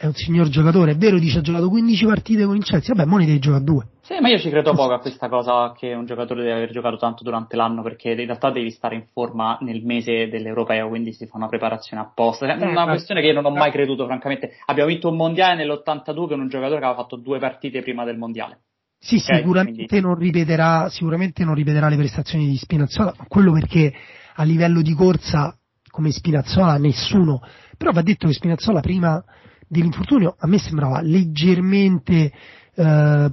è 0.00 0.06
un 0.06 0.14
signor 0.14 0.48
giocatore, 0.48 0.92
è 0.92 0.96
vero, 0.96 1.18
dice 1.18 1.40
ha 1.40 1.42
giocato 1.42 1.68
15 1.68 2.06
partite 2.06 2.46
con 2.46 2.56
il 2.56 2.64
Chelsea, 2.64 2.94
vabbè, 2.94 3.06
mo 3.06 3.18
ne 3.18 3.26
devi 3.26 3.38
giocare 3.38 3.62
due. 3.62 3.86
Sì, 4.00 4.18
ma 4.18 4.28
io 4.30 4.38
ci 4.38 4.48
credo 4.48 4.72
poco 4.72 4.94
a 4.94 4.98
questa 4.98 5.28
cosa 5.28 5.74
che 5.76 5.92
un 5.92 6.06
giocatore 6.06 6.42
deve 6.42 6.54
aver 6.54 6.70
giocato 6.70 6.96
tanto 6.96 7.22
durante 7.22 7.54
l'anno, 7.54 7.82
perché 7.82 8.12
in 8.12 8.16
realtà 8.16 8.50
devi 8.50 8.70
stare 8.70 8.94
in 8.94 9.04
forma 9.12 9.58
nel 9.60 9.84
mese 9.84 10.28
dell'Europeo, 10.28 10.88
quindi 10.88 11.12
si 11.12 11.26
fa 11.26 11.36
una 11.36 11.48
preparazione 11.48 12.02
apposta. 12.02 12.46
È 12.46 12.64
una 12.64 12.84
eh, 12.84 12.88
questione 12.88 13.20
che 13.20 13.26
io 13.26 13.34
non 13.34 13.44
ho 13.44 13.50
mai 13.50 13.70
creduto, 13.70 14.06
francamente. 14.06 14.52
Abbiamo 14.64 14.88
vinto 14.88 15.10
un 15.10 15.16
mondiale 15.16 15.56
nell'82 15.56 16.28
con 16.28 16.40
un 16.40 16.48
giocatore 16.48 16.80
che 16.80 16.86
aveva 16.86 17.02
fatto 17.02 17.16
due 17.16 17.38
partite 17.38 17.82
prima 17.82 18.04
del 18.04 18.16
mondiale. 18.16 18.62
Sì, 18.98 19.16
okay, 19.16 19.38
sicuramente, 19.38 19.86
quindi... 19.86 20.06
non 20.06 20.14
ripeterà, 20.16 20.88
sicuramente 20.88 21.44
non 21.44 21.54
ripeterà 21.54 21.88
le 21.88 21.96
prestazioni 21.96 22.48
di 22.48 22.56
Spinazzola, 22.56 23.14
quello 23.28 23.52
perché 23.52 23.92
a 24.34 24.42
livello 24.44 24.80
di 24.80 24.94
corsa 24.94 25.54
come 25.88 26.10
Spinazzola 26.10 26.78
nessuno, 26.78 27.40
però 27.80 27.92
va 27.92 28.02
detto 28.02 28.26
che 28.26 28.34
Spinazzola 28.34 28.80
prima 28.80 29.24
dell'infortunio 29.66 30.36
a 30.38 30.46
me 30.46 30.58
sembrava 30.58 31.00
leggermente, 31.00 32.30
eh, 32.74 33.30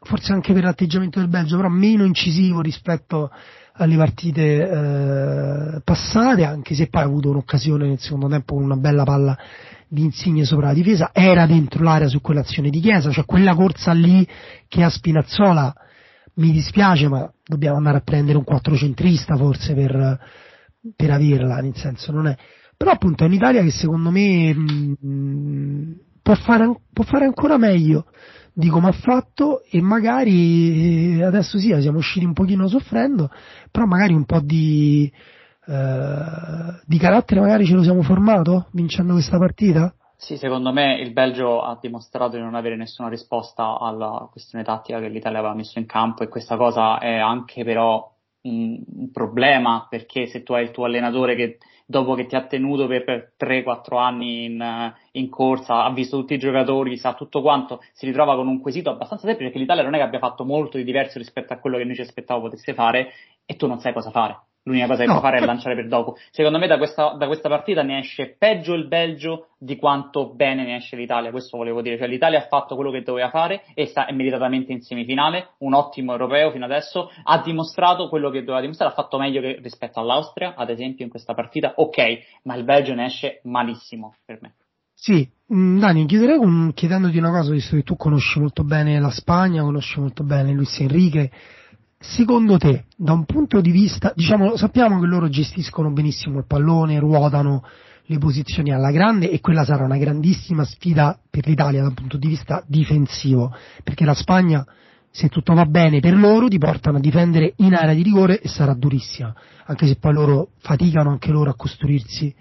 forse 0.00 0.32
anche 0.32 0.52
per 0.52 0.64
l'atteggiamento 0.64 1.20
del 1.20 1.28
Belgio, 1.28 1.54
però 1.54 1.68
meno 1.68 2.02
incisivo 2.02 2.60
rispetto 2.62 3.30
alle 3.74 3.96
partite 3.96 4.68
eh, 4.68 5.80
passate, 5.84 6.44
anche 6.44 6.74
se 6.74 6.88
poi 6.88 7.02
ha 7.02 7.04
avuto 7.04 7.30
un'occasione 7.30 7.86
nel 7.86 8.00
secondo 8.00 8.26
tempo 8.26 8.54
con 8.56 8.64
una 8.64 8.76
bella 8.76 9.04
palla 9.04 9.38
di 9.86 10.02
Insigne 10.02 10.44
sopra 10.44 10.66
la 10.66 10.72
difesa, 10.72 11.10
era 11.12 11.46
dentro 11.46 11.84
l'area 11.84 12.08
su 12.08 12.20
quell'azione 12.20 12.70
di 12.70 12.80
Chiesa, 12.80 13.12
cioè 13.12 13.24
quella 13.24 13.54
corsa 13.54 13.92
lì 13.92 14.26
che 14.66 14.82
a 14.82 14.90
Spinazzola. 14.90 15.72
Mi 16.38 16.50
dispiace, 16.50 17.06
ma 17.06 17.32
dobbiamo 17.44 17.76
andare 17.76 17.98
a 17.98 18.02
prendere 18.02 18.36
un 18.36 18.42
quattrocentrista 18.42 19.36
forse 19.36 19.74
per, 19.74 20.18
per 20.96 21.10
averla, 21.12 21.60
nel 21.60 21.76
senso 21.76 22.10
non 22.10 22.26
è 22.26 22.36
però 22.76 22.90
appunto 22.90 23.24
è 23.24 23.26
un'Italia 23.26 23.62
che 23.62 23.70
secondo 23.70 24.10
me 24.10 24.54
mh, 24.54 26.00
può, 26.22 26.34
fare, 26.34 26.80
può 26.92 27.04
fare 27.04 27.24
ancora 27.24 27.56
meglio. 27.56 28.06
Di 28.52 28.68
come 28.68 28.88
ha 28.88 28.92
fatto? 28.92 29.62
E 29.70 29.82
magari 29.82 31.18
eh, 31.18 31.24
adesso 31.24 31.58
sì 31.58 31.78
siamo 31.80 31.98
usciti 31.98 32.24
un 32.24 32.32
pochino 32.32 32.68
soffrendo 32.68 33.30
però 33.70 33.84
magari 33.84 34.14
un 34.14 34.24
po' 34.24 34.40
di, 34.40 35.12
eh, 35.66 36.80
di 36.86 36.98
carattere 36.98 37.40
magari 37.40 37.66
ce 37.66 37.74
lo 37.74 37.82
siamo 37.82 38.02
formato 38.02 38.68
vincendo 38.72 39.12
questa 39.12 39.36
partita? 39.36 39.94
Sì, 40.16 40.38
secondo 40.38 40.72
me 40.72 40.98
il 40.98 41.12
Belgio 41.12 41.60
ha 41.60 41.76
dimostrato 41.78 42.36
di 42.36 42.42
non 42.42 42.54
avere 42.54 42.76
nessuna 42.76 43.10
risposta 43.10 43.78
alla 43.78 44.26
questione 44.30 44.64
tattica 44.64 44.98
che 44.98 45.08
l'Italia 45.08 45.40
aveva 45.40 45.54
messo 45.54 45.78
in 45.78 45.84
campo 45.84 46.22
e 46.22 46.28
questa 46.28 46.56
cosa 46.56 46.98
è 46.98 47.18
anche 47.18 47.62
però 47.64 48.15
un, 48.48 49.10
problema 49.12 49.86
perché 49.88 50.26
se 50.26 50.42
tu 50.42 50.52
hai 50.52 50.64
il 50.64 50.70
tuo 50.70 50.84
allenatore 50.84 51.34
che 51.34 51.58
dopo 51.86 52.14
che 52.14 52.26
ti 52.26 52.34
ha 52.34 52.46
tenuto 52.46 52.86
per, 52.86 53.04
per 53.04 53.32
3-4 53.38 53.98
anni 53.98 54.44
in, 54.44 54.94
in, 55.12 55.28
corsa, 55.28 55.84
ha 55.84 55.92
visto 55.92 56.18
tutti 56.18 56.34
i 56.34 56.38
giocatori, 56.38 56.96
sa 56.96 57.14
tutto 57.14 57.40
quanto, 57.42 57.82
si 57.92 58.06
ritrova 58.06 58.34
con 58.34 58.48
un 58.48 58.60
quesito 58.60 58.90
abbastanza 58.90 59.26
semplice 59.26 59.50
perché 59.50 59.62
l'Italia 59.62 59.84
non 59.84 59.94
è 59.94 59.98
che 59.98 60.04
abbia 60.04 60.18
fatto 60.18 60.44
molto 60.44 60.76
di 60.76 60.84
diverso 60.84 61.18
rispetto 61.18 61.52
a 61.52 61.58
quello 61.58 61.76
che 61.76 61.84
noi 61.84 61.94
ci 61.94 62.00
aspettavamo 62.00 62.46
potesse 62.46 62.74
fare 62.74 63.12
e 63.44 63.56
tu 63.56 63.66
non 63.66 63.78
sai 63.78 63.92
cosa 63.92 64.10
fare. 64.10 64.38
L'unica 64.66 64.88
cosa 64.88 65.02
che 65.02 65.06
no. 65.06 65.12
può 65.12 65.22
fare 65.22 65.38
è 65.38 65.44
lanciare 65.44 65.76
per 65.76 65.86
dopo. 65.86 66.16
Secondo 66.30 66.58
me 66.58 66.66
da 66.66 66.76
questa, 66.76 67.14
da 67.16 67.26
questa, 67.26 67.48
partita 67.48 67.82
ne 67.82 68.00
esce 68.00 68.34
peggio 68.36 68.74
il 68.74 68.88
Belgio 68.88 69.50
di 69.58 69.76
quanto 69.76 70.34
bene 70.34 70.64
ne 70.64 70.76
esce 70.76 70.96
l'Italia, 70.96 71.30
questo 71.30 71.56
volevo 71.56 71.82
dire. 71.82 71.96
Cioè 71.96 72.08
l'Italia 72.08 72.40
ha 72.40 72.46
fatto 72.48 72.74
quello 72.74 72.90
che 72.90 73.02
doveva 73.02 73.30
fare 73.30 73.62
e 73.74 73.86
sta, 73.86 74.06
è 74.06 74.12
meritatamente 74.12 74.72
in 74.72 74.82
semifinale, 74.82 75.50
un 75.58 75.74
ottimo 75.74 76.10
europeo 76.12 76.50
fino 76.50 76.64
adesso, 76.64 77.10
ha 77.22 77.40
dimostrato 77.42 78.08
quello 78.08 78.28
che 78.30 78.40
doveva 78.40 78.60
dimostrare, 78.60 78.90
ha 78.90 78.94
fatto 78.94 79.18
meglio 79.18 79.40
che 79.40 79.60
rispetto 79.62 80.00
all'Austria, 80.00 80.54
ad 80.56 80.68
esempio 80.68 81.04
in 81.04 81.10
questa 81.10 81.32
partita, 81.32 81.74
ok, 81.76 82.40
ma 82.42 82.56
il 82.56 82.64
Belgio 82.64 82.94
ne 82.94 83.04
esce 83.04 83.40
malissimo 83.44 84.16
per 84.24 84.38
me. 84.42 84.54
Sì, 84.92 85.28
Mm, 85.54 85.78
Dani, 85.78 86.06
chiuderei 86.06 86.38
con, 86.38 86.72
chiedendoti 86.74 87.18
una 87.18 87.30
cosa, 87.30 87.52
visto 87.52 87.76
che 87.76 87.84
tu 87.84 87.94
conosci 87.94 88.40
molto 88.40 88.64
bene 88.64 88.98
la 88.98 89.10
Spagna, 89.10 89.62
conosci 89.62 90.00
molto 90.00 90.24
bene 90.24 90.52
Luis 90.52 90.80
Enrique. 90.80 91.30
Secondo 92.08 92.56
te, 92.56 92.84
da 92.96 93.12
un 93.12 93.24
punto 93.24 93.60
di 93.60 93.70
vista, 93.70 94.12
diciamo, 94.14 94.56
sappiamo 94.56 95.00
che 95.00 95.06
loro 95.06 95.28
gestiscono 95.28 95.90
benissimo 95.90 96.38
il 96.38 96.46
pallone, 96.46 97.00
ruotano 97.00 97.64
le 98.04 98.18
posizioni 98.18 98.72
alla 98.72 98.92
grande 98.92 99.28
e 99.28 99.40
quella 99.40 99.64
sarà 99.64 99.84
una 99.84 99.98
grandissima 99.98 100.64
sfida 100.64 101.18
per 101.28 101.46
l'Italia 101.46 101.82
dal 101.82 101.94
punto 101.94 102.16
di 102.16 102.28
vista 102.28 102.62
difensivo, 102.66 103.52
perché 103.82 104.04
la 104.04 104.14
Spagna, 104.14 104.64
se 105.10 105.28
tutto 105.28 105.52
va 105.52 105.64
bene 105.64 105.98
per 105.98 106.14
loro, 106.14 106.46
ti 106.48 106.58
portano 106.58 106.98
a 106.98 107.00
difendere 107.00 107.54
in 107.56 107.74
area 107.74 107.92
di 107.92 108.02
rigore 108.02 108.40
e 108.40 108.48
sarà 108.48 108.72
durissima, 108.72 109.34
anche 109.64 109.86
se 109.86 109.96
poi 109.96 110.14
loro 110.14 110.50
faticano 110.60 111.10
anche 111.10 111.32
loro 111.32 111.50
a 111.50 111.56
costruirsi 111.56 112.32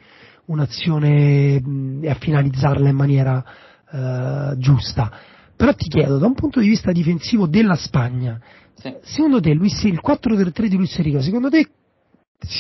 un'azione 0.46 1.62
e 2.02 2.10
a 2.10 2.16
finalizzarla 2.16 2.88
in 2.88 2.96
maniera 2.96 3.44
eh, 3.92 4.54
giusta. 4.58 5.12
Però 5.56 5.74
ti 5.74 5.88
chiedo, 5.88 6.18
da 6.18 6.28
un 6.28 6.36
punto 6.36 6.60
di 6.60 6.68
vista 6.68 6.92
difensivo 6.92 7.48
della 7.48 7.76
Spagna, 7.76 8.40
sì. 8.76 8.96
secondo 9.02 9.40
te 9.40 9.54
Luis, 9.54 9.84
il 9.84 10.00
4-3 10.06 10.68
di 10.68 10.76
Luis 10.76 10.98
Enrique, 10.98 11.22
secondo 11.22 11.50
te 11.50 11.68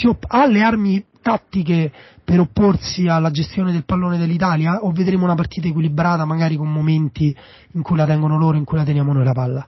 op- 0.07 0.25
ha 0.27 0.45
le 0.47 0.61
armi 0.61 1.05
tattiche 1.21 1.91
per 2.23 2.39
opporsi 2.39 3.07
alla 3.07 3.31
gestione 3.31 3.71
del 3.71 3.85
pallone 3.85 4.17
dell'Italia 4.17 4.79
o 4.83 4.91
vedremo 4.91 5.25
una 5.25 5.35
partita 5.35 5.67
equilibrata 5.67 6.25
magari 6.25 6.55
con 6.55 6.71
momenti 6.71 7.35
in 7.73 7.81
cui 7.81 7.97
la 7.97 8.05
tengono 8.05 8.37
loro 8.37 8.55
e 8.55 8.59
in 8.59 8.65
cui 8.65 8.77
la 8.77 8.83
teniamo 8.83 9.13
noi 9.13 9.23
la 9.23 9.33
palla? 9.33 9.67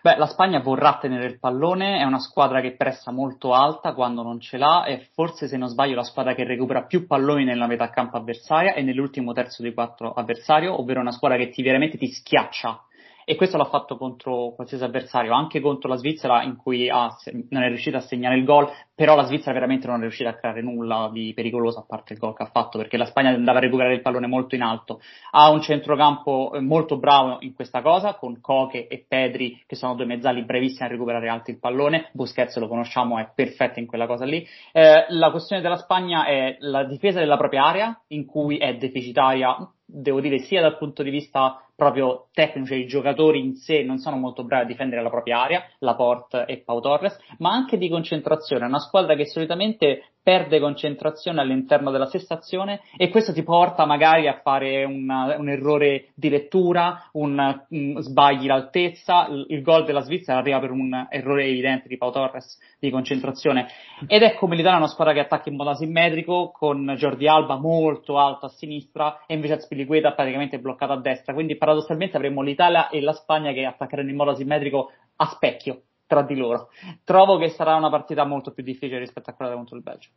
Beh, 0.00 0.16
la 0.16 0.26
Spagna 0.26 0.60
vorrà 0.60 0.98
tenere 1.00 1.26
il 1.26 1.38
pallone, 1.38 1.98
è 1.98 2.04
una 2.04 2.18
squadra 2.18 2.60
che 2.60 2.76
pressa 2.76 3.12
molto 3.12 3.52
alta 3.52 3.92
quando 3.94 4.22
non 4.22 4.40
ce 4.40 4.56
l'ha 4.56 4.84
e 4.84 5.08
forse 5.12 5.46
se 5.46 5.56
non 5.56 5.68
sbaglio 5.68 5.94
la 5.94 6.02
squadra 6.02 6.34
che 6.34 6.44
recupera 6.44 6.84
più 6.86 7.06
palloni 7.06 7.44
nella 7.44 7.66
metà 7.66 7.90
campo 7.90 8.16
avversaria 8.16 8.74
e 8.74 8.82
nell'ultimo 8.82 9.32
terzo 9.32 9.62
di 9.62 9.72
quattro 9.72 10.12
avversario, 10.12 10.80
ovvero 10.80 11.00
una 11.00 11.12
squadra 11.12 11.38
che 11.38 11.50
ti 11.50 11.62
veramente 11.62 11.98
ti 11.98 12.08
schiaccia 12.08 12.80
e 13.24 13.36
questo 13.36 13.56
l'ha 13.56 13.64
fatto 13.64 13.96
contro 13.96 14.52
qualsiasi 14.54 14.84
avversario, 14.84 15.32
anche 15.32 15.60
contro 15.60 15.88
la 15.88 15.96
Svizzera 15.96 16.42
in 16.42 16.56
cui 16.56 16.88
ha, 16.88 17.14
non 17.50 17.62
è 17.62 17.68
riuscita 17.68 17.98
a 17.98 18.00
segnare 18.00 18.36
il 18.36 18.44
gol, 18.44 18.68
però 18.94 19.14
la 19.14 19.24
Svizzera 19.24 19.52
veramente 19.52 19.86
non 19.86 19.98
è 19.98 20.00
riuscita 20.00 20.30
a 20.30 20.34
creare 20.34 20.62
nulla 20.62 21.10
di 21.12 21.32
pericoloso 21.34 21.80
a 21.80 21.84
parte 21.86 22.12
il 22.12 22.18
gol 22.18 22.34
che 22.34 22.42
ha 22.42 22.50
fatto 22.52 22.78
perché 22.78 22.96
la 22.96 23.04
Spagna 23.04 23.30
andava 23.30 23.58
a 23.58 23.62
recuperare 23.62 23.94
il 23.94 24.02
pallone 24.02 24.26
molto 24.26 24.54
in 24.54 24.62
alto. 24.62 25.00
Ha 25.30 25.50
un 25.50 25.60
centrocampo 25.60 26.52
eh, 26.54 26.60
molto 26.60 26.98
bravo 26.98 27.38
in 27.40 27.54
questa 27.54 27.82
cosa 27.82 28.14
con 28.14 28.40
Coche 28.40 28.86
e 28.86 29.04
Pedri 29.06 29.62
che 29.66 29.76
sono 29.76 29.94
due 29.94 30.06
mezzali 30.06 30.44
brevissimi 30.44 30.86
a 30.86 30.90
recuperare 30.90 31.28
alto 31.28 31.50
il 31.50 31.58
pallone, 31.58 32.10
Busquets 32.12 32.56
lo 32.58 32.68
conosciamo 32.68 33.18
è 33.18 33.30
perfetto 33.34 33.78
in 33.78 33.86
quella 33.86 34.06
cosa 34.06 34.24
lì. 34.24 34.46
Eh, 34.72 35.06
la 35.08 35.30
questione 35.30 35.62
della 35.62 35.76
Spagna 35.76 36.24
è 36.24 36.56
la 36.60 36.84
difesa 36.84 37.18
della 37.18 37.36
propria 37.36 37.64
area 37.64 38.02
in 38.08 38.26
cui 38.26 38.58
è 38.58 38.76
deficitaria 38.76 39.56
devo 39.92 40.20
dire 40.20 40.38
sia 40.38 40.62
dal 40.62 40.78
punto 40.78 41.02
di 41.02 41.10
vista 41.10 41.64
proprio 41.76 42.28
tecnico, 42.32 42.68
cioè 42.68 42.78
i 42.78 42.86
giocatori 42.86 43.40
in 43.40 43.54
sé 43.54 43.82
non 43.82 43.98
sono 43.98 44.16
molto 44.16 44.44
bravi 44.44 44.64
a 44.64 44.66
difendere 44.66 45.02
la 45.02 45.10
propria 45.10 45.42
area, 45.42 45.64
Laporte 45.78 46.44
e 46.46 46.58
Pau 46.58 46.80
Torres, 46.80 47.18
ma 47.38 47.50
anche 47.50 47.76
di 47.76 47.88
concentrazione, 47.88 48.64
è 48.64 48.68
una 48.68 48.78
squadra 48.78 49.14
che 49.14 49.26
solitamente 49.26 50.12
perde 50.22 50.60
concentrazione 50.60 51.40
all'interno 51.40 51.90
della 51.90 52.06
stessa 52.06 52.34
azione 52.34 52.80
e 52.96 53.08
questo 53.08 53.32
ti 53.32 53.42
porta 53.42 53.84
magari 53.86 54.28
a 54.28 54.40
fare 54.42 54.84
una, 54.84 55.36
un 55.36 55.48
errore 55.48 56.10
di 56.14 56.28
lettura, 56.28 57.08
un, 57.12 57.64
un 57.68 58.00
sbagli 58.00 58.46
l'altezza, 58.46 59.26
il, 59.28 59.46
il 59.48 59.62
gol 59.62 59.84
della 59.84 60.00
Svizzera 60.00 60.38
arriva 60.38 60.60
per 60.60 60.70
un 60.70 61.06
errore 61.10 61.46
evidente 61.46 61.88
di 61.88 61.96
Pau 61.96 62.12
Torres 62.12 62.58
di 62.78 62.90
concentrazione. 62.90 63.66
Ed 64.06 64.22
è 64.22 64.34
come 64.34 64.54
l'Italia 64.54 64.78
una 64.78 64.86
squadra 64.86 65.12
che 65.12 65.20
attacca 65.20 65.48
in 65.48 65.56
modo 65.56 65.70
asimmetrico 65.70 66.52
con 66.52 66.94
Jordi 66.96 67.26
Alba 67.26 67.56
molto 67.56 68.18
alto 68.18 68.46
a 68.46 68.50
sinistra 68.50 69.24
e 69.26 69.34
invece 69.34 69.54
Azpilicueta 69.54 70.12
praticamente 70.12 70.60
bloccato 70.60 70.92
a 70.92 71.00
destra, 71.00 71.34
quindi 71.34 71.56
paradossalmente 71.56 72.16
avremmo 72.16 72.42
l'Italia 72.42 72.88
e 72.88 73.00
la 73.00 73.12
Spagna 73.12 73.52
che 73.52 73.64
attaccheranno 73.64 74.10
in 74.10 74.16
modo 74.16 74.30
asimmetrico 74.30 74.90
a 75.16 75.26
specchio 75.26 75.82
tra 76.12 76.22
di 76.22 76.36
loro. 76.36 76.68
Trovo 77.04 77.38
che 77.38 77.48
sarà 77.48 77.74
una 77.74 77.88
partita 77.88 78.26
molto 78.26 78.52
più 78.52 78.62
difficile 78.62 78.98
rispetto 78.98 79.30
a 79.30 79.32
quella 79.32 79.54
contro 79.54 79.76
il 79.76 79.82
Belgio. 79.82 80.10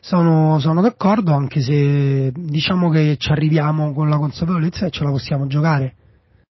Sono, 0.00 0.58
sono, 0.58 0.82
d'accordo, 0.82 1.32
anche 1.32 1.60
se 1.60 2.32
diciamo 2.34 2.90
che 2.90 3.16
ci 3.16 3.30
arriviamo 3.30 3.92
con 3.92 4.08
la 4.08 4.18
consapevolezza 4.18 4.86
e 4.86 4.90
ce 4.90 5.04
la 5.04 5.10
possiamo 5.10 5.46
giocare. 5.46 5.94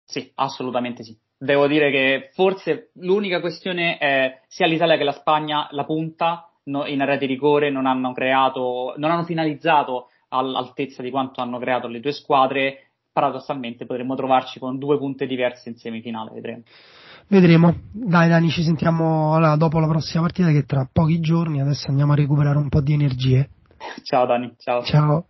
Sì, 0.03 0.29
assolutamente 0.35 1.03
sì. 1.03 1.17
Devo 1.37 1.67
dire 1.67 1.89
che 1.91 2.29
forse 2.33 2.91
l'unica 2.95 3.39
questione 3.39 3.97
è 3.97 4.41
sia 4.47 4.67
l'Italia 4.67 4.97
che 4.97 5.03
la 5.03 5.13
Spagna, 5.13 5.67
la 5.71 5.85
punta 5.85 6.51
no, 6.65 6.85
in 6.85 7.01
area 7.01 7.17
di 7.17 7.25
rigore 7.25 7.71
non 7.71 7.85
hanno 7.85 8.11
creato, 8.11 8.93
non 8.97 9.11
hanno 9.11 9.23
finalizzato 9.23 10.09
all'altezza 10.29 11.01
di 11.01 11.09
quanto 11.09 11.41
hanno 11.41 11.57
creato 11.57 11.87
le 11.87 12.01
due 12.01 12.11
squadre. 12.11 12.91
Paradossalmente 13.11 13.85
potremmo 13.85 14.15
trovarci 14.15 14.59
con 14.59 14.77
due 14.77 14.97
punte 14.97 15.25
diverse 15.25 15.69
in 15.69 15.75
semifinale, 15.75 16.31
vedremo. 16.31 16.63
Vedremo. 17.27 17.75
Dai 17.91 18.29
Dani, 18.29 18.49
ci 18.49 18.63
sentiamo 18.63 19.35
allora, 19.35 19.55
dopo 19.55 19.79
la 19.79 19.87
prossima 19.87 20.23
partita 20.23 20.49
che 20.51 20.63
tra 20.63 20.87
pochi 20.91 21.19
giorni 21.19 21.61
adesso 21.61 21.89
andiamo 21.89 22.13
a 22.13 22.15
recuperare 22.15 22.57
un 22.57 22.69
po' 22.69 22.81
di 22.81 22.93
energie. 22.93 23.49
Ciao 24.03 24.25
Dani, 24.25 24.53
ciao. 24.57 24.83
Ciao. 24.83 25.25